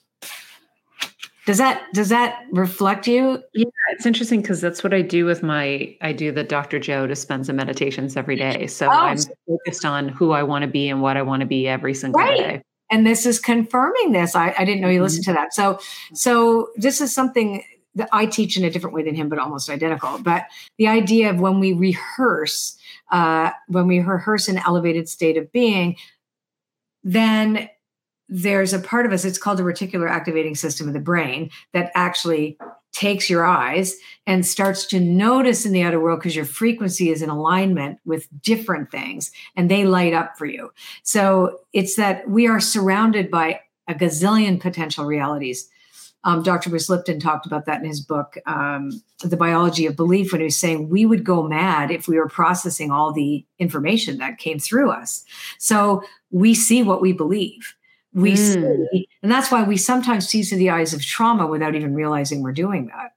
does 1.46 1.60
that 1.60 1.84
does 1.94 2.10
that 2.10 2.44
reflect 2.52 3.08
you? 3.08 3.44
Yeah, 3.54 3.66
it's 3.92 4.06
interesting 4.06 4.42
because 4.42 4.62
that's 4.62 4.84
what 4.84 4.94
I 4.94 5.02
do 5.02 5.26
with 5.26 5.44
my 5.44 5.96
I 6.02 6.12
do 6.12 6.32
the 6.32 6.44
Dr. 6.44 6.80
Joe 6.80 7.08
Dispenza 7.08 7.54
meditations 7.54 8.18
every 8.18 8.36
day. 8.36 8.66
So 8.68 8.88
oh. 8.88 8.90
I'm 8.90 9.18
focused 9.48 9.86
on 9.86 10.10
who 10.10 10.32
I 10.32 10.42
want 10.42 10.64
to 10.64 10.68
be 10.68 10.90
and 10.90 11.02
what 11.02 11.18
I 11.18 11.22
want 11.22 11.42
to 11.42 11.46
be 11.46 11.68
every 11.68 11.94
single 11.94 12.20
right. 12.20 12.38
day. 12.38 12.62
And 12.92 13.06
this 13.06 13.26
is 13.26 13.40
confirming 13.40 14.12
this. 14.12 14.36
I, 14.36 14.56
I 14.58 14.66
didn't 14.66 14.82
know 14.82 14.90
you 14.90 15.02
listened 15.02 15.26
mm-hmm. 15.26 15.34
to 15.34 15.42
that. 15.42 15.54
So 15.54 15.80
so 16.14 16.70
this 16.78 17.00
is 17.00 17.14
something 17.14 17.64
I 18.12 18.26
teach 18.26 18.58
in 18.58 18.64
a 18.64 18.70
different 18.70 18.96
way 18.96 19.04
than 19.04 19.16
him, 19.16 19.30
but 19.30 19.40
almost 19.40 19.70
identical. 19.70 20.18
But 20.20 20.46
the 20.78 20.88
idea 20.88 21.30
of 21.30 21.40
when 21.40 21.60
we 21.60 21.74
rehearse, 21.74 22.78
uh, 23.12 23.52
when 23.68 23.88
we 23.88 24.00
rehearse 24.00 24.48
an 24.48 24.58
elevated 24.60 25.08
state 25.08 25.38
of 25.38 25.52
being, 25.52 25.96
then 27.04 27.70
there's 28.28 28.74
a 28.74 28.80
part 28.80 29.06
of 29.06 29.12
us, 29.12 29.24
it's 29.24 29.38
called 29.38 29.60
the 29.60 29.64
reticular 29.64 30.10
activating 30.10 30.56
system 30.56 30.88
of 30.88 30.94
the 30.94 31.00
brain, 31.00 31.52
that 31.74 31.92
actually 31.96 32.58
takes 32.92 33.30
your 33.30 33.46
eyes 33.46 33.96
and 34.26 34.46
starts 34.46 34.86
to 34.86 35.00
notice 35.00 35.66
in 35.66 35.74
the 35.74 35.82
outer 35.82 36.00
world 36.00 36.20
because 36.20 36.36
your 36.36 36.46
frequency 36.46 37.10
is 37.10 37.22
in 37.22 37.30
alignment 37.30 38.00
with 38.06 38.28
different 38.42 38.90
things 38.90 39.32
and 39.58 39.70
they 39.70 39.84
light 39.84 40.14
up 40.14 40.38
for 40.38 40.46
you. 40.46 40.72
So 41.04 41.60
it's 41.74 41.98
that 41.98 42.30
we 42.30 42.48
are 42.48 42.62
surrounded 42.62 43.30
by 43.30 43.60
a 43.88 43.94
gazillion 43.94 44.60
potential 44.60 45.06
realities 45.06 45.70
um, 46.26 46.42
Dr. 46.42 46.72
Bruce 46.72 46.90
Lipton 46.90 47.20
talked 47.20 47.46
about 47.46 47.66
that 47.66 47.82
in 47.82 47.88
his 47.88 48.02
book, 48.02 48.36
um, 48.48 49.02
The 49.24 49.38
Biology 49.38 49.86
of 49.86 49.96
Belief, 49.96 50.32
when 50.32 50.42
he 50.42 50.46
was 50.46 50.58
saying 50.58 50.90
we 50.90 51.06
would 51.06 51.24
go 51.24 51.44
mad 51.44 51.92
if 51.92 52.08
we 52.08 52.18
were 52.18 52.28
processing 52.28 52.90
all 52.90 53.14
the 53.14 53.46
information 53.60 54.18
that 54.18 54.40
came 54.40 54.58
through 54.58 54.90
us. 54.90 55.24
So 55.60 56.04
we 56.32 56.56
see 56.56 56.82
what 56.82 57.00
we 57.00 57.14
believe. 57.14 57.76
We 58.12 58.34
mm. 58.34 58.38
see, 58.38 59.08
and 59.22 59.32
that's 59.32 59.52
why 59.52 59.64
we 59.64 59.78
sometimes 59.78 60.28
see 60.28 60.42
through 60.42 60.58
the 60.58 60.72
eyes 60.72 60.94
of 60.94 61.04
trauma 61.04 61.46
without 61.46 61.76
even 61.76 61.94
realizing 61.94 62.42
we're 62.42 62.54
doing 62.54 62.88
that. 62.88 63.12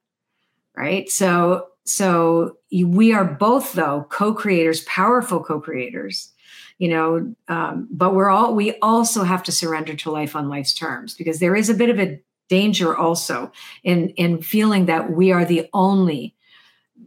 Right. 0.77 1.09
So, 1.09 1.69
so 1.87 2.59
we 2.71 3.15
are 3.15 3.25
both 3.25 3.73
though 3.73 4.07
co-creators, 4.11 4.83
powerful 4.83 5.43
co-creators 5.43 6.33
you 6.79 6.89
know 6.89 7.35
um, 7.49 7.89
but 7.91 8.15
we're 8.15 8.31
all 8.31 8.55
we 8.55 8.79
also 8.79 9.25
have 9.25 9.43
to 9.43 9.51
surrender 9.51 9.97
to 9.97 10.13
life 10.13 10.37
on 10.37 10.49
life's 10.49 10.73
terms 10.73 11.13
because 11.15 11.41
there 11.41 11.57
is 11.57 11.69
a 11.69 11.75
bit 11.75 11.91
of 11.91 11.99
a 11.99 12.21
danger 12.49 12.97
also 12.97 13.53
in 13.85 14.11
in 14.11 14.43
feeling 14.43 14.87
that 14.87 15.13
we 15.13 15.33
are 15.33 15.45
the 15.45 15.69
only 15.73 16.35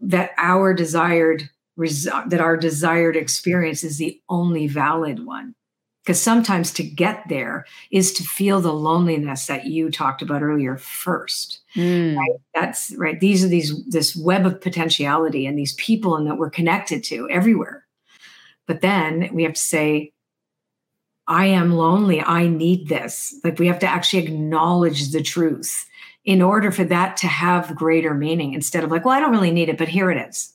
that 0.01 0.31
our 0.37 0.73
desired 0.73 1.49
that 1.77 2.39
our 2.39 2.57
desired 2.57 3.15
experience 3.15 3.83
is 3.83 3.97
the 3.97 4.21
only 4.29 4.67
valid 4.67 5.25
one 5.25 5.55
because 6.03 6.21
sometimes 6.21 6.71
to 6.73 6.83
get 6.83 7.23
there 7.29 7.65
is 7.91 8.11
to 8.13 8.23
feel 8.23 8.59
the 8.59 8.73
loneliness 8.73 9.45
that 9.47 9.65
you 9.65 9.89
talked 9.89 10.21
about 10.21 10.43
earlier 10.43 10.77
first 10.77 11.61
mm. 11.75 12.15
right? 12.15 12.39
that's 12.53 12.93
right 12.97 13.19
these 13.19 13.43
are 13.43 13.47
these 13.47 13.83
this 13.87 14.15
web 14.15 14.45
of 14.45 14.61
potentiality 14.61 15.45
and 15.45 15.57
these 15.57 15.73
people 15.75 16.15
and 16.15 16.27
that 16.27 16.37
we're 16.37 16.49
connected 16.49 17.03
to 17.03 17.29
everywhere 17.29 17.85
but 18.67 18.81
then 18.81 19.29
we 19.33 19.43
have 19.43 19.53
to 19.53 19.61
say 19.61 20.11
I 21.31 21.45
am 21.45 21.71
lonely. 21.71 22.21
I 22.21 22.47
need 22.47 22.89
this. 22.89 23.33
Like 23.45 23.57
we 23.57 23.67
have 23.67 23.79
to 23.79 23.87
actually 23.87 24.25
acknowledge 24.25 25.11
the 25.11 25.23
truth 25.23 25.89
in 26.25 26.41
order 26.41 26.71
for 26.71 26.83
that 26.83 27.15
to 27.17 27.27
have 27.27 27.73
greater 27.73 28.13
meaning 28.13 28.53
instead 28.53 28.83
of 28.83 28.91
like, 28.91 29.05
well, 29.05 29.15
I 29.15 29.21
don't 29.21 29.31
really 29.31 29.49
need 29.49 29.69
it, 29.69 29.77
but 29.77 29.87
here 29.87 30.11
it 30.11 30.29
is. 30.29 30.53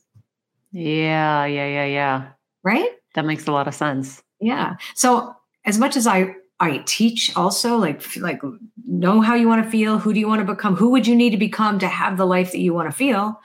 Yeah, 0.72 1.46
yeah, 1.46 1.66
yeah, 1.66 1.86
yeah. 1.86 2.28
Right? 2.62 2.90
That 3.14 3.24
makes 3.24 3.46
a 3.46 3.52
lot 3.52 3.66
of 3.66 3.74
sense. 3.74 4.22
Yeah. 4.38 4.76
So 4.94 5.34
as 5.64 5.78
much 5.78 5.96
as 5.96 6.06
I 6.06 6.34
I 6.60 6.82
teach 6.84 7.34
also 7.36 7.78
like 7.78 8.14
like 8.18 8.42
know 8.86 9.22
how 9.22 9.34
you 9.34 9.48
want 9.48 9.64
to 9.64 9.70
feel, 9.70 9.98
who 9.98 10.12
do 10.12 10.20
you 10.20 10.28
want 10.28 10.46
to 10.46 10.54
become, 10.54 10.76
who 10.76 10.90
would 10.90 11.06
you 11.06 11.16
need 11.16 11.30
to 11.30 11.38
become 11.38 11.78
to 11.78 11.88
have 11.88 12.18
the 12.18 12.26
life 12.26 12.52
that 12.52 12.60
you 12.60 12.74
want 12.74 12.90
to 12.90 12.96
feel, 12.96 13.40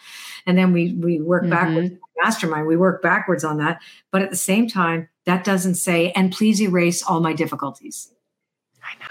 and 0.45 0.57
then 0.57 0.73
we 0.73 0.95
we 0.95 1.21
work 1.21 1.43
mm-hmm. 1.43 1.51
backwards 1.51 1.93
mastermind. 2.21 2.67
We 2.67 2.75
work 2.75 3.01
backwards 3.01 3.45
on 3.45 3.57
that, 3.57 3.79
but 4.11 4.21
at 4.21 4.31
the 4.31 4.35
same 4.35 4.67
time, 4.67 5.07
that 5.25 5.43
doesn't 5.43 5.75
say, 5.75 6.11
and 6.11 6.31
please 6.31 6.61
erase 6.61 7.03
all 7.03 7.19
my 7.19 7.33
difficulties. 7.33 8.11
I 8.83 8.95
know. 8.99 9.07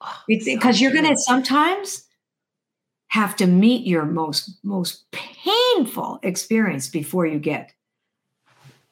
Oh, 0.00 0.22
because 0.28 0.76
so 0.76 0.82
you're 0.82 0.92
going 0.92 1.06
to 1.06 1.16
sometimes 1.16 2.04
have 3.08 3.34
to 3.36 3.46
meet 3.46 3.86
your 3.86 4.04
most 4.04 4.58
most 4.62 5.10
painful 5.10 6.20
experience 6.22 6.88
before 6.88 7.26
you 7.26 7.38
get 7.38 7.72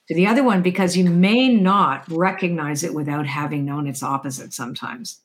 to 0.09 0.15
the 0.15 0.27
other 0.27 0.43
one 0.43 0.63
because 0.63 0.97
you 0.97 1.05
may 1.05 1.49
not 1.49 2.05
recognize 2.09 2.83
it 2.83 2.95
without 2.95 3.27
having 3.27 3.65
known 3.65 3.87
its 3.87 4.03
opposite 4.03 4.53
sometimes. 4.53 5.21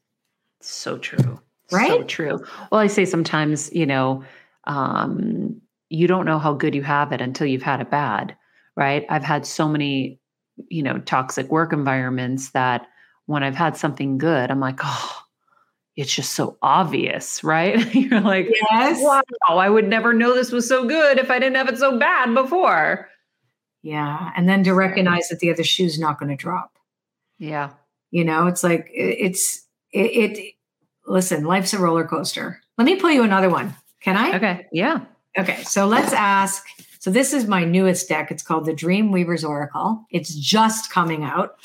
So 0.60 0.98
true. 0.98 1.40
Right? 1.72 1.90
So 1.90 2.04
true. 2.04 2.46
Well, 2.72 2.82
I 2.82 2.88
say 2.88 3.06
sometimes, 3.06 3.72
you 3.74 3.86
know, 3.86 4.24
um, 4.66 5.62
you 5.90 6.08
don't 6.08 6.26
know 6.26 6.40
how 6.40 6.54
good 6.54 6.76
you 6.76 6.84
have 6.84 7.12
it 7.12 7.22
until 7.22 7.48
you've 7.48 7.62
had 7.62 7.82
it 7.82 7.90
bad, 7.90 8.36
right? 8.76 9.06
I've 9.10 9.24
had 9.24 9.46
so 9.46 9.68
many 9.68 10.20
you 10.70 10.84
know, 10.84 11.00
toxic 11.00 11.50
work 11.50 11.74
environments 11.74 12.52
that 12.52 12.88
when 13.26 13.44
I've 13.44 13.56
had 13.56 13.78
something 13.78 14.18
good, 14.18 14.52
I'm 14.52 14.60
like, 14.60 14.80
oh, 14.84 15.24
it's 15.96 16.14
just 16.14 16.34
so 16.34 16.58
obvious, 16.62 17.44
right? 17.44 17.94
You're 17.94 18.22
like, 18.22 18.48
yes. 18.72 19.00
wow, 19.02 19.22
I 19.50 19.70
would 19.70 19.88
never 19.88 20.14
know 20.14 20.34
this 20.34 20.52
was 20.52 20.68
so 20.68 20.86
good 20.86 21.18
if 21.18 21.32
I 21.32 21.40
didn't 21.40 21.56
have 21.56 21.70
it 21.70 21.78
so 21.78 21.98
bad 21.98 22.34
before. 22.34 23.10
Yeah. 23.84 24.32
And 24.36 24.48
then 24.48 24.64
to 24.66 24.74
recognize 24.74 25.30
that 25.30 25.40
the 25.40 25.52
other 25.52 25.64
shoe's 25.64 26.00
not 26.00 26.20
going 26.20 26.30
to 26.30 26.36
drop. 26.36 26.78
Yeah. 27.40 27.72
You 28.12 28.24
know, 28.24 28.48
it's 28.48 28.64
like, 28.64 28.90
it's, 28.94 29.66
it, 29.92 30.00
it, 30.00 30.54
listen, 31.08 31.46
life's 31.46 31.74
a 31.74 31.80
roller 31.80 32.06
coaster. 32.06 32.62
Let 32.78 32.86
me 32.86 32.98
pull 32.98 33.12
you 33.12 33.24
another 33.24 33.50
one. 33.50 33.76
Can 34.02 34.18
I? 34.18 34.36
Okay. 34.36 34.68
Yeah. 34.72 35.02
Okay. 35.38 35.64
So 35.64 35.88
let's 35.88 36.14
ask 36.14 36.64
so 37.02 37.10
this 37.10 37.34
is 37.34 37.48
my 37.48 37.66
newest 37.66 38.08
deck. 38.08 38.30
It's 38.30 38.44
called 38.44 38.66
the 38.66 38.74
Dream 38.74 39.12
Weaver's 39.12 39.44
Oracle. 39.44 40.06
It's 40.12 40.36
just 40.36 40.92
coming 40.92 41.24
out. 41.24 41.58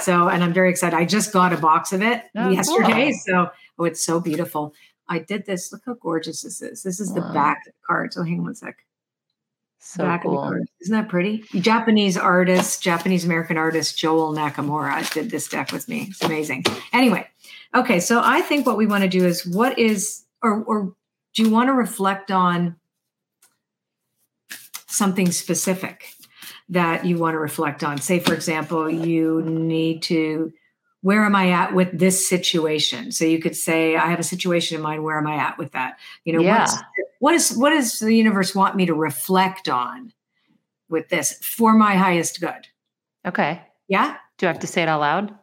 So, 0.00 0.28
and 0.28 0.42
I'm 0.42 0.54
very 0.54 0.70
excited. 0.70 0.96
I 0.96 1.04
just 1.04 1.30
got 1.30 1.52
a 1.52 1.58
box 1.58 1.92
of 1.92 2.00
it 2.00 2.22
oh, 2.34 2.48
yesterday. 2.48 3.10
Cool. 3.10 3.20
So, 3.26 3.50
oh, 3.78 3.84
it's 3.84 4.02
so 4.02 4.18
beautiful. 4.18 4.72
I 5.06 5.18
did 5.18 5.44
this. 5.44 5.70
Look 5.74 5.82
how 5.84 5.92
gorgeous 5.92 6.40
this 6.40 6.62
is. 6.62 6.82
This 6.84 7.00
is 7.00 7.10
wow. 7.10 7.16
the 7.16 7.34
back 7.34 7.58
of 7.66 7.74
the 7.74 7.86
card. 7.86 8.14
So 8.14 8.22
oh, 8.22 8.24
hang 8.24 8.38
on 8.38 8.44
one 8.44 8.54
sec. 8.54 8.78
So 9.78 10.04
back 10.04 10.22
cool. 10.22 10.38
Of 10.38 10.44
the 10.44 10.50
card. 10.52 10.68
Isn't 10.80 10.94
that 10.94 11.10
pretty? 11.10 11.44
Japanese 11.52 12.16
artist, 12.16 12.82
Japanese 12.82 13.26
American 13.26 13.58
artist 13.58 13.98
Joel 13.98 14.34
Nakamura 14.34 15.12
did 15.12 15.30
this 15.30 15.48
deck 15.48 15.70
with 15.70 15.86
me. 15.90 16.06
It's 16.08 16.24
amazing. 16.24 16.64
Anyway, 16.94 17.28
okay. 17.74 18.00
So 18.00 18.22
I 18.24 18.40
think 18.40 18.64
what 18.64 18.78
we 18.78 18.86
want 18.86 19.02
to 19.02 19.08
do 19.10 19.26
is 19.26 19.46
what 19.46 19.78
is, 19.78 20.24
or, 20.42 20.64
or 20.64 20.94
do 21.34 21.42
you 21.42 21.50
want 21.50 21.68
to 21.68 21.74
reflect 21.74 22.30
on 22.30 22.76
something 24.88 25.30
specific 25.30 26.12
that 26.68 27.04
you 27.04 27.18
want 27.18 27.34
to 27.34 27.38
reflect 27.38 27.84
on. 27.84 27.98
Say, 27.98 28.18
for 28.18 28.34
example, 28.34 28.90
you 28.90 29.42
need 29.42 30.02
to, 30.04 30.52
where 31.02 31.24
am 31.24 31.36
I 31.36 31.50
at 31.50 31.74
with 31.74 31.96
this 31.96 32.28
situation? 32.28 33.12
So 33.12 33.24
you 33.24 33.38
could 33.38 33.56
say, 33.56 33.96
I 33.96 34.08
have 34.08 34.18
a 34.18 34.24
situation 34.24 34.76
in 34.76 34.82
mind. 34.82 35.04
Where 35.04 35.18
am 35.18 35.26
I 35.26 35.36
at 35.36 35.56
with 35.56 35.72
that? 35.72 35.98
You 36.24 36.34
know, 36.34 36.40
yeah. 36.40 36.66
what 37.20 37.34
is 37.34 37.56
what 37.56 37.70
does 37.70 38.00
the 38.00 38.14
universe 38.14 38.54
want 38.54 38.76
me 38.76 38.86
to 38.86 38.94
reflect 38.94 39.68
on 39.68 40.12
with 40.88 41.08
this 41.08 41.34
for 41.42 41.72
my 41.74 41.94
highest 41.94 42.40
good? 42.40 42.66
Okay. 43.26 43.62
Yeah. 43.88 44.16
Do 44.38 44.46
I 44.46 44.48
have 44.50 44.60
to 44.60 44.66
say 44.66 44.82
it 44.82 44.88
out 44.88 45.00
loud? 45.00 45.34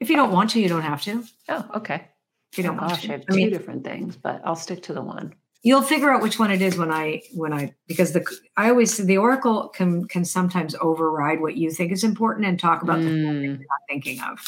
If 0.00 0.10
you 0.10 0.16
don't 0.16 0.32
want 0.32 0.50
to, 0.50 0.60
you 0.60 0.68
don't 0.68 0.82
have 0.82 1.02
to. 1.02 1.24
Oh, 1.48 1.68
okay. 1.76 2.08
If 2.52 2.58
you 2.58 2.64
don't 2.64 2.76
oh, 2.76 2.88
gosh, 2.88 3.08
I 3.08 3.12
have 3.12 3.26
two 3.26 3.34
I 3.34 3.36
mean, 3.36 3.50
different 3.50 3.84
things, 3.84 4.16
but 4.16 4.40
I'll 4.44 4.56
stick 4.56 4.82
to 4.84 4.92
the 4.92 5.02
one. 5.02 5.34
You'll 5.64 5.82
figure 5.82 6.12
out 6.12 6.22
which 6.22 6.38
one 6.38 6.50
it 6.50 6.60
is 6.60 6.76
when 6.76 6.92
I 6.92 7.22
when 7.32 7.52
I 7.52 7.74
because 7.86 8.12
the 8.12 8.24
I 8.56 8.68
always 8.68 8.98
the 8.98 9.16
oracle 9.16 9.68
can 9.68 10.06
can 10.06 10.24
sometimes 10.24 10.76
override 10.80 11.40
what 11.40 11.56
you 11.56 11.70
think 11.70 11.90
is 11.90 12.04
important 12.04 12.46
and 12.46 12.60
talk 12.60 12.82
about 12.82 12.98
mm. 12.98 13.04
the 13.04 13.08
thing 13.08 13.42
you're 13.42 13.52
not 13.52 13.80
thinking 13.88 14.20
of. 14.20 14.38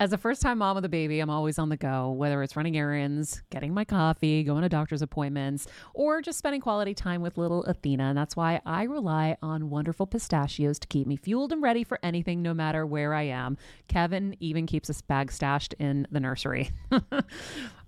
As 0.00 0.12
a 0.12 0.18
first 0.18 0.42
time 0.42 0.58
mom 0.58 0.74
with 0.74 0.84
a 0.84 0.88
baby, 0.88 1.20
I'm 1.20 1.30
always 1.30 1.58
on 1.58 1.68
the 1.68 1.76
go, 1.76 2.10
whether 2.10 2.42
it's 2.42 2.56
running 2.56 2.76
errands, 2.76 3.42
getting 3.50 3.72
my 3.72 3.84
coffee, 3.84 4.42
going 4.42 4.62
to 4.62 4.68
doctor's 4.68 5.02
appointments, 5.02 5.68
or 5.94 6.20
just 6.20 6.36
spending 6.36 6.60
quality 6.60 6.94
time 6.94 7.22
with 7.22 7.38
little 7.38 7.62
Athena. 7.64 8.02
And 8.04 8.18
that's 8.18 8.34
why 8.34 8.60
I 8.66 8.82
rely 8.82 9.36
on 9.40 9.70
wonderful 9.70 10.06
pistachios 10.06 10.80
to 10.80 10.88
keep 10.88 11.06
me 11.06 11.16
fueled 11.16 11.52
and 11.52 11.62
ready 11.62 11.84
for 11.84 12.00
anything, 12.02 12.42
no 12.42 12.52
matter 12.52 12.84
where 12.84 13.14
I 13.14 13.22
am. 13.22 13.56
Kevin 13.86 14.36
even 14.40 14.66
keeps 14.66 14.90
a 14.90 15.02
bag 15.04 15.30
stashed 15.30 15.74
in 15.78 16.08
the 16.10 16.20
nursery. 16.20 16.72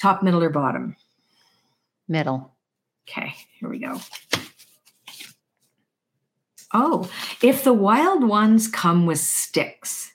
Top, 0.00 0.22
middle, 0.22 0.42
or 0.42 0.50
bottom? 0.50 0.96
Middle. 2.08 2.52
Okay, 3.08 3.34
here 3.58 3.68
we 3.68 3.78
go. 3.78 4.00
Oh, 6.74 7.08
if 7.42 7.64
the 7.64 7.72
wild 7.72 8.24
ones 8.24 8.68
come 8.68 9.06
with 9.06 9.18
sticks. 9.18 10.12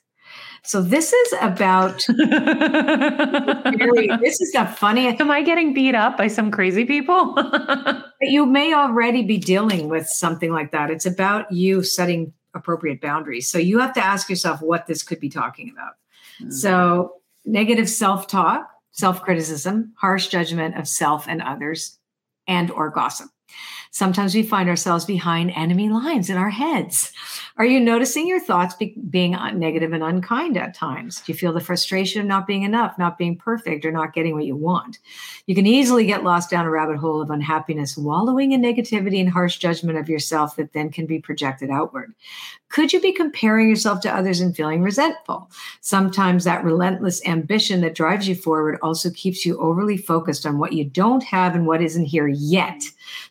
So 0.64 0.80
this 0.80 1.12
is 1.12 1.34
about 1.40 1.96
this 4.20 4.40
is 4.40 4.54
a 4.54 4.66
funny. 4.66 5.08
Am 5.08 5.30
I 5.30 5.42
getting 5.42 5.74
beat 5.74 5.96
up 5.96 6.16
by 6.16 6.28
some 6.28 6.52
crazy 6.52 6.84
people? 6.84 7.36
you 8.20 8.46
may 8.46 8.72
already 8.72 9.22
be 9.22 9.38
dealing 9.38 9.88
with 9.88 10.06
something 10.06 10.52
like 10.52 10.70
that. 10.70 10.88
It's 10.90 11.04
about 11.04 11.50
you 11.50 11.82
setting 11.82 12.32
appropriate 12.54 13.00
boundaries. 13.00 13.50
So 13.50 13.58
you 13.58 13.80
have 13.80 13.92
to 13.94 14.04
ask 14.04 14.30
yourself 14.30 14.62
what 14.62 14.86
this 14.86 15.02
could 15.02 15.18
be 15.18 15.28
talking 15.28 15.68
about. 15.70 15.94
Mm-hmm. 16.40 16.50
So 16.50 17.16
negative 17.44 17.88
self-talk, 17.88 18.70
self-criticism, 18.92 19.92
harsh 19.98 20.28
judgment 20.28 20.78
of 20.78 20.88
self 20.88 21.26
and 21.28 21.42
others, 21.42 21.98
and 22.46 22.70
or 22.70 22.90
gossip. 22.90 23.28
Sometimes 23.90 24.34
we 24.34 24.42
find 24.42 24.68
ourselves 24.68 25.04
behind 25.04 25.50
enemy 25.54 25.90
lines 25.90 26.30
in 26.30 26.38
our 26.38 26.50
heads. 26.50 27.12
Are 27.58 27.66
you 27.66 27.80
noticing 27.80 28.26
your 28.26 28.40
thoughts 28.40 28.74
be- 28.74 28.96
being 29.10 29.32
negative 29.54 29.92
and 29.92 30.02
unkind 30.02 30.56
at 30.56 30.74
times? 30.74 31.20
Do 31.20 31.32
you 31.32 31.38
feel 31.38 31.52
the 31.52 31.60
frustration 31.60 32.20
of 32.20 32.26
not 32.26 32.46
being 32.46 32.62
enough, 32.62 32.98
not 32.98 33.18
being 33.18 33.36
perfect, 33.36 33.84
or 33.84 33.92
not 33.92 34.14
getting 34.14 34.34
what 34.34 34.46
you 34.46 34.56
want? 34.56 34.98
You 35.46 35.54
can 35.54 35.66
easily 35.66 36.06
get 36.06 36.24
lost 36.24 36.48
down 36.50 36.64
a 36.64 36.70
rabbit 36.70 36.96
hole 36.96 37.20
of 37.20 37.30
unhappiness, 37.30 37.96
wallowing 37.96 38.52
in 38.52 38.62
negativity 38.62 39.20
and 39.20 39.28
harsh 39.28 39.58
judgment 39.58 39.98
of 39.98 40.08
yourself 40.08 40.56
that 40.56 40.72
then 40.72 40.90
can 40.90 41.04
be 41.04 41.18
projected 41.18 41.68
outward. 41.70 42.14
Could 42.70 42.90
you 42.90 43.00
be 43.02 43.12
comparing 43.12 43.68
yourself 43.68 44.00
to 44.00 44.14
others 44.14 44.40
and 44.40 44.56
feeling 44.56 44.82
resentful? 44.82 45.50
Sometimes 45.82 46.44
that 46.44 46.64
relentless 46.64 47.22
ambition 47.26 47.82
that 47.82 47.94
drives 47.94 48.26
you 48.26 48.34
forward 48.34 48.78
also 48.82 49.10
keeps 49.10 49.44
you 49.44 49.58
overly 49.58 49.98
focused 49.98 50.46
on 50.46 50.58
what 50.58 50.72
you 50.72 50.86
don't 50.86 51.22
have 51.22 51.54
and 51.54 51.66
what 51.66 51.82
isn't 51.82 52.06
here 52.06 52.28
yet. 52.28 52.82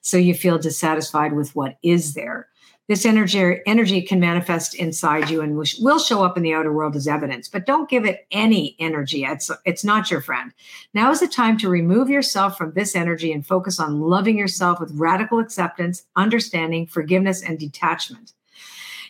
So 0.01 0.17
you 0.17 0.35
feel 0.35 0.59
dissatisfied 0.59 1.33
with 1.33 1.55
what 1.55 1.79
is 1.81 2.13
there 2.13 2.49
this 2.91 3.05
energy 3.05 3.61
energy 3.65 4.01
can 4.01 4.19
manifest 4.19 4.75
inside 4.75 5.29
you 5.29 5.39
and 5.41 5.55
will 5.55 5.97
show 5.97 6.25
up 6.25 6.35
in 6.35 6.43
the 6.43 6.53
outer 6.53 6.73
world 6.73 6.93
as 6.93 7.07
evidence 7.07 7.47
but 7.47 7.65
don't 7.65 7.89
give 7.89 8.03
it 8.03 8.27
any 8.31 8.75
energy 8.79 9.23
it's 9.23 9.49
it's 9.63 9.85
not 9.85 10.11
your 10.11 10.19
friend 10.19 10.51
now 10.93 11.09
is 11.09 11.21
the 11.21 11.27
time 11.27 11.57
to 11.57 11.69
remove 11.69 12.09
yourself 12.09 12.57
from 12.57 12.73
this 12.73 12.93
energy 12.93 13.31
and 13.31 13.47
focus 13.47 13.79
on 13.79 14.01
loving 14.01 14.37
yourself 14.37 14.77
with 14.77 14.91
radical 14.93 15.39
acceptance 15.39 16.03
understanding 16.17 16.85
forgiveness 16.85 17.41
and 17.41 17.57
detachment 17.57 18.33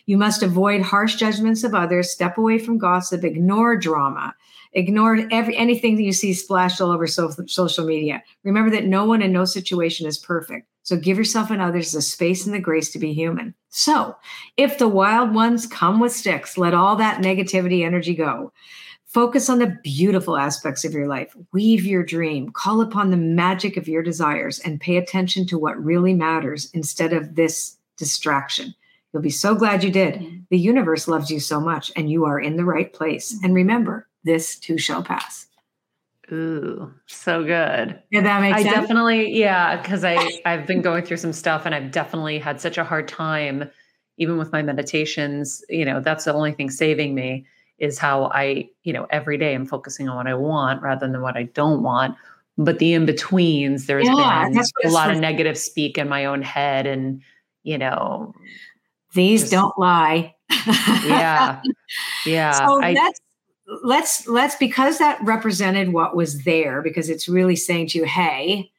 you 0.06 0.16
must 0.16 0.44
avoid 0.44 0.80
harsh 0.80 1.16
judgments 1.16 1.64
of 1.64 1.74
others 1.74 2.08
step 2.08 2.38
away 2.38 2.60
from 2.60 2.78
gossip 2.78 3.24
ignore 3.24 3.76
drama 3.76 4.32
Ignore 4.74 5.28
every 5.30 5.54
anything 5.54 5.96
that 5.96 6.02
you 6.02 6.14
see 6.14 6.32
splashed 6.32 6.80
all 6.80 6.90
over 6.90 7.06
so, 7.06 7.28
social 7.46 7.84
media. 7.84 8.22
Remember 8.42 8.70
that 8.70 8.86
no 8.86 9.04
one 9.04 9.20
in 9.20 9.30
no 9.30 9.44
situation 9.44 10.06
is 10.06 10.16
perfect. 10.16 10.66
So 10.82 10.96
give 10.96 11.16
yourself 11.16 11.50
and 11.50 11.62
others 11.62 11.92
the 11.92 12.02
space 12.02 12.44
and 12.44 12.54
the 12.54 12.60
grace 12.60 12.90
to 12.92 12.98
be 12.98 13.12
human. 13.12 13.54
So 13.68 14.16
if 14.56 14.78
the 14.78 14.88
wild 14.88 15.34
ones 15.34 15.66
come 15.66 16.00
with 16.00 16.12
sticks, 16.12 16.58
let 16.58 16.74
all 16.74 16.96
that 16.96 17.22
negativity 17.22 17.84
energy 17.84 18.14
go. 18.14 18.52
Focus 19.06 19.50
on 19.50 19.58
the 19.58 19.78
beautiful 19.82 20.38
aspects 20.38 20.84
of 20.84 20.94
your 20.94 21.06
life. 21.06 21.36
Weave 21.52 21.84
your 21.84 22.02
dream. 22.02 22.50
Call 22.50 22.80
upon 22.80 23.10
the 23.10 23.16
magic 23.16 23.76
of 23.76 23.86
your 23.86 24.02
desires 24.02 24.58
and 24.60 24.80
pay 24.80 24.96
attention 24.96 25.46
to 25.48 25.58
what 25.58 25.82
really 25.82 26.14
matters 26.14 26.70
instead 26.72 27.12
of 27.12 27.34
this 27.34 27.76
distraction. 27.98 28.74
You'll 29.12 29.22
be 29.22 29.28
so 29.28 29.54
glad 29.54 29.84
you 29.84 29.90
did. 29.90 30.46
The 30.48 30.58
universe 30.58 31.06
loves 31.06 31.30
you 31.30 31.40
so 31.40 31.60
much, 31.60 31.92
and 31.94 32.10
you 32.10 32.24
are 32.24 32.40
in 32.40 32.56
the 32.56 32.64
right 32.64 32.90
place. 32.90 33.38
And 33.42 33.54
remember, 33.54 34.08
this 34.24 34.58
too 34.58 34.78
shall 34.78 35.02
pass. 35.02 35.46
Ooh, 36.32 36.90
so 37.06 37.44
good. 37.44 38.00
Yeah, 38.10 38.22
that 38.22 38.40
makes 38.40 38.56
I 38.56 38.62
sense. 38.62 38.74
definitely, 38.74 39.38
yeah, 39.38 39.80
because 39.80 40.02
I 40.02 40.16
I've 40.46 40.66
been 40.66 40.80
going 40.80 41.04
through 41.04 41.18
some 41.18 41.32
stuff 41.32 41.66
and 41.66 41.74
I've 41.74 41.90
definitely 41.90 42.38
had 42.38 42.58
such 42.58 42.78
a 42.78 42.84
hard 42.84 43.06
time, 43.06 43.70
even 44.16 44.38
with 44.38 44.50
my 44.50 44.62
meditations. 44.62 45.62
You 45.68 45.84
know, 45.84 46.00
that's 46.00 46.24
the 46.24 46.32
only 46.32 46.52
thing 46.52 46.70
saving 46.70 47.14
me 47.14 47.44
is 47.78 47.98
how 47.98 48.30
I, 48.32 48.70
you 48.82 48.94
know, 48.94 49.06
every 49.10 49.36
day 49.36 49.54
I'm 49.54 49.66
focusing 49.66 50.08
on 50.08 50.16
what 50.16 50.26
I 50.26 50.34
want 50.34 50.80
rather 50.80 51.06
than 51.06 51.20
what 51.20 51.36
I 51.36 51.42
don't 51.42 51.82
want. 51.82 52.16
But 52.56 52.78
the 52.78 52.94
in 52.94 53.04
betweens, 53.04 53.86
there's 53.86 54.06
yeah, 54.06 54.48
been 54.48 54.62
a 54.84 54.88
lot 54.90 55.10
of 55.10 55.18
negative 55.18 55.58
speak 55.58 55.98
in 55.98 56.08
my 56.08 56.24
own 56.24 56.40
head, 56.40 56.86
and 56.86 57.20
you 57.62 57.76
know, 57.76 58.34
these 59.14 59.40
just, 59.40 59.52
don't 59.52 59.78
lie. 59.78 60.34
yeah, 61.04 61.60
yeah. 62.24 62.52
So 62.52 62.82
I, 62.82 62.94
that's 62.94 63.20
let's 63.82 64.26
let's 64.26 64.56
because 64.56 64.98
that 64.98 65.18
represented 65.22 65.92
what 65.92 66.16
was 66.16 66.44
there 66.44 66.82
because 66.82 67.08
it's 67.08 67.28
really 67.28 67.56
saying 67.56 67.86
to 67.88 67.98
you 67.98 68.04
hey 68.04 68.70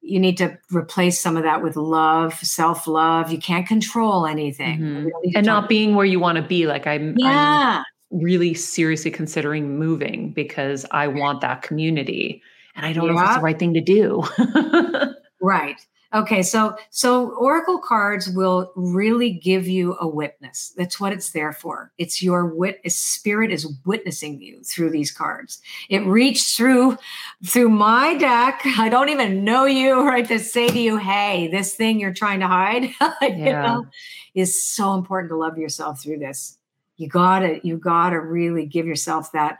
you 0.00 0.20
need 0.20 0.36
to 0.36 0.58
replace 0.70 1.18
some 1.18 1.36
of 1.36 1.44
that 1.44 1.62
with 1.62 1.76
love 1.76 2.34
self-love. 2.34 3.32
You 3.32 3.38
can't 3.38 3.66
control 3.66 4.26
anything. 4.26 4.78
Mm-hmm. 4.78 5.08
and 5.34 5.46
not 5.46 5.66
being 5.66 5.94
where 5.94 6.04
you 6.04 6.20
want 6.20 6.36
to 6.36 6.42
be 6.42 6.66
like 6.66 6.86
i'm 6.86 7.14
yeah. 7.16 7.82
I'm 8.12 8.20
really 8.20 8.54
seriously 8.54 9.10
considering 9.10 9.78
moving 9.78 10.32
because 10.32 10.84
i 10.90 11.08
want 11.08 11.40
that 11.40 11.62
community. 11.62 12.42
And 12.76 12.84
i 12.86 12.92
don't 12.92 13.06
yeah. 13.06 13.12
know 13.12 13.18
if 13.20 13.26
it's 13.26 13.36
the 13.36 13.42
right 13.42 13.58
thing 13.58 13.74
to 13.74 13.80
do. 13.80 14.24
Right 15.40 15.78
Okay, 16.14 16.42
so 16.42 16.76
so 16.90 17.30
oracle 17.30 17.80
cards 17.80 18.30
will 18.30 18.70
really 18.76 19.32
give 19.32 19.66
you 19.66 19.96
a 20.00 20.06
witness. 20.06 20.72
That's 20.76 21.00
what 21.00 21.12
it's 21.12 21.32
there 21.32 21.52
for. 21.52 21.90
It's 21.98 22.22
your 22.22 22.46
wit 22.46 22.80
spirit 22.86 23.50
is 23.50 23.66
witnessing 23.84 24.40
you 24.40 24.62
through 24.62 24.90
these 24.90 25.10
cards. 25.10 25.60
It 25.88 26.06
reached 26.06 26.56
through 26.56 26.98
through 27.44 27.70
my 27.70 28.14
deck. 28.14 28.60
I 28.64 28.88
don't 28.88 29.08
even 29.08 29.42
know 29.42 29.64
you, 29.64 30.06
right? 30.06 30.26
To 30.28 30.38
say 30.38 30.68
to 30.68 30.78
you, 30.78 30.98
hey, 30.98 31.48
this 31.48 31.74
thing 31.74 31.98
you're 31.98 32.14
trying 32.14 32.38
to 32.40 32.46
hide, 32.46 32.84
yeah. 33.20 33.30
you 33.30 33.44
know, 33.44 33.86
is 34.34 34.62
so 34.62 34.94
important 34.94 35.30
to 35.30 35.36
love 35.36 35.58
yourself 35.58 36.00
through 36.00 36.20
this. 36.20 36.58
You 36.96 37.08
gotta, 37.08 37.60
you 37.64 37.76
gotta 37.76 38.20
really 38.20 38.66
give 38.66 38.86
yourself 38.86 39.32
that, 39.32 39.58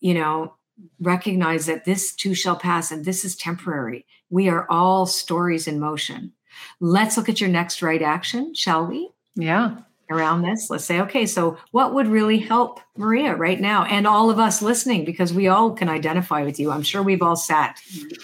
you 0.00 0.14
know, 0.14 0.54
recognize 1.00 1.66
that 1.66 1.84
this 1.84 2.14
too 2.14 2.34
shall 2.34 2.56
pass 2.56 2.90
and 2.90 3.04
this 3.04 3.24
is 3.24 3.36
temporary. 3.36 4.06
We 4.30 4.48
are 4.48 4.66
all 4.70 5.06
stories 5.06 5.66
in 5.66 5.80
motion. 5.80 6.32
Let's 6.80 7.16
look 7.16 7.28
at 7.28 7.40
your 7.40 7.50
next 7.50 7.82
right 7.82 8.02
action, 8.02 8.54
shall 8.54 8.86
we? 8.86 9.10
Yeah. 9.34 9.78
Around 10.10 10.42
this, 10.42 10.70
let's 10.70 10.84
say, 10.84 11.00
okay, 11.00 11.26
so 11.26 11.58
what 11.72 11.92
would 11.92 12.06
really 12.06 12.38
help 12.38 12.80
Maria 12.96 13.34
right 13.34 13.60
now 13.60 13.84
and 13.84 14.06
all 14.06 14.30
of 14.30 14.38
us 14.38 14.62
listening 14.62 15.04
because 15.04 15.32
we 15.32 15.48
all 15.48 15.72
can 15.72 15.88
identify 15.88 16.44
with 16.44 16.60
you. 16.60 16.70
I'm 16.70 16.82
sure 16.82 17.02
we've 17.02 17.22
all 17.22 17.36
sat. 17.36 17.80
Mm-hmm. 17.92 18.22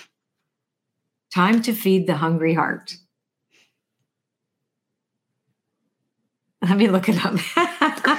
Time 1.34 1.62
to 1.62 1.72
feed 1.72 2.06
the 2.06 2.16
hungry 2.16 2.54
heart. 2.54 2.96
Let 6.68 6.76
me 6.76 6.88
look 6.88 7.08
it 7.08 7.24
up. 7.24 7.36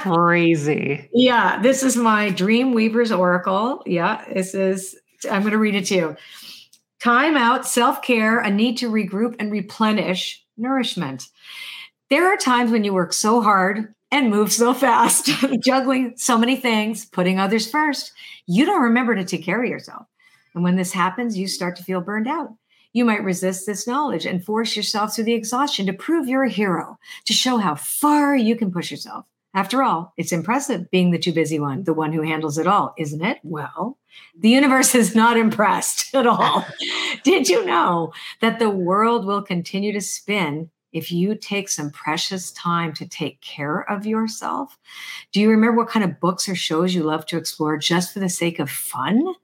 Crazy. 0.02 1.08
Yeah, 1.14 1.62
this 1.62 1.82
is 1.82 1.96
my 1.96 2.28
Dream 2.28 2.74
Weaver's 2.74 3.10
Oracle. 3.10 3.82
Yeah, 3.86 4.22
this 4.32 4.54
is, 4.54 4.94
I'm 5.30 5.40
going 5.40 5.52
to 5.52 5.58
read 5.58 5.74
it 5.74 5.86
to 5.86 5.94
you. 5.94 6.16
Time 7.02 7.36
out, 7.36 7.66
self 7.66 8.02
care, 8.02 8.40
a 8.40 8.50
need 8.50 8.76
to 8.78 8.90
regroup 8.90 9.36
and 9.38 9.50
replenish 9.50 10.44
nourishment. 10.58 11.28
There 12.10 12.26
are 12.26 12.36
times 12.36 12.70
when 12.70 12.84
you 12.84 12.92
work 12.92 13.14
so 13.14 13.40
hard 13.40 13.94
and 14.10 14.30
move 14.30 14.52
so 14.52 14.74
fast, 14.74 15.30
juggling 15.64 16.14
so 16.16 16.36
many 16.36 16.56
things, 16.56 17.06
putting 17.06 17.40
others 17.40 17.70
first, 17.70 18.12
you 18.46 18.66
don't 18.66 18.82
remember 18.82 19.14
to 19.14 19.24
take 19.24 19.44
care 19.44 19.62
of 19.62 19.70
yourself. 19.70 20.06
And 20.54 20.62
when 20.62 20.76
this 20.76 20.92
happens, 20.92 21.36
you 21.36 21.48
start 21.48 21.76
to 21.76 21.82
feel 21.82 22.02
burned 22.02 22.28
out. 22.28 22.50
You 22.94 23.04
might 23.04 23.24
resist 23.24 23.66
this 23.66 23.88
knowledge 23.88 24.24
and 24.24 24.42
force 24.42 24.76
yourself 24.76 25.14
through 25.14 25.24
the 25.24 25.34
exhaustion 25.34 25.84
to 25.86 25.92
prove 25.92 26.28
you're 26.28 26.44
a 26.44 26.48
hero, 26.48 26.96
to 27.26 27.32
show 27.32 27.56
how 27.56 27.74
far 27.74 28.36
you 28.36 28.54
can 28.54 28.70
push 28.70 28.90
yourself. 28.90 29.26
After 29.52 29.82
all, 29.82 30.12
it's 30.16 30.30
impressive 30.30 30.90
being 30.92 31.10
the 31.10 31.18
too 31.18 31.32
busy 31.32 31.58
one, 31.58 31.82
the 31.82 31.92
one 31.92 32.12
who 32.12 32.22
handles 32.22 32.56
it 32.56 32.68
all, 32.68 32.94
isn't 32.96 33.24
it? 33.24 33.38
Well, 33.42 33.98
the 34.38 34.48
universe 34.48 34.94
is 34.94 35.16
not 35.16 35.36
impressed 35.36 36.14
at 36.14 36.26
all. 36.26 36.64
Did 37.24 37.48
you 37.48 37.64
know 37.64 38.12
that 38.40 38.60
the 38.60 38.70
world 38.70 39.26
will 39.26 39.42
continue 39.42 39.92
to 39.92 40.00
spin 40.00 40.70
if 40.92 41.10
you 41.10 41.34
take 41.34 41.68
some 41.68 41.90
precious 41.90 42.52
time 42.52 42.92
to 42.94 43.08
take 43.08 43.40
care 43.40 43.80
of 43.90 44.06
yourself? 44.06 44.78
Do 45.32 45.40
you 45.40 45.50
remember 45.50 45.78
what 45.78 45.88
kind 45.88 46.04
of 46.04 46.20
books 46.20 46.48
or 46.48 46.54
shows 46.54 46.94
you 46.94 47.02
love 47.02 47.26
to 47.26 47.36
explore 47.36 47.76
just 47.76 48.12
for 48.12 48.20
the 48.20 48.28
sake 48.28 48.60
of 48.60 48.70
fun? 48.70 49.34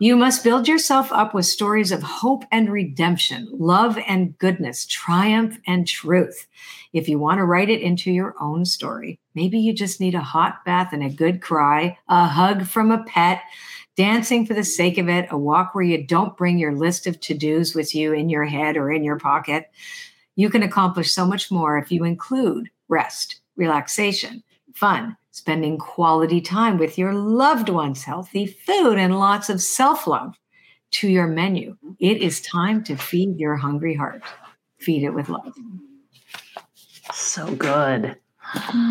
You 0.00 0.16
must 0.16 0.42
build 0.42 0.66
yourself 0.66 1.12
up 1.12 1.34
with 1.34 1.46
stories 1.46 1.92
of 1.92 2.02
hope 2.02 2.44
and 2.50 2.70
redemption, 2.70 3.48
love 3.52 3.96
and 4.08 4.36
goodness, 4.38 4.86
triumph 4.86 5.56
and 5.68 5.86
truth. 5.86 6.48
If 6.92 7.08
you 7.08 7.18
want 7.18 7.38
to 7.38 7.44
write 7.44 7.70
it 7.70 7.80
into 7.80 8.10
your 8.10 8.34
own 8.40 8.64
story, 8.64 9.20
maybe 9.34 9.58
you 9.58 9.72
just 9.72 10.00
need 10.00 10.16
a 10.16 10.20
hot 10.20 10.64
bath 10.64 10.92
and 10.92 11.04
a 11.04 11.08
good 11.08 11.40
cry, 11.40 11.96
a 12.08 12.26
hug 12.26 12.66
from 12.66 12.90
a 12.90 13.04
pet, 13.04 13.42
dancing 13.96 14.44
for 14.44 14.54
the 14.54 14.64
sake 14.64 14.98
of 14.98 15.08
it, 15.08 15.28
a 15.30 15.38
walk 15.38 15.74
where 15.74 15.84
you 15.84 16.04
don't 16.04 16.36
bring 16.36 16.58
your 16.58 16.74
list 16.74 17.06
of 17.06 17.20
to 17.20 17.34
dos 17.34 17.74
with 17.74 17.94
you 17.94 18.12
in 18.12 18.28
your 18.28 18.44
head 18.44 18.76
or 18.76 18.90
in 18.90 19.04
your 19.04 19.18
pocket. 19.18 19.70
You 20.34 20.50
can 20.50 20.64
accomplish 20.64 21.12
so 21.12 21.24
much 21.24 21.52
more 21.52 21.78
if 21.78 21.92
you 21.92 22.02
include 22.02 22.68
rest, 22.88 23.40
relaxation, 23.56 24.42
fun, 24.74 25.16
spending 25.34 25.76
quality 25.76 26.40
time 26.40 26.78
with 26.78 26.96
your 26.96 27.12
loved 27.12 27.68
ones, 27.68 28.04
healthy 28.04 28.46
food, 28.46 28.98
and 28.98 29.18
lots 29.18 29.50
of 29.50 29.60
self 29.60 30.06
love 30.06 30.38
to 30.92 31.08
your 31.08 31.26
menu. 31.26 31.76
It 31.98 32.22
is 32.22 32.40
time 32.40 32.84
to 32.84 32.96
feed 32.96 33.36
your 33.36 33.56
hungry 33.56 33.96
heart. 33.96 34.22
Feed 34.78 35.02
it 35.02 35.10
with 35.10 35.28
love. 35.28 35.52
So 37.12 37.54
good. 37.54 38.16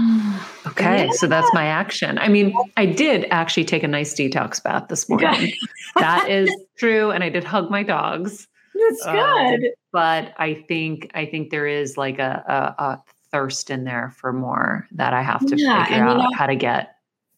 Okay, 0.66 1.06
yeah. 1.06 1.12
so 1.12 1.28
that's 1.28 1.48
my 1.54 1.66
action. 1.66 2.18
I 2.18 2.30
mean, 2.30 2.56
I 2.78 2.88
did 2.88 3.28
actually 3.30 3.66
take 3.66 3.84
a 3.84 3.88
nice 3.88 4.16
detox 4.16 4.64
bath 4.64 4.88
this 4.88 5.08
morning. 5.08 5.54
that 5.98 6.28
is 6.28 6.50
true, 6.78 7.12
and 7.12 7.24
I 7.24 7.30
did 7.30 7.44
hug 7.44 7.70
my 7.70 7.84
dogs. 7.84 8.48
That's 8.74 9.06
um, 9.06 9.16
good. 9.16 9.70
but 9.91 10.34
I 10.38 10.66
think 10.68 11.12
I 11.14 11.28
think 11.28 11.52
there 11.52 11.68
is 11.68 11.96
like 11.96 12.18
a, 12.18 12.74
a, 12.80 12.84
a 12.84 13.04
thirst 13.34 13.69
in 13.69 13.84
there 13.84 14.13
for 14.15 14.31
more 14.31 14.88
that 14.91 15.13
I 15.13 15.21
have 15.21 15.45
to 15.47 15.57
yeah, 15.57 15.84
figure 15.84 16.03
out 16.03 16.17
you 16.17 16.23
know, 16.23 16.29
how 16.36 16.45
to 16.45 16.55
get. 16.55 16.95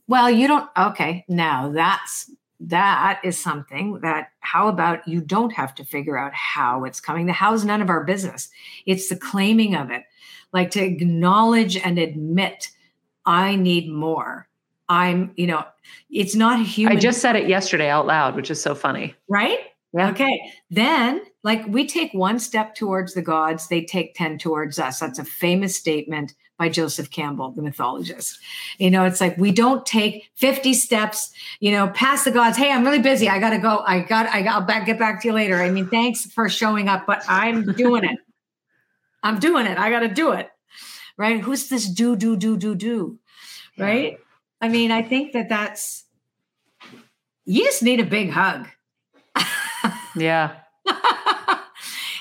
Well, 0.08 0.30
you 0.30 0.48
don't. 0.48 0.70
Okay, 0.78 1.26
now 1.28 1.72
that's 1.72 2.30
that 2.60 3.20
is 3.24 3.42
something 3.42 4.02
that. 4.02 4.30
How 4.42 4.68
about 4.68 5.08
you 5.08 5.22
don't 5.22 5.54
have 5.54 5.74
to 5.76 5.84
figure 5.84 6.18
out 6.18 6.34
how 6.34 6.84
it's 6.84 7.00
coming? 7.00 7.26
The 7.26 7.34
how's 7.34 7.66
none 7.66 7.82
of 7.82 7.90
our 7.90 8.04
business. 8.04 8.50
It's 8.86 9.10
the 9.10 9.16
claiming 9.16 9.76
of 9.76 9.90
it, 9.90 10.04
like 10.54 10.70
to 10.72 10.84
acknowledge 10.84 11.76
and 11.76 11.98
admit, 11.98 12.70
I 13.26 13.56
need 13.56 13.90
more. 13.90 14.48
I'm, 14.88 15.34
you 15.36 15.48
know, 15.48 15.66
it's 16.10 16.36
not 16.36 16.60
a 16.60 16.64
human. 16.64 16.96
I 16.96 17.00
just 17.00 17.22
said 17.22 17.36
it 17.36 17.50
yesterday 17.50 17.90
out 17.90 18.06
loud, 18.06 18.36
which 18.36 18.52
is 18.52 18.62
so 18.62 18.76
funny. 18.76 19.16
Right? 19.28 19.60
Yeah. 19.94 20.12
Okay. 20.12 20.54
Then, 20.70 21.22
like, 21.46 21.64
we 21.68 21.86
take 21.86 22.12
one 22.12 22.40
step 22.40 22.74
towards 22.74 23.14
the 23.14 23.22
gods, 23.22 23.68
they 23.68 23.86
take 23.86 24.16
10 24.16 24.40
towards 24.40 24.80
us. 24.80 25.00
That's 25.00 25.20
a 25.20 25.24
famous 25.24 25.78
statement 25.78 26.34
by 26.58 26.70
Joseph 26.70 27.12
Campbell, 27.12 27.52
the 27.52 27.62
mythologist. 27.62 28.40
You 28.80 28.90
know, 28.90 29.06
it's 29.06 29.22
like 29.22 29.38
we 29.38 29.52
don't 29.52 29.86
take 29.86 30.32
50 30.36 30.74
steps, 30.74 31.32
you 31.60 31.72
know, 31.72 31.90
past 31.90 32.26
the 32.26 32.32
gods. 32.32 32.58
Hey, 32.58 32.72
I'm 32.72 32.84
really 32.84 33.00
busy. 33.00 33.30
I 33.30 33.40
got 33.40 33.52
to 33.52 33.60
go. 33.60 33.84
I 33.86 34.00
got, 34.00 34.26
I 34.28 34.42
got, 34.42 34.56
I'll 34.56 34.68
back, 34.68 34.88
get 34.88 34.98
back 34.98 35.22
to 35.22 35.28
you 35.28 35.36
later. 35.36 35.62
I 35.62 35.70
mean, 35.70 35.88
thanks 35.88 36.26
for 36.26 36.50
showing 36.50 36.88
up, 36.88 37.06
but 37.06 37.24
I'm 37.28 37.74
doing 37.74 38.06
it. 38.06 38.18
I'm 39.22 39.40
doing 39.40 39.68
it. 39.68 39.78
I 39.78 39.92
got 39.92 40.00
to 40.00 40.08
do 40.08 40.32
it. 40.32 40.50
Right. 41.18 41.40
Who's 41.40 41.70
this 41.70 41.88
do, 41.88 42.16
do, 42.16 42.36
do, 42.36 42.58
do, 42.58 42.74
do? 42.76 43.20
Right. 43.78 44.14
Yeah. 44.14 44.18
I 44.62 44.70
mean, 44.70 44.92
I 44.92 45.04
think 45.04 45.34
that 45.34 45.50
that's, 45.50 46.06
you 47.46 47.64
just 47.64 47.84
need 47.84 48.00
a 48.00 48.06
big 48.06 48.32
hug 48.32 48.68
yeah. 50.16 50.56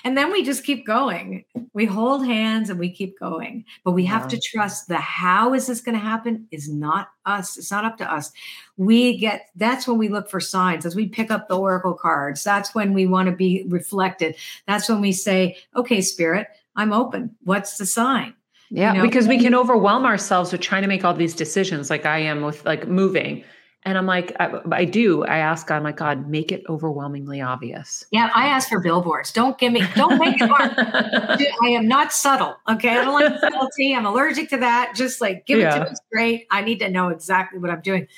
and 0.05 0.19
then 0.19 0.31
we 0.31 0.45
just 0.45 0.65
keep 0.65 0.87
going. 0.87 1.45
We 1.73 1.87
hold 1.87 2.27
hands 2.27 2.69
and 2.69 2.79
we 2.79 2.91
keep 2.91 3.19
going. 3.19 3.65
But 3.85 3.93
we 3.93 4.05
have 4.05 4.29
to 4.29 4.39
trust 4.39 4.87
the 4.89 4.99
how 4.99 5.55
is 5.55 5.67
this 5.67 5.81
going 5.81 5.99
to 5.99 6.05
happen 6.05 6.47
is 6.51 6.69
not 6.69 7.09
us. 7.25 7.57
It's 7.57 7.71
not 7.71 7.87
up 7.87 7.97
to 7.99 8.13
us. 8.13 8.31
We 8.77 9.17
get 9.17 9.49
that's 9.57 9.89
when 9.89 9.97
we 9.97 10.09
look 10.09 10.29
for 10.29 10.41
signs 10.41 10.85
as 10.85 10.95
we 10.95 11.09
pick 11.09 11.31
up 11.31 11.49
the 11.49 11.59
oracle 11.59 11.95
cards. 11.95 12.45
That's 12.45 12.75
when 12.75 12.93
we 12.93 13.07
want 13.07 13.31
to 13.31 13.35
be 13.35 13.65
reflected. 13.69 14.37
That's 14.69 14.89
when 14.89 15.01
we 15.01 15.13
say, 15.13 15.57
okay, 15.75 16.03
spirit, 16.03 16.49
I'm 16.77 16.93
open. 16.93 17.35
What's 17.45 17.79
the 17.79 17.87
sign? 17.87 18.35
Yeah, 18.71 18.93
you 18.93 18.99
know? 18.99 19.05
because 19.05 19.27
we 19.27 19.39
can 19.39 19.55
overwhelm 19.55 20.05
ourselves 20.05 20.53
with 20.53 20.61
trying 20.61 20.83
to 20.83 20.89
make 20.89 21.05
all 21.05 21.15
these 21.15 21.35
decisions 21.35 21.89
like 21.89 22.05
I 22.05 22.19
am 22.19 22.43
with 22.43 22.65
like 22.65 22.89
moving 22.89 23.45
and 23.87 23.99
I'm 23.99 24.07
like, 24.07 24.35
I, 24.41 24.61
I, 24.73 24.85
do. 24.87 25.25
I 25.25 25.39
ask 25.39 25.67
God, 25.67 25.77
I'm 25.77 25.83
like, 25.83 25.99
God, 25.99 26.27
make 26.27 26.51
it 26.51 26.63
overwhelmingly 26.71 27.43
obvious. 27.43 28.07
Yeah, 28.11 28.31
I 28.35 28.47
ask 28.47 28.71
for 28.71 28.81
billboards. 28.81 29.31
Don't 29.31 29.59
give 29.59 29.75
me, 29.75 29.83
don't 29.95 30.19
make 30.19 30.41
it 30.41 30.49
hard. 30.49 30.73
I 31.63 31.69
am 31.69 31.87
not 31.87 32.11
subtle. 32.11 32.57
Okay. 32.69 32.89
I 32.89 33.05
don't 33.05 33.13
like 33.13 33.39
subtlety. 33.41 33.95
I'm 33.95 34.07
allergic 34.07 34.49
to 34.51 34.57
that. 34.59 34.95
Just 34.97 35.21
like 35.21 35.45
give 35.45 35.59
yeah. 35.59 35.77
it 35.77 35.79
to 35.85 35.91
me 35.91 35.97
straight. 36.07 36.47
I 36.51 36.63
need 36.63 36.79
to 36.81 36.89
know 36.89 37.09
exactly 37.09 37.59
what 37.59 37.71
I'm 37.71 37.83
doing. 37.83 38.09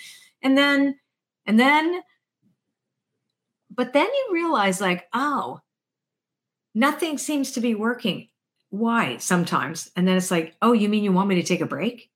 And 0.41 0.57
then, 0.57 1.01
and 1.47 1.59
then, 1.59 2.01
but 3.69 3.93
then 3.93 4.07
you 4.07 4.29
realize, 4.33 4.81
like, 4.81 5.07
oh, 5.12 5.61
nothing 6.75 7.19
seems 7.19 7.53
to 7.53 7.61
be 7.61 7.75
working. 7.75 8.29
Why 8.71 9.17
sometimes? 9.17 9.91
And 9.97 10.07
then 10.07 10.17
it's 10.17 10.31
like, 10.31 10.55
oh, 10.62 10.73
you 10.73 10.89
mean 10.89 11.03
you 11.03 11.12
want 11.12 11.29
me 11.29 11.35
to 11.37 11.43
take 11.43 11.61
a 11.61 11.67
break? 11.67 12.11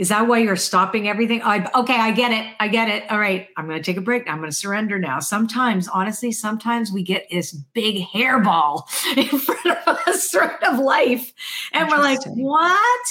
Is 0.00 0.08
that 0.08 0.26
why 0.26 0.38
you're 0.38 0.56
stopping 0.56 1.10
everything? 1.10 1.42
I, 1.42 1.70
okay, 1.74 1.94
I 1.94 2.10
get 2.10 2.32
it. 2.32 2.54
I 2.58 2.68
get 2.68 2.88
it. 2.88 3.04
All 3.10 3.18
right, 3.18 3.48
I'm 3.58 3.66
going 3.66 3.78
to 3.78 3.84
take 3.84 3.98
a 3.98 4.00
break. 4.00 4.26
I'm 4.26 4.38
going 4.38 4.48
to 4.48 4.56
surrender 4.56 4.98
now. 4.98 5.20
Sometimes, 5.20 5.88
honestly, 5.88 6.32
sometimes 6.32 6.90
we 6.90 7.02
get 7.02 7.26
this 7.30 7.52
big 7.52 8.06
hairball 8.06 8.84
in 9.18 9.38
front 9.38 9.66
of 9.66 9.98
us, 10.06 10.30
sort 10.30 10.62
of 10.64 10.78
life, 10.78 11.34
and 11.74 11.90
we're 11.90 11.98
like, 11.98 12.24
what? 12.24 13.08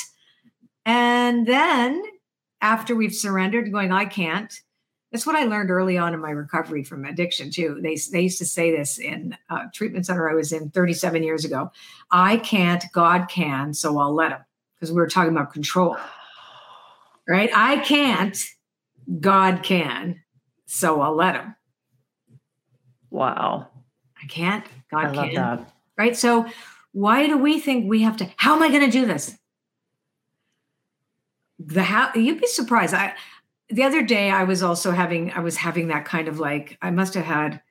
And 0.83 1.45
then 1.45 2.01
after 2.59 2.95
we've 2.95 3.13
surrendered, 3.13 3.71
going, 3.71 3.91
I 3.91 4.05
can't. 4.05 4.51
That's 5.11 5.27
what 5.27 5.35
I 5.35 5.43
learned 5.43 5.69
early 5.69 5.99
on 5.99 6.15
in 6.15 6.19
my 6.19 6.31
recovery 6.31 6.83
from 6.83 7.05
addiction 7.05 7.51
too. 7.51 7.77
They 7.83 7.99
they 8.11 8.21
used 8.21 8.39
to 8.39 8.45
say 8.45 8.75
this 8.75 8.97
in 8.97 9.37
a 9.51 9.65
treatment 9.75 10.07
center 10.07 10.27
I 10.27 10.33
was 10.33 10.51
in 10.51 10.71
37 10.71 11.21
years 11.21 11.45
ago. 11.45 11.71
I 12.09 12.37
can't, 12.37 12.83
God 12.93 13.29
can, 13.29 13.75
so 13.75 13.99
I'll 13.99 14.15
let 14.15 14.31
him. 14.31 14.39
Because 14.73 14.91
we 14.91 14.97
were 14.97 15.07
talking 15.07 15.31
about 15.31 15.53
control 15.53 15.97
right? 17.29 17.49
I 17.53 17.77
can't, 17.77 18.37
God 19.19 19.63
can. 19.63 20.21
So 20.65 20.99
I'll 20.99 21.15
let 21.15 21.35
him. 21.35 21.55
Wow. 23.09 23.67
I 24.21 24.27
can't, 24.27 24.65
God 24.91 25.17
I 25.17 25.29
can. 25.29 25.65
Right? 25.97 26.17
So 26.17 26.47
why 26.91 27.27
do 27.27 27.37
we 27.37 27.59
think 27.59 27.87
we 27.87 28.01
have 28.01 28.17
to 28.17 28.29
how 28.37 28.55
am 28.55 28.63
I 28.63 28.69
going 28.69 28.85
to 28.85 28.91
do 28.91 29.05
this? 29.05 29.37
The 31.59 31.83
how 31.83 32.11
you'd 32.15 32.41
be 32.41 32.47
surprised. 32.47 32.93
I 32.93 33.13
the 33.69 33.83
other 33.83 34.01
day 34.01 34.31
I 34.31 34.43
was 34.43 34.63
also 34.63 34.91
having 34.91 35.31
I 35.31 35.39
was 35.39 35.57
having 35.57 35.89
that 35.89 36.05
kind 36.05 36.27
of 36.27 36.39
like 36.39 36.77
I 36.81 36.89
must 36.89 37.13
have 37.13 37.25
had 37.25 37.61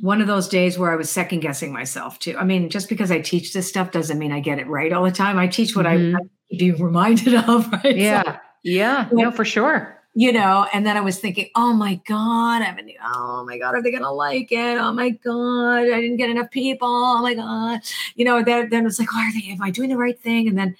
one 0.00 0.20
of 0.20 0.26
those 0.26 0.48
days 0.48 0.78
where 0.78 0.92
I 0.92 0.96
was 0.96 1.10
second 1.10 1.40
guessing 1.40 1.72
myself 1.72 2.18
too. 2.18 2.36
I 2.38 2.44
mean, 2.44 2.70
just 2.70 2.88
because 2.88 3.10
I 3.10 3.20
teach 3.20 3.52
this 3.52 3.68
stuff 3.68 3.90
doesn't 3.90 4.18
mean 4.18 4.32
I 4.32 4.40
get 4.40 4.58
it 4.58 4.66
right 4.66 4.92
all 4.92 5.04
the 5.04 5.10
time. 5.10 5.38
I 5.38 5.48
teach 5.48 5.74
what 5.74 5.86
mm-hmm. 5.86 6.16
I, 6.16 6.18
I 6.18 6.22
be 6.56 6.72
reminded 6.72 7.34
of. 7.48 7.70
Right? 7.72 7.96
Yeah. 7.96 8.22
So, 8.22 8.38
yeah. 8.62 9.08
no, 9.12 9.30
for 9.30 9.44
sure. 9.44 9.92
You 10.18 10.32
know, 10.32 10.66
and 10.72 10.86
then 10.86 10.96
I 10.96 11.02
was 11.02 11.18
thinking, 11.18 11.50
oh 11.56 11.74
my 11.74 11.96
God, 12.08 12.62
I 12.62 12.64
haven't, 12.64 12.90
oh 13.04 13.44
my 13.44 13.58
God, 13.58 13.74
are 13.74 13.82
they 13.82 13.90
going 13.90 14.02
to 14.02 14.10
like 14.10 14.50
it? 14.50 14.78
Oh 14.78 14.90
my 14.90 15.10
God, 15.10 15.80
I 15.80 16.00
didn't 16.00 16.16
get 16.16 16.30
enough 16.30 16.50
people. 16.50 16.88
Oh 16.88 17.20
my 17.20 17.34
God. 17.34 17.80
You 18.14 18.24
know, 18.24 18.42
then, 18.42 18.70
then 18.70 18.86
it's 18.86 18.98
like, 18.98 19.08
oh, 19.12 19.18
are 19.18 19.32
they, 19.34 19.50
am 19.50 19.60
I 19.60 19.70
doing 19.70 19.90
the 19.90 19.96
right 19.98 20.18
thing? 20.18 20.48
And 20.48 20.56
then 20.56 20.74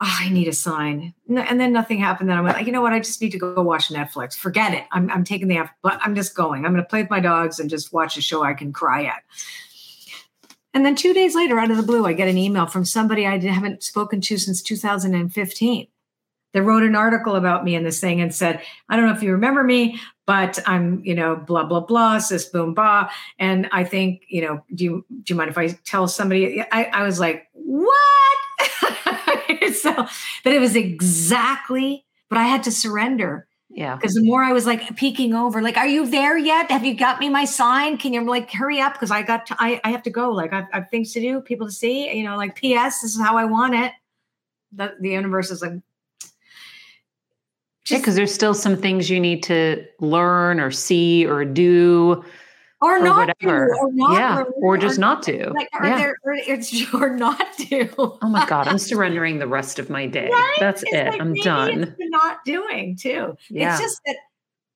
oh, 0.00 0.16
I 0.20 0.28
need 0.28 0.48
a 0.48 0.52
sign. 0.52 1.14
And 1.28 1.60
then 1.60 1.72
nothing 1.72 1.98
happened. 1.98 2.28
Then 2.28 2.38
I 2.38 2.40
went, 2.40 2.56
like, 2.56 2.66
you 2.66 2.72
know 2.72 2.82
what? 2.82 2.92
I 2.92 3.00
just 3.00 3.20
need 3.20 3.32
to 3.32 3.38
go 3.38 3.60
watch 3.62 3.88
Netflix. 3.88 4.36
Forget 4.36 4.72
it. 4.72 4.84
I'm, 4.92 5.10
I'm 5.10 5.24
taking 5.24 5.48
the, 5.48 5.68
but 5.82 5.98
I'm 6.02 6.14
just 6.14 6.34
going. 6.34 6.64
I'm 6.64 6.72
going 6.72 6.84
to 6.84 6.88
play 6.88 7.02
with 7.02 7.10
my 7.10 7.20
dogs 7.20 7.58
and 7.58 7.68
just 7.68 7.92
watch 7.92 8.16
a 8.16 8.20
show 8.20 8.42
I 8.42 8.54
can 8.54 8.72
cry 8.72 9.04
at. 9.04 9.22
And 10.74 10.84
then 10.84 10.94
two 10.94 11.14
days 11.14 11.34
later, 11.34 11.58
out 11.58 11.70
of 11.70 11.76
the 11.76 11.82
blue, 11.82 12.06
I 12.06 12.12
get 12.12 12.28
an 12.28 12.38
email 12.38 12.66
from 12.66 12.84
somebody 12.84 13.26
I 13.26 13.38
haven't 13.38 13.82
spoken 13.82 14.20
to 14.22 14.38
since 14.38 14.62
2015. 14.62 15.86
They 16.54 16.60
wrote 16.60 16.82
an 16.82 16.94
article 16.94 17.36
about 17.36 17.64
me 17.64 17.74
in 17.74 17.84
this 17.84 18.00
thing 18.00 18.20
and 18.20 18.34
said, 18.34 18.62
I 18.88 18.96
don't 18.96 19.06
know 19.06 19.12
if 19.12 19.22
you 19.22 19.32
remember 19.32 19.62
me, 19.62 20.00
but 20.26 20.58
I'm, 20.66 21.02
you 21.04 21.14
know, 21.14 21.36
blah, 21.36 21.64
blah, 21.64 21.80
blah, 21.80 22.18
sis, 22.18 22.46
boom, 22.46 22.74
bah. 22.74 23.10
And 23.38 23.68
I 23.72 23.84
think, 23.84 24.22
you 24.28 24.42
know, 24.42 24.62
do 24.74 24.84
you, 24.84 25.06
do 25.08 25.32
you 25.32 25.36
mind 25.36 25.50
if 25.50 25.58
I 25.58 25.68
tell 25.84 26.08
somebody? 26.08 26.62
I, 26.72 26.84
I 26.84 27.02
was 27.02 27.20
like, 27.20 27.48
what? 27.52 27.96
so, 29.74 29.94
but 30.44 30.52
it 30.52 30.60
was 30.60 30.76
exactly, 30.76 32.04
but 32.28 32.38
I 32.38 32.44
had 32.44 32.62
to 32.64 32.70
surrender 32.70 33.47
yeah. 33.70 33.96
Because 33.96 34.14
the 34.14 34.24
more 34.24 34.42
I 34.42 34.52
was 34.52 34.66
like 34.66 34.96
peeking 34.96 35.34
over, 35.34 35.60
like, 35.60 35.76
are 35.76 35.86
you 35.86 36.06
there 36.06 36.38
yet? 36.38 36.70
Have 36.70 36.84
you 36.84 36.94
got 36.94 37.20
me 37.20 37.28
my 37.28 37.44
sign? 37.44 37.98
Can 37.98 38.12
you 38.14 38.24
like 38.24 38.50
hurry 38.50 38.80
up? 38.80 38.94
Because 38.94 39.10
I 39.10 39.22
got, 39.22 39.46
to, 39.46 39.56
I, 39.58 39.80
I 39.84 39.90
have 39.90 40.02
to 40.04 40.10
go. 40.10 40.30
Like, 40.30 40.52
I've, 40.52 40.64
I've, 40.72 40.90
things 40.90 41.12
to 41.12 41.20
do, 41.20 41.40
people 41.40 41.66
to 41.66 41.72
see. 41.72 42.10
You 42.16 42.24
know, 42.24 42.36
like, 42.36 42.56
P.S. 42.56 43.02
This 43.02 43.14
is 43.14 43.20
how 43.20 43.36
I 43.36 43.44
want 43.44 43.74
it. 43.74 43.92
The, 44.72 44.94
the 45.00 45.10
universe 45.10 45.50
is 45.50 45.60
like, 45.60 45.72
just, 47.84 47.90
yeah, 47.90 47.98
because 47.98 48.16
there's 48.16 48.34
still 48.34 48.54
some 48.54 48.76
things 48.76 49.08
you 49.08 49.20
need 49.20 49.42
to 49.44 49.84
learn 50.00 50.60
or 50.60 50.70
see 50.70 51.26
or 51.26 51.44
do 51.44 52.24
or, 52.80 52.96
or 52.96 53.00
not 53.00 53.28
whatever. 53.28 53.74
To, 53.74 53.80
or 53.80 53.92
not, 53.92 54.12
yeah, 54.12 54.42
or, 54.42 54.74
or 54.74 54.78
just 54.78 54.98
or, 54.98 55.00
not 55.00 55.22
to. 55.24 55.50
Like, 55.50 55.68
yeah. 55.82 55.98
There, 55.98 56.16
or 56.22 56.32
it's 56.34 56.94
or 56.94 57.10
not 57.10 57.52
to. 57.58 57.88
oh 57.98 58.18
my 58.22 58.46
god, 58.46 58.68
I'm 58.68 58.78
surrendering 58.90 59.38
the 59.38 59.48
rest 59.48 59.78
of 59.78 59.90
my 59.90 60.06
day. 60.06 60.28
Right? 60.30 60.56
That's 60.58 60.82
it's 60.82 60.92
it. 60.92 61.06
Like 61.10 61.20
I'm 61.20 61.34
done. 61.34 61.96
not 61.98 62.38
doing 62.44 62.96
too. 62.96 63.36
Yeah. 63.50 63.72
It's 63.72 63.80
just 63.80 64.00
that 64.06 64.16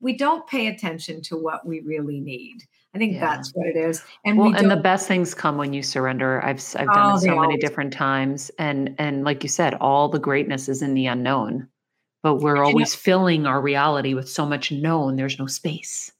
we 0.01 0.17
don't 0.17 0.47
pay 0.47 0.67
attention 0.67 1.23
to 1.23 1.37
what 1.37 1.67
we 1.67 1.81
really 1.81 2.21
need. 2.21 2.63
I 2.95 2.99
think 2.99 3.15
yeah. 3.15 3.21
that's 3.21 3.51
what 3.55 3.67
it 3.67 3.77
is. 3.77 4.03
And 4.25 4.37
well, 4.37 4.55
and 4.55 4.71
the 4.71 4.77
best 4.77 5.09
things 5.09 5.33
come 5.33 5.57
when 5.57 5.73
you 5.73 5.83
surrender. 5.83 6.45
I've 6.45 6.63
I've 6.77 6.89
done 6.89 7.13
oh, 7.13 7.17
it 7.17 7.21
so 7.21 7.41
many 7.41 7.57
different 7.57 7.93
times, 7.93 8.51
and 8.59 8.95
and 8.99 9.25
like 9.25 9.43
you 9.43 9.49
said, 9.49 9.75
all 9.75 10.09
the 10.09 10.19
greatness 10.19 10.69
is 10.69 10.83
in 10.83 10.95
the 10.95 11.07
unknown. 11.07 11.69
But 12.23 12.37
we're 12.37 12.63
always 12.63 12.95
filling 12.95 13.47
our 13.47 13.61
reality 13.61 14.15
with 14.15 14.29
so 14.29 14.47
much 14.47 14.71
known. 14.71 15.17
There's 15.17 15.39
no 15.39 15.47
space. 15.47 16.12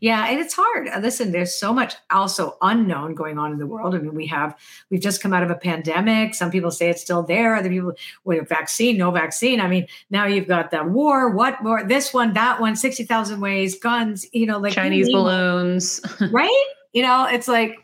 Yeah, 0.00 0.26
and 0.28 0.40
it's 0.40 0.54
hard. 0.54 0.88
Uh, 0.88 0.98
listen, 0.98 1.30
there's 1.30 1.54
so 1.54 1.72
much 1.74 1.94
also 2.10 2.56
unknown 2.62 3.14
going 3.14 3.38
on 3.38 3.52
in 3.52 3.58
the 3.58 3.66
world. 3.66 3.94
I 3.94 3.98
mean, 3.98 4.14
we 4.14 4.26
have 4.28 4.56
we've 4.88 5.00
just 5.00 5.22
come 5.22 5.32
out 5.32 5.42
of 5.42 5.50
a 5.50 5.54
pandemic. 5.54 6.34
Some 6.34 6.50
people 6.50 6.70
say 6.70 6.88
it's 6.88 7.02
still 7.02 7.22
there. 7.22 7.54
Other 7.54 7.68
people, 7.68 7.92
with 8.24 8.48
vaccine, 8.48 8.96
no 8.96 9.10
vaccine. 9.10 9.60
I 9.60 9.68
mean, 9.68 9.86
now 10.10 10.26
you've 10.26 10.48
got 10.48 10.70
the 10.70 10.82
war. 10.82 11.30
What 11.30 11.62
more? 11.62 11.84
This 11.84 12.14
one, 12.14 12.32
that 12.32 12.60
one, 12.60 12.70
one, 12.70 12.76
sixty 12.76 13.04
thousand 13.04 13.40
ways, 13.40 13.78
guns. 13.78 14.26
You 14.32 14.46
know, 14.46 14.58
like 14.58 14.72
Chinese 14.72 15.10
balloons, 15.10 16.00
right? 16.32 16.64
You 16.92 17.02
know, 17.02 17.26
it's 17.26 17.46
like 17.46 17.76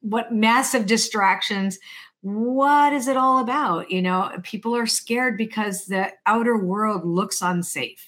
what 0.00 0.32
massive 0.32 0.86
distractions 0.86 1.78
what 2.20 2.92
is 2.92 3.06
it 3.06 3.16
all 3.16 3.38
about? 3.38 3.90
You 3.90 4.02
know, 4.02 4.30
people 4.42 4.74
are 4.74 4.86
scared 4.86 5.38
because 5.38 5.86
the 5.86 6.12
outer 6.26 6.58
world 6.58 7.04
looks 7.04 7.40
unsafe. 7.40 8.07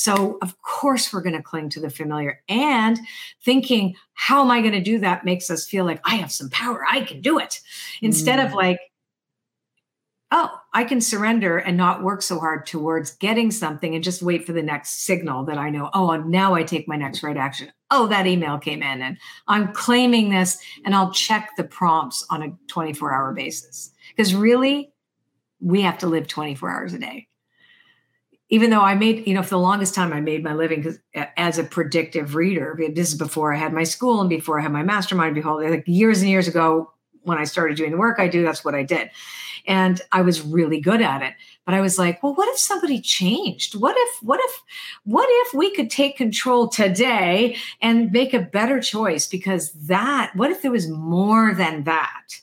So, 0.00 0.38
of 0.40 0.58
course, 0.62 1.12
we're 1.12 1.20
going 1.20 1.36
to 1.36 1.42
cling 1.42 1.68
to 1.70 1.80
the 1.80 1.90
familiar. 1.90 2.42
And 2.48 2.98
thinking, 3.44 3.96
how 4.14 4.40
am 4.40 4.50
I 4.50 4.62
going 4.62 4.72
to 4.72 4.80
do 4.80 4.98
that 5.00 5.26
makes 5.26 5.50
us 5.50 5.66
feel 5.66 5.84
like 5.84 6.00
I 6.04 6.14
have 6.14 6.32
some 6.32 6.48
power. 6.48 6.82
I 6.90 7.02
can 7.02 7.20
do 7.20 7.38
it. 7.38 7.60
Instead 8.00 8.38
mm. 8.38 8.46
of 8.46 8.54
like, 8.54 8.80
oh, 10.30 10.58
I 10.72 10.84
can 10.84 11.02
surrender 11.02 11.58
and 11.58 11.76
not 11.76 12.02
work 12.02 12.22
so 12.22 12.38
hard 12.38 12.64
towards 12.64 13.14
getting 13.16 13.50
something 13.50 13.94
and 13.94 14.02
just 14.02 14.22
wait 14.22 14.46
for 14.46 14.54
the 14.54 14.62
next 14.62 15.04
signal 15.04 15.44
that 15.44 15.58
I 15.58 15.68
know, 15.68 15.90
oh, 15.92 16.16
now 16.16 16.54
I 16.54 16.62
take 16.62 16.88
my 16.88 16.96
next 16.96 17.22
right 17.22 17.36
action. 17.36 17.70
Oh, 17.90 18.06
that 18.06 18.26
email 18.26 18.56
came 18.56 18.82
in 18.82 19.02
and 19.02 19.18
I'm 19.48 19.70
claiming 19.74 20.30
this 20.30 20.62
and 20.86 20.94
I'll 20.94 21.12
check 21.12 21.50
the 21.58 21.64
prompts 21.64 22.24
on 22.30 22.42
a 22.42 22.56
24 22.68 23.12
hour 23.12 23.34
basis. 23.34 23.90
Because 24.16 24.34
really, 24.34 24.94
we 25.60 25.82
have 25.82 25.98
to 25.98 26.06
live 26.06 26.26
24 26.26 26.70
hours 26.70 26.94
a 26.94 26.98
day 26.98 27.26
even 28.50 28.70
though 28.70 28.82
I 28.82 28.94
made, 28.94 29.26
you 29.26 29.34
know, 29.34 29.42
for 29.42 29.50
the 29.50 29.58
longest 29.58 29.94
time, 29.94 30.12
I 30.12 30.20
made 30.20 30.42
my 30.42 30.54
living 30.54 30.98
as 31.36 31.58
a 31.58 31.64
predictive 31.64 32.34
reader. 32.34 32.78
This 32.94 33.12
is 33.12 33.18
before 33.18 33.54
I 33.54 33.56
had 33.56 33.72
my 33.72 33.84
school 33.84 34.20
and 34.20 34.28
before 34.28 34.58
I 34.58 34.62
had 34.62 34.72
my 34.72 34.82
mastermind. 34.82 35.36
Behold, 35.36 35.62
like 35.62 35.84
years 35.86 36.20
and 36.20 36.30
years 36.30 36.48
ago, 36.48 36.92
when 37.22 37.38
I 37.38 37.44
started 37.44 37.76
doing 37.76 37.92
the 37.92 37.96
work 37.96 38.18
I 38.18 38.28
do, 38.28 38.42
that's 38.42 38.64
what 38.64 38.74
I 38.74 38.82
did. 38.82 39.10
And 39.66 40.00
I 40.10 40.22
was 40.22 40.40
really 40.40 40.80
good 40.80 41.00
at 41.00 41.22
it. 41.22 41.34
But 41.64 41.74
I 41.74 41.80
was 41.80 41.98
like, 41.98 42.22
well, 42.22 42.34
what 42.34 42.48
if 42.48 42.58
somebody 42.58 43.00
changed? 43.00 43.74
What 43.74 43.94
if, 43.96 44.22
what 44.22 44.40
if, 44.42 44.62
what 45.04 45.28
if 45.28 45.54
we 45.54 45.72
could 45.74 45.90
take 45.90 46.16
control 46.16 46.66
today 46.68 47.56
and 47.80 48.10
make 48.10 48.34
a 48.34 48.40
better 48.40 48.80
choice? 48.80 49.26
Because 49.26 49.70
that, 49.72 50.32
what 50.34 50.50
if 50.50 50.62
there 50.62 50.72
was 50.72 50.88
more 50.88 51.54
than 51.54 51.84
that? 51.84 52.40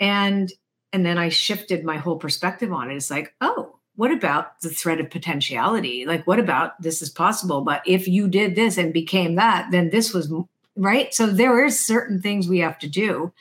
And 0.00 0.52
and 0.92 1.04
then 1.04 1.18
I 1.18 1.28
shifted 1.28 1.84
my 1.84 1.98
whole 1.98 2.16
perspective 2.16 2.72
on 2.72 2.90
it. 2.90 2.96
It's 2.96 3.10
like, 3.10 3.34
oh, 3.42 3.77
what 3.98 4.12
about 4.12 4.60
the 4.60 4.70
threat 4.70 5.00
of 5.00 5.10
potentiality? 5.10 6.06
Like, 6.06 6.24
what 6.24 6.38
about 6.38 6.80
this 6.80 7.02
is 7.02 7.10
possible? 7.10 7.62
But 7.62 7.82
if 7.84 8.06
you 8.06 8.28
did 8.28 8.54
this 8.54 8.78
and 8.78 8.92
became 8.92 9.34
that, 9.34 9.72
then 9.72 9.90
this 9.90 10.14
was 10.14 10.32
right. 10.76 11.12
So 11.12 11.26
there 11.26 11.64
is 11.64 11.84
certain 11.84 12.22
things 12.22 12.46
we 12.46 12.60
have 12.60 12.78
to 12.78 12.88
do, 12.88 13.32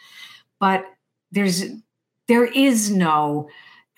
but 0.58 0.84
there's 1.32 1.64
there 2.28 2.46
is 2.46 2.90
no 2.90 3.50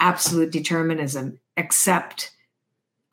absolute 0.02 0.52
determinism 0.52 1.40
except 1.56 2.36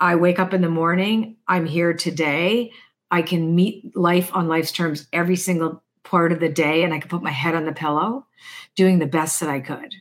I 0.01 0.16
wake 0.16 0.40
up 0.40 0.53
in 0.53 0.61
the 0.61 0.68
morning, 0.68 1.36
I'm 1.47 1.66
here 1.66 1.94
today. 1.94 2.72
I 3.12 3.22
can 3.22 3.55
meet 3.55 3.97
life 3.97 4.28
on 4.34 4.49
life's 4.49 4.72
terms 4.72 5.07
every 5.12 5.36
single 5.36 5.84
part 6.03 6.32
of 6.32 6.40
the 6.40 6.49
day, 6.49 6.82
and 6.82 6.92
I 6.92 6.99
can 6.99 7.09
put 7.09 7.22
my 7.22 7.30
head 7.30 7.55
on 7.55 7.64
the 7.64 7.72
pillow 7.72 8.26
doing 8.74 8.99
the 8.99 9.07
best 9.07 9.38
that 9.38 9.49
I 9.49 9.61
could 9.61 9.94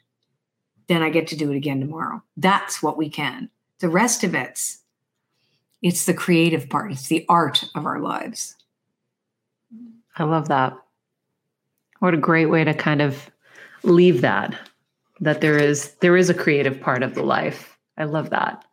then 0.87 1.01
I 1.01 1.09
get 1.09 1.27
to 1.27 1.35
do 1.35 1.51
it 1.51 1.57
again 1.57 1.79
tomorrow. 1.79 2.21
That's 2.37 2.81
what 2.81 2.97
we 2.97 3.09
can. 3.09 3.49
The 3.79 3.89
rest 3.89 4.23
of 4.23 4.35
it's 4.35 4.79
it's 5.81 6.05
the 6.05 6.13
creative 6.13 6.69
part. 6.69 6.91
It's 6.91 7.07
the 7.07 7.25
art 7.29 7.63
of 7.75 7.85
our 7.85 7.99
lives. 7.99 8.55
I 10.17 10.23
love 10.23 10.47
that. 10.47 10.73
What 11.99 12.13
a 12.13 12.17
great 12.17 12.47
way 12.47 12.63
to 12.63 12.73
kind 12.73 13.01
of 13.01 13.29
leave 13.83 14.21
that 14.21 14.57
that 15.19 15.41
there 15.41 15.57
is 15.57 15.93
there 15.95 16.17
is 16.17 16.29
a 16.29 16.33
creative 16.33 16.79
part 16.81 17.03
of 17.03 17.15
the 17.15 17.23
life. 17.23 17.77
I 17.97 18.05
love 18.05 18.31
that. 18.31 18.65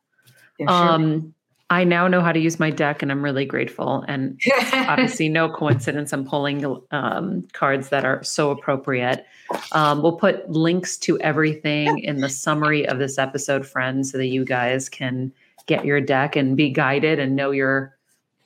Yeah, 0.59 0.67
sure. 0.67 0.91
Um 0.91 1.35
I 1.73 1.85
now 1.85 2.07
know 2.07 2.21
how 2.21 2.33
to 2.33 2.39
use 2.39 2.61
my 2.61 2.71
deck 2.71 3.03
and 3.03 3.11
I'm 3.11 3.23
really 3.23 3.45
grateful. 3.45 4.05
And 4.07 4.41
obviously, 4.73 5.29
no 5.29 5.49
coincidence, 5.49 6.13
I'm 6.13 6.25
pulling 6.25 6.65
um, 6.91 7.49
cards 7.53 7.89
that 7.89 8.05
are 8.05 8.23
so 8.23 8.51
appropriate. 8.51 9.27
Um, 9.73 10.03
we'll 10.03 10.17
put 10.17 10.49
links 10.51 10.97
to 10.99 11.19
everything 11.21 11.99
in 12.01 12.21
the 12.21 12.29
summary 12.29 12.87
of 12.87 12.99
this 12.99 13.19
episode, 13.19 13.67
friends, 13.67 14.13
so 14.13 14.19
that 14.19 14.27
you 14.27 14.45
guys 14.45 14.89
can 14.89 15.33
get 15.67 15.85
your 15.85 16.01
deck 16.01 16.37
and 16.37 16.57
be 16.57 16.71
guided 16.71 17.19
and 17.19 17.37
know 17.37 17.51
your 17.51 17.97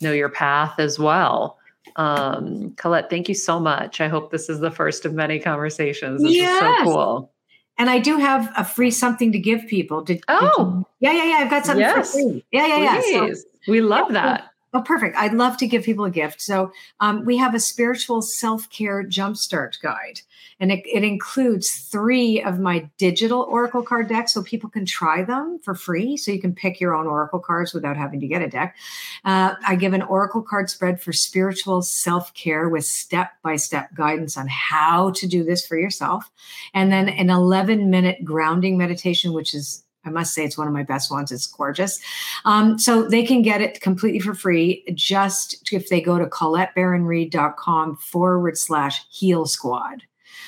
know 0.01 0.13
your 0.13 0.29
path 0.29 0.79
as 0.79 0.99
well. 0.99 1.59
Um, 1.97 2.73
Colette, 2.77 3.09
thank 3.09 3.29
you 3.29 3.35
so 3.35 3.59
much. 3.59 4.01
I 4.01 4.09
hope 4.09 4.31
this 4.31 4.49
is 4.49 4.61
the 4.61 4.71
first 4.71 5.05
of 5.05 5.15
many 5.15 5.39
conversations. 5.39 6.23
This 6.23 6.35
yes. 6.35 6.53
is 6.53 6.79
so 6.79 6.85
cool. 6.85 7.33
And 7.79 7.91
I 7.91 7.99
do 7.99 8.17
have 8.17 8.51
a 8.57 8.65
free 8.65 8.91
something 8.91 9.33
to 9.33 9.39
give 9.39 9.67
people. 9.67 10.03
Did, 10.03 10.25
oh, 10.29 10.85
did 11.01 11.07
yeah, 11.07 11.13
yeah, 11.13 11.25
yeah. 11.25 11.45
I've 11.45 11.51
got 11.51 11.67
something 11.67 11.81
yes. 11.81 12.13
for 12.13 12.19
free. 12.19 12.45
Yeah, 12.51 12.67
yeah, 12.67 13.01
yeah. 13.05 13.33
So, 13.35 13.41
we 13.69 13.81
love 13.81 14.13
that. 14.13 14.51
Oh, 14.75 14.83
perfect. 14.83 15.17
I'd 15.17 15.33
love 15.33 15.57
to 15.59 15.67
give 15.67 15.85
people 15.85 16.05
a 16.05 16.11
gift. 16.11 16.43
So 16.43 16.73
um, 17.01 17.25
we 17.25 17.37
have 17.37 17.55
a 17.55 17.61
spiritual 17.61 18.21
self 18.21 18.69
care 18.69 19.05
jumpstart 19.05 19.81
guide, 19.81 20.21
and 20.59 20.73
it, 20.73 20.85
it, 20.85 21.05
includes 21.05 21.71
three 21.71 22.43
of 22.43 22.59
my 22.59 22.91
digital 22.99 23.43
Oracle 23.43 23.83
card 23.83 24.09
decks 24.09 24.35
so 24.35 24.43
people 24.43 24.69
can 24.69 24.85
try 24.85 25.23
them 25.23 25.61
for 25.63 25.75
free. 25.75 26.17
So 26.17 26.33
you 26.33 26.41
can 26.41 26.53
pick 26.53 26.81
your 26.81 26.95
own 26.95 27.07
Oracle 27.07 27.39
cards 27.39 27.73
without 27.73 27.97
having 27.97 28.21
to 28.21 28.27
get 28.27 28.43
a 28.43 28.49
deck. 28.49 28.77
Uh, 29.25 29.55
I 29.67 29.77
give 29.77 29.95
an 29.95 30.03
Oracle 30.03 30.43
card 30.43 30.69
spread 30.69 31.01
for 31.01 31.13
spiritual 31.13 31.81
self 31.81 32.35
care 32.35 32.69
with 32.69 32.85
step 32.85 33.31
by 33.43 33.57
step 33.57 33.95
guidance 33.95 34.37
on 34.37 34.49
how 34.49 35.13
to 35.13 35.27
do 35.29 35.45
this 35.45 35.67
for 35.67 35.79
yourself. 35.79 36.31
And 36.75 36.91
then 36.93 37.09
an 37.09 37.31
11 37.31 37.89
minute 37.89 38.25
grounding 38.25 38.77
meditation, 38.77 39.33
which 39.33 39.55
is 39.55 39.86
I 40.07 40.11
must 40.11 40.33
say 40.33 40.45
it's 40.45 40.57
one 40.57 40.67
of 40.67 40.73
my 40.73 40.83
best 40.83 41.11
ones. 41.11 41.33
It's 41.33 41.47
gorgeous. 41.47 42.01
Um, 42.45 42.79
so 42.79 43.07
they 43.09 43.25
can 43.25 43.43
get 43.43 43.61
it 43.61 43.81
completely 43.81 44.21
for 44.21 44.35
free 44.35 44.85
just 44.95 45.73
if 45.73 45.89
they 45.89 46.01
go 46.01 46.19
to 46.19 46.27
colettebaronreid.com 46.27 47.97
forward 47.97 48.57
slash 48.57 49.05
heal 49.11 49.47
squad. 49.47 50.03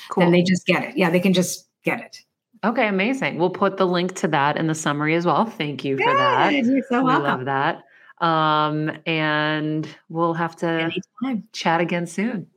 Cool. 0.09 0.23
Then 0.23 0.31
they 0.31 0.41
just 0.41 0.65
get 0.65 0.83
it. 0.83 0.97
Yeah, 0.97 1.09
they 1.09 1.19
can 1.19 1.33
just 1.33 1.67
get 1.83 1.99
it. 2.01 2.21
Okay, 2.63 2.87
amazing. 2.87 3.37
We'll 3.37 3.49
put 3.49 3.77
the 3.77 3.87
link 3.87 4.15
to 4.15 4.27
that 4.29 4.57
in 4.57 4.67
the 4.67 4.75
summary 4.75 5.15
as 5.15 5.25
well. 5.25 5.45
Thank 5.45 5.85
you 5.85 5.95
Good. 5.95 6.05
for 6.05 6.13
that. 6.13 6.53
You're 6.53 6.83
so 6.89 6.99
we 6.99 7.05
welcome. 7.05 7.23
love 7.23 7.45
that. 7.45 7.83
Um, 8.25 8.91
and 9.05 9.87
we'll 10.09 10.33
have 10.33 10.55
to 10.57 10.67
Anytime. 10.67 11.47
chat 11.53 11.79
again 11.79 12.05
soon. 12.05 12.47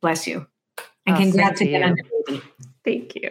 Bless 0.00 0.26
you. 0.28 0.46
And 1.06 1.16
oh, 1.16 1.18
congrats 1.18 1.60
again. 1.60 1.96
Thank 2.84 3.16
you. 3.16 3.30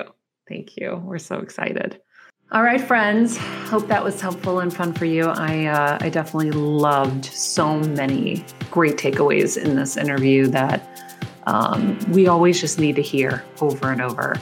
Thank 0.50 0.76
you. 0.76 1.02
We're 1.06 1.18
so 1.20 1.40
excited. 1.40 2.02
All 2.50 2.64
right, 2.64 2.80
friends. 2.80 3.36
Hope 3.68 3.90
that 3.90 4.02
was 4.02 4.22
helpful 4.22 4.62
and 4.62 4.74
fun 4.74 4.94
for 4.94 5.04
you. 5.04 5.26
I 5.26 5.66
uh, 5.66 5.98
I 6.00 6.08
definitely 6.08 6.52
loved 6.52 7.26
so 7.26 7.78
many 7.78 8.46
great 8.72 8.96
takeaways 8.96 9.62
in 9.62 9.76
this 9.76 9.98
interview 9.98 10.48
that 10.48 10.88
um, 11.46 12.00
we 12.10 12.28
always 12.28 12.62
just 12.62 12.80
need 12.80 12.96
to 12.96 13.02
hear 13.02 13.44
over 13.60 13.92
and 13.92 14.02
over. 14.02 14.36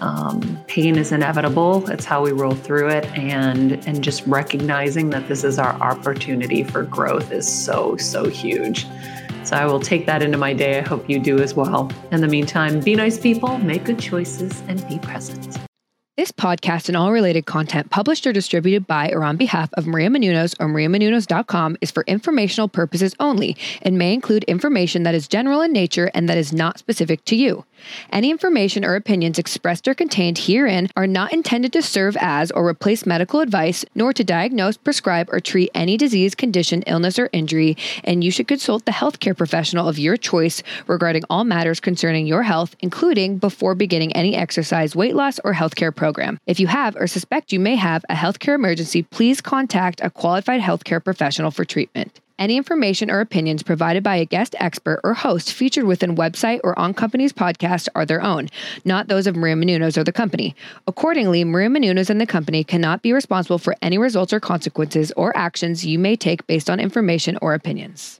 Um, 0.00 0.62
pain 0.68 0.96
is 0.96 1.10
inevitable. 1.10 1.90
It's 1.90 2.04
how 2.04 2.22
we 2.22 2.30
roll 2.30 2.54
through 2.54 2.90
it, 2.90 3.06
and 3.18 3.84
and 3.84 4.04
just 4.04 4.24
recognizing 4.28 5.10
that 5.10 5.26
this 5.26 5.42
is 5.42 5.58
our 5.58 5.72
opportunity 5.82 6.62
for 6.62 6.84
growth 6.84 7.32
is 7.32 7.52
so 7.52 7.96
so 7.96 8.28
huge. 8.28 8.86
So 9.42 9.56
I 9.56 9.66
will 9.66 9.80
take 9.80 10.06
that 10.06 10.22
into 10.22 10.38
my 10.38 10.52
day. 10.52 10.78
I 10.78 10.82
hope 10.82 11.10
you 11.10 11.18
do 11.18 11.40
as 11.40 11.54
well. 11.54 11.90
In 12.12 12.20
the 12.20 12.28
meantime, 12.28 12.78
be 12.78 12.94
nice 12.94 13.18
people, 13.18 13.58
make 13.58 13.82
good 13.82 13.98
choices, 13.98 14.62
and 14.68 14.86
be 14.88 15.00
present. 15.00 15.58
This 16.20 16.32
podcast 16.32 16.88
and 16.88 16.98
all 16.98 17.12
related 17.12 17.46
content 17.46 17.88
published 17.88 18.26
or 18.26 18.32
distributed 18.34 18.86
by 18.86 19.08
or 19.08 19.24
on 19.24 19.38
behalf 19.38 19.72
of 19.72 19.86
Maria 19.86 20.10
Menounos 20.10 20.54
or 20.60 20.66
mariamenounos.com 20.66 21.78
is 21.80 21.90
for 21.90 22.04
informational 22.06 22.68
purposes 22.68 23.14
only 23.18 23.56
and 23.80 23.96
may 23.96 24.12
include 24.12 24.44
information 24.44 25.04
that 25.04 25.14
is 25.14 25.26
general 25.26 25.62
in 25.62 25.72
nature 25.72 26.10
and 26.12 26.28
that 26.28 26.36
is 26.36 26.52
not 26.52 26.78
specific 26.78 27.24
to 27.24 27.36
you. 27.36 27.64
Any 28.12 28.30
information 28.30 28.84
or 28.84 28.96
opinions 28.96 29.38
expressed 29.38 29.88
or 29.88 29.94
contained 29.94 30.36
herein 30.36 30.90
are 30.94 31.06
not 31.06 31.32
intended 31.32 31.72
to 31.72 31.80
serve 31.80 32.18
as 32.20 32.50
or 32.50 32.68
replace 32.68 33.06
medical 33.06 33.40
advice, 33.40 33.86
nor 33.94 34.12
to 34.12 34.22
diagnose, 34.22 34.76
prescribe, 34.76 35.32
or 35.32 35.40
treat 35.40 35.70
any 35.74 35.96
disease, 35.96 36.34
condition, 36.34 36.82
illness, 36.82 37.18
or 37.18 37.30
injury, 37.32 37.78
and 38.04 38.22
you 38.22 38.30
should 38.30 38.46
consult 38.46 38.84
the 38.84 38.92
healthcare 38.92 39.34
professional 39.34 39.88
of 39.88 39.98
your 39.98 40.18
choice 40.18 40.62
regarding 40.86 41.22
all 41.30 41.44
matters 41.44 41.80
concerning 41.80 42.26
your 42.26 42.42
health, 42.42 42.76
including 42.80 43.38
before 43.38 43.74
beginning 43.74 44.12
any 44.12 44.36
exercise, 44.36 44.94
weight 44.94 45.16
loss, 45.16 45.40
or 45.44 45.54
healthcare 45.54 45.96
program. 45.96 46.09
If 46.46 46.60
you 46.60 46.66
have 46.66 46.96
or 46.96 47.06
suspect 47.06 47.52
you 47.52 47.60
may 47.60 47.76
have 47.76 48.04
a 48.08 48.14
healthcare 48.14 48.54
emergency, 48.54 49.02
please 49.02 49.40
contact 49.40 50.00
a 50.02 50.10
qualified 50.10 50.60
healthcare 50.60 51.02
professional 51.02 51.50
for 51.50 51.64
treatment. 51.64 52.20
Any 52.38 52.56
information 52.56 53.10
or 53.10 53.20
opinions 53.20 53.62
provided 53.62 54.02
by 54.02 54.16
a 54.16 54.24
guest 54.24 54.54
expert 54.58 55.00
or 55.04 55.12
host 55.12 55.52
featured 55.52 55.84
within 55.84 56.16
website 56.16 56.60
or 56.64 56.76
on 56.78 56.94
company's 56.94 57.34
podcast 57.34 57.88
are 57.94 58.06
their 58.06 58.22
own, 58.22 58.48
not 58.82 59.08
those 59.08 59.26
of 59.26 59.36
Maria 59.36 59.56
Menounos 59.56 59.98
or 59.98 60.04
the 60.04 60.10
company. 60.10 60.56
Accordingly, 60.86 61.44
Maria 61.44 61.68
Menounos 61.68 62.08
and 62.08 62.18
the 62.18 62.26
company 62.26 62.64
cannot 62.64 63.02
be 63.02 63.12
responsible 63.12 63.58
for 63.58 63.76
any 63.82 63.98
results 63.98 64.32
or 64.32 64.40
consequences 64.40 65.12
or 65.18 65.36
actions 65.36 65.84
you 65.84 65.98
may 65.98 66.16
take 66.16 66.46
based 66.46 66.70
on 66.70 66.80
information 66.80 67.36
or 67.42 67.52
opinions. 67.52 68.19